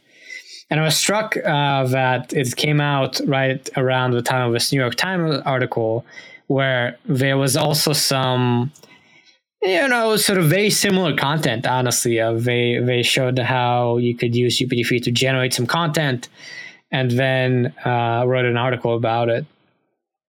And 0.69 0.79
I 0.79 0.83
was 0.83 0.95
struck 0.95 1.35
uh, 1.37 1.83
that 1.87 2.33
it 2.33 2.55
came 2.55 2.79
out 2.79 3.19
right 3.27 3.69
around 3.75 4.11
the 4.11 4.21
time 4.21 4.47
of 4.47 4.53
this 4.53 4.71
New 4.71 4.79
York 4.79 4.95
Times 4.95 5.41
article, 5.45 6.05
where 6.47 6.97
there 7.05 7.37
was 7.37 7.57
also 7.57 7.91
some, 7.93 8.71
you 9.61 9.87
know, 9.87 10.15
sort 10.15 10.39
of 10.39 10.45
very 10.45 10.69
similar 10.69 11.15
content. 11.15 11.67
Honestly, 11.67 12.19
uh, 12.19 12.33
they 12.33 12.79
they 12.79 13.03
showed 13.03 13.37
how 13.39 13.97
you 13.97 14.15
could 14.15 14.35
use 14.35 14.57
GPT-3 14.57 15.03
to 15.03 15.11
generate 15.11 15.53
some 15.53 15.67
content, 15.67 16.29
and 16.91 17.11
then 17.11 17.73
uh, 17.85 18.23
wrote 18.25 18.45
an 18.45 18.57
article 18.57 18.95
about 18.95 19.27
it. 19.29 19.45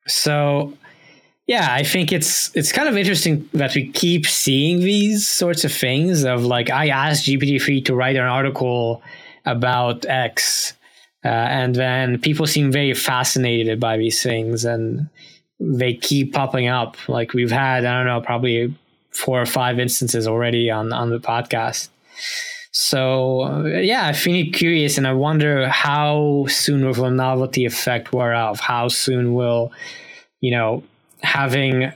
So 0.08 0.74
yeah, 1.48 1.74
I 1.74 1.84
think 1.84 2.12
it's 2.12 2.56
it's 2.56 2.72
kind 2.72 2.88
of 2.88 2.98
interesting 2.98 3.50
that 3.54 3.76
we 3.76 3.92
keep 3.92 4.26
seeing 4.26 4.80
these 4.80 5.28
sorts 5.28 5.66
of 5.66 5.74
things 5.74 6.24
of 6.24 6.46
like 6.46 6.70
I 6.70 6.88
asked 6.88 7.26
GPT-3 7.26 7.86
to 7.86 7.96
write 7.96 8.16
an 8.16 8.24
article 8.24 9.04
about 9.46 10.06
X, 10.06 10.74
uh, 11.26 11.28
and 11.28 11.76
then 11.76 12.20
people 12.20 12.48
seem 12.48 12.72
very 12.72 12.94
fascinated 12.94 13.80
by 13.80 13.98
these 13.98 14.24
things, 14.24 14.64
and 14.64 15.10
they 15.60 15.94
keep 15.94 16.34
popping 16.34 16.68
up. 16.68 16.96
Like 17.10 17.34
we've 17.34 17.52
had, 17.52 17.84
I 17.84 17.98
don't 17.98 18.08
know, 18.08 18.22
probably 18.22 18.74
four 19.12 19.42
or 19.42 19.46
five 19.46 19.80
instances 19.80 20.28
already 20.28 20.72
on 20.72 20.94
on 20.94 21.10
the 21.10 21.20
podcast. 21.20 21.90
So 22.72 23.66
yeah, 23.68 24.08
I 24.08 24.14
it 24.38 24.54
curious, 24.54 24.98
and 24.98 25.06
I 25.06 25.14
wonder 25.14 25.68
how 25.68 26.46
soon 26.48 26.86
will 26.86 26.94
the 26.94 27.10
novelty 27.10 27.66
effect 27.66 28.14
wear 28.14 28.34
off. 28.34 28.62
How 28.62 28.88
soon 28.88 29.34
will 29.34 29.74
you 30.40 30.52
know 30.52 30.84
having 31.24 31.92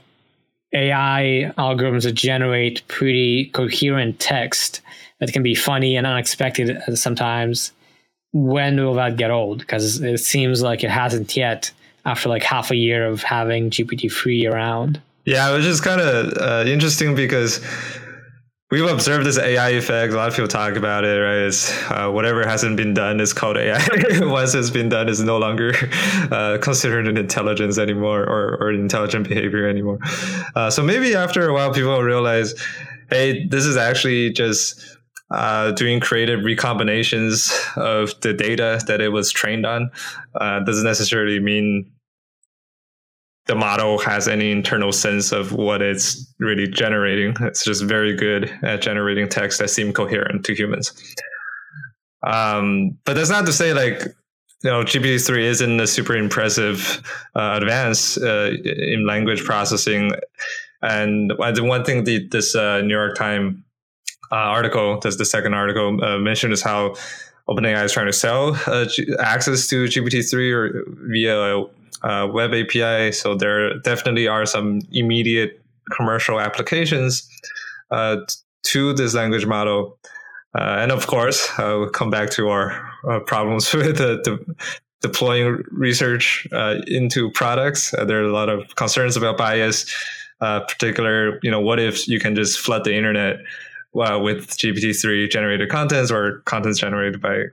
AI 0.74 1.52
algorithms 1.56 2.02
that 2.02 2.12
generate 2.12 2.86
pretty 2.88 3.46
coherent 3.46 4.18
text 4.18 4.80
that 5.20 5.32
can 5.32 5.42
be 5.42 5.54
funny 5.54 5.96
and 5.96 6.06
unexpected 6.06 6.80
sometimes. 6.94 7.72
When 8.32 8.76
will 8.76 8.94
that 8.94 9.16
get 9.16 9.30
old? 9.30 9.60
Because 9.60 10.00
it 10.00 10.18
seems 10.18 10.62
like 10.62 10.84
it 10.84 10.90
hasn't 10.90 11.36
yet 11.36 11.70
after 12.04 12.28
like 12.28 12.42
half 12.42 12.70
a 12.70 12.76
year 12.76 13.06
of 13.06 13.22
having 13.22 13.70
GPT 13.70 14.12
3 14.12 14.46
around. 14.46 15.00
Yeah, 15.24 15.50
it 15.50 15.56
was 15.56 15.64
just 15.64 15.82
kind 15.82 16.00
of 16.00 16.32
uh, 16.38 16.64
interesting 16.68 17.14
because 17.14 17.60
We've 18.70 18.84
observed 18.84 19.24
this 19.24 19.38
AI 19.38 19.70
effect. 19.70 20.12
A 20.12 20.16
lot 20.16 20.28
of 20.28 20.34
people 20.34 20.46
talk 20.46 20.76
about 20.76 21.02
it, 21.02 21.18
right? 21.18 21.46
It's 21.46 21.72
uh, 21.90 22.10
whatever 22.10 22.46
hasn't 22.46 22.76
been 22.76 22.92
done 22.92 23.18
is 23.18 23.32
called 23.32 23.56
AI. 23.56 23.78
Once 24.20 24.54
it's 24.54 24.68
been 24.68 24.90
done, 24.90 25.08
is 25.08 25.22
no 25.22 25.38
longer 25.38 25.72
uh, 26.30 26.58
considered 26.60 27.08
an 27.08 27.16
intelligence 27.16 27.78
anymore 27.78 28.20
or, 28.24 28.58
or 28.60 28.70
intelligent 28.70 29.26
behavior 29.26 29.66
anymore. 29.66 29.98
Uh, 30.54 30.68
so 30.68 30.82
maybe 30.82 31.14
after 31.14 31.48
a 31.48 31.54
while, 31.54 31.72
people 31.72 31.92
will 31.92 32.02
realize, 32.02 32.54
hey, 33.08 33.46
this 33.46 33.64
is 33.64 33.78
actually 33.78 34.32
just 34.32 34.98
uh, 35.30 35.70
doing 35.72 35.98
creative 35.98 36.40
recombinations 36.40 37.50
of 37.78 38.20
the 38.20 38.34
data 38.34 38.82
that 38.86 39.00
it 39.00 39.08
was 39.08 39.30
trained 39.32 39.64
on. 39.64 39.90
Uh, 40.34 40.60
doesn't 40.60 40.84
necessarily 40.84 41.40
mean 41.40 41.90
the 43.48 43.54
model 43.54 43.98
has 43.98 44.28
any 44.28 44.52
internal 44.52 44.92
sense 44.92 45.32
of 45.32 45.52
what 45.52 45.80
it's 45.80 46.32
really 46.38 46.68
generating. 46.68 47.34
It's 47.40 47.64
just 47.64 47.82
very 47.82 48.14
good 48.14 48.52
at 48.62 48.82
generating 48.82 49.28
text 49.28 49.58
that 49.58 49.70
seem 49.70 49.92
coherent 49.92 50.44
to 50.44 50.54
humans. 50.54 50.92
Um, 52.22 52.98
but 53.04 53.14
that's 53.14 53.30
not 53.30 53.46
to 53.46 53.52
say 53.52 53.72
like 53.72 54.02
you 54.62 54.70
know 54.70 54.82
GPT-3 54.82 55.42
isn't 55.44 55.80
a 55.80 55.86
super 55.86 56.14
impressive 56.14 57.02
uh, 57.34 57.58
advance 57.60 58.18
uh, 58.18 58.52
in 58.64 59.06
language 59.06 59.42
processing. 59.44 60.12
And 60.82 61.30
the 61.30 61.64
one 61.64 61.84
thing 61.84 62.04
the, 62.04 62.28
this 62.28 62.54
uh, 62.54 62.82
New 62.82 62.94
York 62.94 63.16
Times 63.16 63.56
uh, 64.30 64.36
article, 64.36 65.00
that's 65.00 65.16
the 65.16 65.24
second 65.24 65.54
article, 65.54 66.04
uh, 66.04 66.18
mentioned 66.18 66.52
is 66.52 66.62
how 66.62 66.96
OpenAI 67.48 67.82
is 67.82 67.92
trying 67.92 68.06
to 68.06 68.12
sell 68.12 68.54
uh, 68.66 68.86
access 69.20 69.66
to 69.68 69.84
GPT-3 69.84 70.52
or 70.52 70.84
via 71.10 71.64
uh, 72.02 72.28
web 72.30 72.52
API. 72.52 73.12
So 73.12 73.34
there 73.34 73.78
definitely 73.80 74.28
are 74.28 74.46
some 74.46 74.80
immediate 74.92 75.62
commercial 75.94 76.40
applications 76.40 77.28
uh, 77.90 78.18
to 78.64 78.92
this 78.92 79.14
language 79.14 79.46
model. 79.46 79.98
Uh, 80.58 80.76
and 80.78 80.92
of 80.92 81.06
course, 81.06 81.48
uh, 81.58 81.76
we'll 81.78 81.90
come 81.90 82.10
back 82.10 82.30
to 82.30 82.48
our 82.48 82.90
uh, 83.08 83.20
problems 83.20 83.72
with 83.74 83.98
the, 83.98 84.56
deploying 85.00 85.62
research 85.70 86.46
uh, 86.52 86.76
into 86.88 87.30
products. 87.30 87.92
there 87.92 88.20
are 88.20 88.28
a 88.28 88.32
lot 88.32 88.48
of 88.48 88.74
concerns 88.74 89.16
about 89.16 89.38
bias. 89.38 89.86
particular, 90.40 91.38
you 91.44 91.50
know, 91.50 91.60
what 91.60 91.78
if 91.78 92.08
you 92.08 92.18
can 92.18 92.34
just 92.34 92.58
flood 92.58 92.82
the 92.82 92.94
internet 92.94 93.36
with 93.92 94.48
GPT-3 94.58 95.30
generated 95.30 95.68
contents 95.68 96.10
or 96.10 96.40
contents 96.46 96.80
generated 96.80 97.20
by 97.20 97.44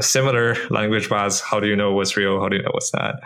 similar 0.00 0.56
language 0.70 1.08
bots? 1.08 1.40
How 1.40 1.58
do 1.58 1.66
you 1.66 1.74
know 1.74 1.92
what's 1.92 2.16
real? 2.16 2.40
How 2.40 2.48
do 2.48 2.56
you 2.56 2.62
know 2.62 2.70
what's 2.72 2.94
not? 2.94 3.16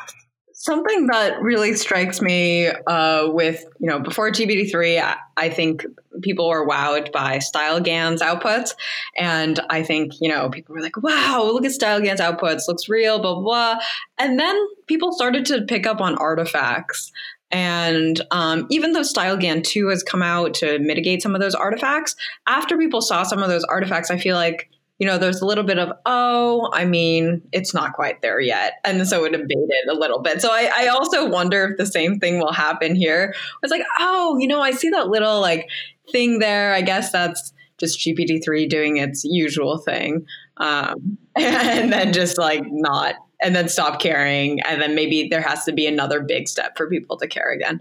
Something 0.60 1.06
that 1.06 1.40
really 1.40 1.74
strikes 1.74 2.20
me 2.20 2.66
uh, 2.66 3.28
with, 3.30 3.64
you 3.78 3.88
know, 3.88 4.00
before 4.00 4.28
GPT-3, 4.30 5.00
I, 5.00 5.16
I 5.36 5.50
think 5.50 5.84
people 6.20 6.48
were 6.48 6.68
wowed 6.68 7.12
by 7.12 7.38
StyleGAN's 7.38 8.20
outputs. 8.20 8.74
And 9.16 9.60
I 9.70 9.84
think, 9.84 10.14
you 10.20 10.28
know, 10.28 10.50
people 10.50 10.74
were 10.74 10.80
like, 10.80 11.00
wow, 11.00 11.44
look 11.44 11.64
at 11.64 11.70
StyleGAN's 11.70 12.20
outputs, 12.20 12.66
looks 12.66 12.88
real, 12.88 13.20
blah, 13.20 13.34
blah, 13.34 13.42
blah. 13.42 13.78
And 14.18 14.36
then 14.36 14.58
people 14.88 15.12
started 15.12 15.46
to 15.46 15.62
pick 15.62 15.86
up 15.86 16.00
on 16.00 16.16
artifacts. 16.16 17.12
And 17.52 18.20
um, 18.32 18.66
even 18.68 18.92
though 18.92 19.02
StyleGAN 19.02 19.62
2 19.62 19.88
has 19.88 20.02
come 20.02 20.22
out 20.22 20.54
to 20.54 20.80
mitigate 20.80 21.22
some 21.22 21.36
of 21.36 21.40
those 21.40 21.54
artifacts, 21.54 22.16
after 22.48 22.76
people 22.76 23.00
saw 23.00 23.22
some 23.22 23.42
of 23.44 23.48
those 23.48 23.64
artifacts, 23.64 24.10
I 24.10 24.18
feel 24.18 24.34
like 24.34 24.68
you 24.98 25.06
know, 25.06 25.16
there's 25.16 25.40
a 25.40 25.46
little 25.46 25.64
bit 25.64 25.78
of, 25.78 25.92
oh, 26.06 26.70
I 26.72 26.84
mean, 26.84 27.40
it's 27.52 27.72
not 27.72 27.92
quite 27.92 28.20
there 28.20 28.40
yet. 28.40 28.74
And 28.84 29.06
so 29.06 29.24
it 29.24 29.34
abated 29.34 29.88
a 29.88 29.94
little 29.94 30.20
bit. 30.20 30.42
So 30.42 30.48
I, 30.50 30.70
I 30.76 30.86
also 30.88 31.28
wonder 31.28 31.68
if 31.68 31.78
the 31.78 31.86
same 31.86 32.18
thing 32.18 32.38
will 32.38 32.52
happen 32.52 32.96
here. 32.96 33.34
It's 33.62 33.70
like, 33.70 33.84
oh, 34.00 34.36
you 34.38 34.48
know, 34.48 34.60
I 34.60 34.72
see 34.72 34.90
that 34.90 35.08
little 35.08 35.40
like 35.40 35.68
thing 36.10 36.40
there. 36.40 36.74
I 36.74 36.82
guess 36.82 37.12
that's 37.12 37.52
just 37.78 38.00
GPT-3 38.00 38.68
doing 38.68 38.96
its 38.96 39.22
usual 39.24 39.78
thing. 39.78 40.26
Um, 40.56 41.16
and 41.36 41.92
then 41.92 42.12
just 42.12 42.36
like 42.36 42.64
not, 42.66 43.14
and 43.40 43.54
then 43.54 43.68
stop 43.68 44.00
caring. 44.00 44.60
And 44.62 44.82
then 44.82 44.96
maybe 44.96 45.28
there 45.28 45.42
has 45.42 45.64
to 45.66 45.72
be 45.72 45.86
another 45.86 46.20
big 46.20 46.48
step 46.48 46.76
for 46.76 46.88
people 46.90 47.16
to 47.18 47.28
care 47.28 47.52
again. 47.52 47.80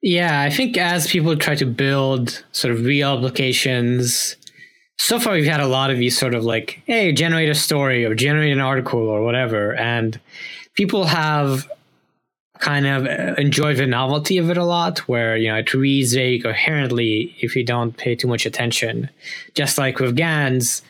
Yeah, 0.00 0.42
I 0.42 0.50
think 0.50 0.76
as 0.76 1.08
people 1.08 1.34
try 1.36 1.56
to 1.56 1.66
build 1.66 2.44
sort 2.52 2.72
of 2.72 2.84
real 2.84 3.16
applications, 3.16 4.36
so 4.98 5.18
far 5.18 5.34
we've 5.34 5.46
had 5.46 5.60
a 5.60 5.66
lot 5.66 5.90
of 5.90 5.98
these 5.98 6.18
sort 6.18 6.34
of 6.34 6.44
like, 6.44 6.82
hey, 6.86 7.12
generate 7.12 7.48
a 7.48 7.54
story 7.54 8.04
or 8.04 8.14
generate 8.14 8.52
an 8.52 8.60
article 8.60 9.00
or 9.00 9.22
whatever. 9.22 9.74
And 9.74 10.20
people 10.74 11.04
have 11.04 11.68
kind 12.58 12.86
of 12.86 13.06
enjoyed 13.38 13.76
the 13.76 13.86
novelty 13.86 14.36
of 14.38 14.50
it 14.50 14.56
a 14.56 14.64
lot, 14.64 14.98
where, 15.08 15.36
you 15.36 15.48
know, 15.48 15.56
it 15.56 15.72
reads 15.72 16.14
very 16.14 16.40
coherently 16.40 17.34
if 17.40 17.54
you 17.54 17.64
don't 17.64 17.96
pay 17.96 18.16
too 18.16 18.26
much 18.26 18.44
attention. 18.44 19.08
Just 19.54 19.78
like 19.78 20.00
with 20.00 20.16
GANs, 20.16 20.82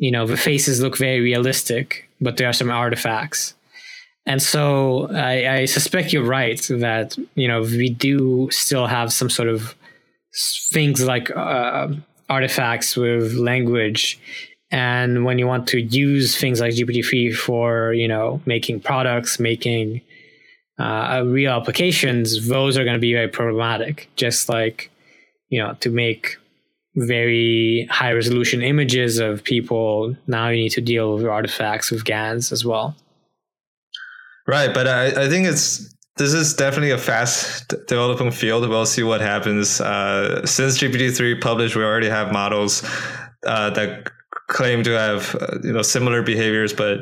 you 0.00 0.10
know, 0.10 0.26
the 0.26 0.36
faces 0.36 0.82
look 0.82 0.98
very 0.98 1.20
realistic, 1.20 2.08
but 2.20 2.36
there 2.36 2.48
are 2.48 2.52
some 2.52 2.70
artifacts. 2.70 3.54
And 4.26 4.42
so 4.42 5.08
I, 5.12 5.56
I, 5.56 5.64
suspect 5.66 6.12
you're 6.12 6.24
right 6.24 6.60
that 6.70 7.16
you 7.34 7.46
know 7.46 7.60
we 7.60 7.90
do 7.90 8.48
still 8.50 8.86
have 8.86 9.12
some 9.12 9.28
sort 9.28 9.50
of 9.50 9.74
things 10.72 11.04
like 11.04 11.30
uh, 11.36 11.88
artifacts 12.28 12.96
with 12.96 13.34
language, 13.34 14.18
and 14.70 15.24
when 15.24 15.38
you 15.38 15.46
want 15.46 15.68
to 15.68 15.80
use 15.80 16.36
things 16.36 16.60
like 16.60 16.74
GPT-3 16.74 17.34
for 17.34 17.92
you 17.92 18.08
know 18.08 18.40
making 18.46 18.80
products, 18.80 19.38
making 19.38 20.00
uh, 20.78 21.22
real 21.26 21.52
applications, 21.52 22.48
those 22.48 22.76
are 22.76 22.84
going 22.84 22.94
to 22.94 23.00
be 23.00 23.12
very 23.12 23.28
problematic. 23.28 24.08
Just 24.16 24.48
like 24.48 24.90
you 25.48 25.62
know 25.62 25.74
to 25.80 25.90
make 25.90 26.36
very 26.96 27.88
high 27.90 28.12
resolution 28.12 28.62
images 28.62 29.18
of 29.18 29.42
people, 29.44 30.16
now 30.26 30.48
you 30.48 30.56
need 30.56 30.70
to 30.70 30.80
deal 30.80 31.14
with 31.14 31.26
artifacts 31.26 31.90
with 31.90 32.04
GANs 32.04 32.52
as 32.52 32.64
well. 32.64 32.94
Right, 34.46 34.74
but 34.74 34.86
I, 34.86 35.24
I 35.24 35.28
think 35.28 35.46
it's 35.46 35.93
this 36.16 36.32
is 36.32 36.54
definitely 36.54 36.92
a 36.92 36.98
fast 36.98 37.74
developing 37.88 38.30
field. 38.30 38.68
We'll 38.68 38.86
see 38.86 39.02
what 39.02 39.20
happens. 39.20 39.80
Uh, 39.80 40.46
since 40.46 40.78
GPT 40.78 41.16
three 41.16 41.38
published, 41.38 41.74
we 41.74 41.82
already 41.82 42.08
have 42.08 42.32
models 42.32 42.84
uh, 43.46 43.70
that 43.70 44.10
claim 44.48 44.84
to 44.84 44.92
have 44.92 45.34
uh, 45.34 45.58
you 45.62 45.72
know 45.72 45.82
similar 45.82 46.22
behaviors, 46.22 46.72
but 46.72 46.98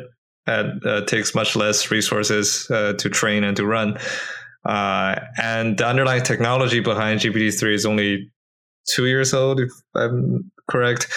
it 0.47 0.87
uh, 0.87 1.05
takes 1.05 1.35
much 1.35 1.55
less 1.55 1.91
resources 1.91 2.67
uh, 2.71 2.95
to 2.95 3.11
train 3.11 3.45
and 3.45 3.57
to 3.59 3.67
run. 3.67 3.99
Uh, 4.65 5.21
and 5.41 5.77
the 5.77 5.87
underlying 5.87 6.23
technology 6.23 6.81
behind 6.81 7.21
GPT 7.21 7.59
three 7.59 7.75
is 7.75 7.85
only 7.85 8.31
two 8.89 9.07
years 9.07 9.35
old, 9.35 9.61
if 9.61 9.71
I'm 9.95 10.51
correct. 10.69 11.09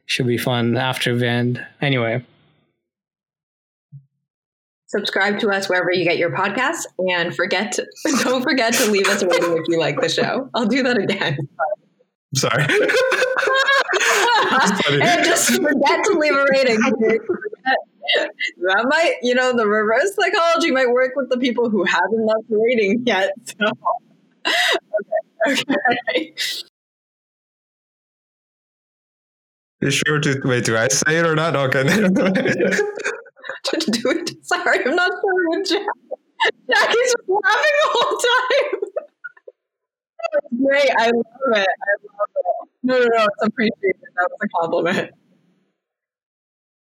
should 0.06 0.26
be 0.26 0.38
fun 0.38 0.76
after 0.76 1.16
the 1.16 1.26
end. 1.26 1.64
Anyway. 1.80 2.24
Subscribe 4.86 5.38
to 5.40 5.50
us 5.50 5.68
wherever 5.68 5.92
you 5.92 6.04
get 6.04 6.16
your 6.16 6.30
podcasts, 6.30 6.86
and 6.98 7.36
forget 7.36 7.72
to, 7.72 7.86
don't 8.24 8.42
forget 8.42 8.72
to 8.74 8.90
leave 8.90 9.06
us 9.08 9.20
a 9.22 9.28
rating 9.28 9.58
if 9.58 9.68
you 9.68 9.78
like 9.78 10.00
the 10.00 10.08
show. 10.08 10.48
I'll 10.54 10.64
do 10.64 10.82
that 10.82 10.96
again. 10.96 11.36
Sorry. 12.34 12.62
and 15.02 15.26
just 15.26 15.50
forget 15.50 16.04
to 16.04 16.18
leave 16.18 16.34
a 16.34 16.46
rating. 16.52 16.80
that 18.60 18.86
might, 18.88 19.16
you 19.22 19.34
know, 19.34 19.54
the 19.54 19.66
reverse 19.66 20.14
psychology 20.14 20.70
might 20.70 20.90
work 20.90 21.12
with 21.16 21.28
the 21.28 21.36
people 21.36 21.68
who 21.68 21.84
haven't 21.84 22.24
left 22.24 22.50
a 22.50 22.56
rating 22.56 23.02
yet. 23.04 23.34
So 23.44 23.66
okay. 25.48 25.64
okay. 26.16 26.34
You 29.80 29.90
sure 29.90 30.18
to 30.18 30.40
wait? 30.44 30.64
Do 30.64 30.76
I 30.76 30.88
say 30.88 31.18
it 31.18 31.26
or 31.26 31.36
not? 31.36 31.54
Okay. 31.54 31.84
do 31.84 31.92
it. 34.10 34.44
Sorry, 34.44 34.84
I'm 34.84 34.96
not 34.96 35.10
sure 35.10 35.48
what 35.48 35.64
Jack. 35.66 35.86
Jacky's 36.68 37.14
laughing 37.28 37.76
the 37.82 37.88
whole 37.92 38.18
time. 38.18 38.80
Great, 40.66 40.90
I 40.98 41.06
love 41.06 41.24
it. 41.54 41.58
I 41.58 41.58
love 41.58 41.66
it. 42.34 42.44
No, 42.82 42.98
no, 42.98 43.04
no, 43.04 43.24
it's 43.24 43.46
appreciated. 43.46 44.02
That 44.16 44.28
was 44.30 44.38
a 44.42 44.48
compliment. 44.60 45.10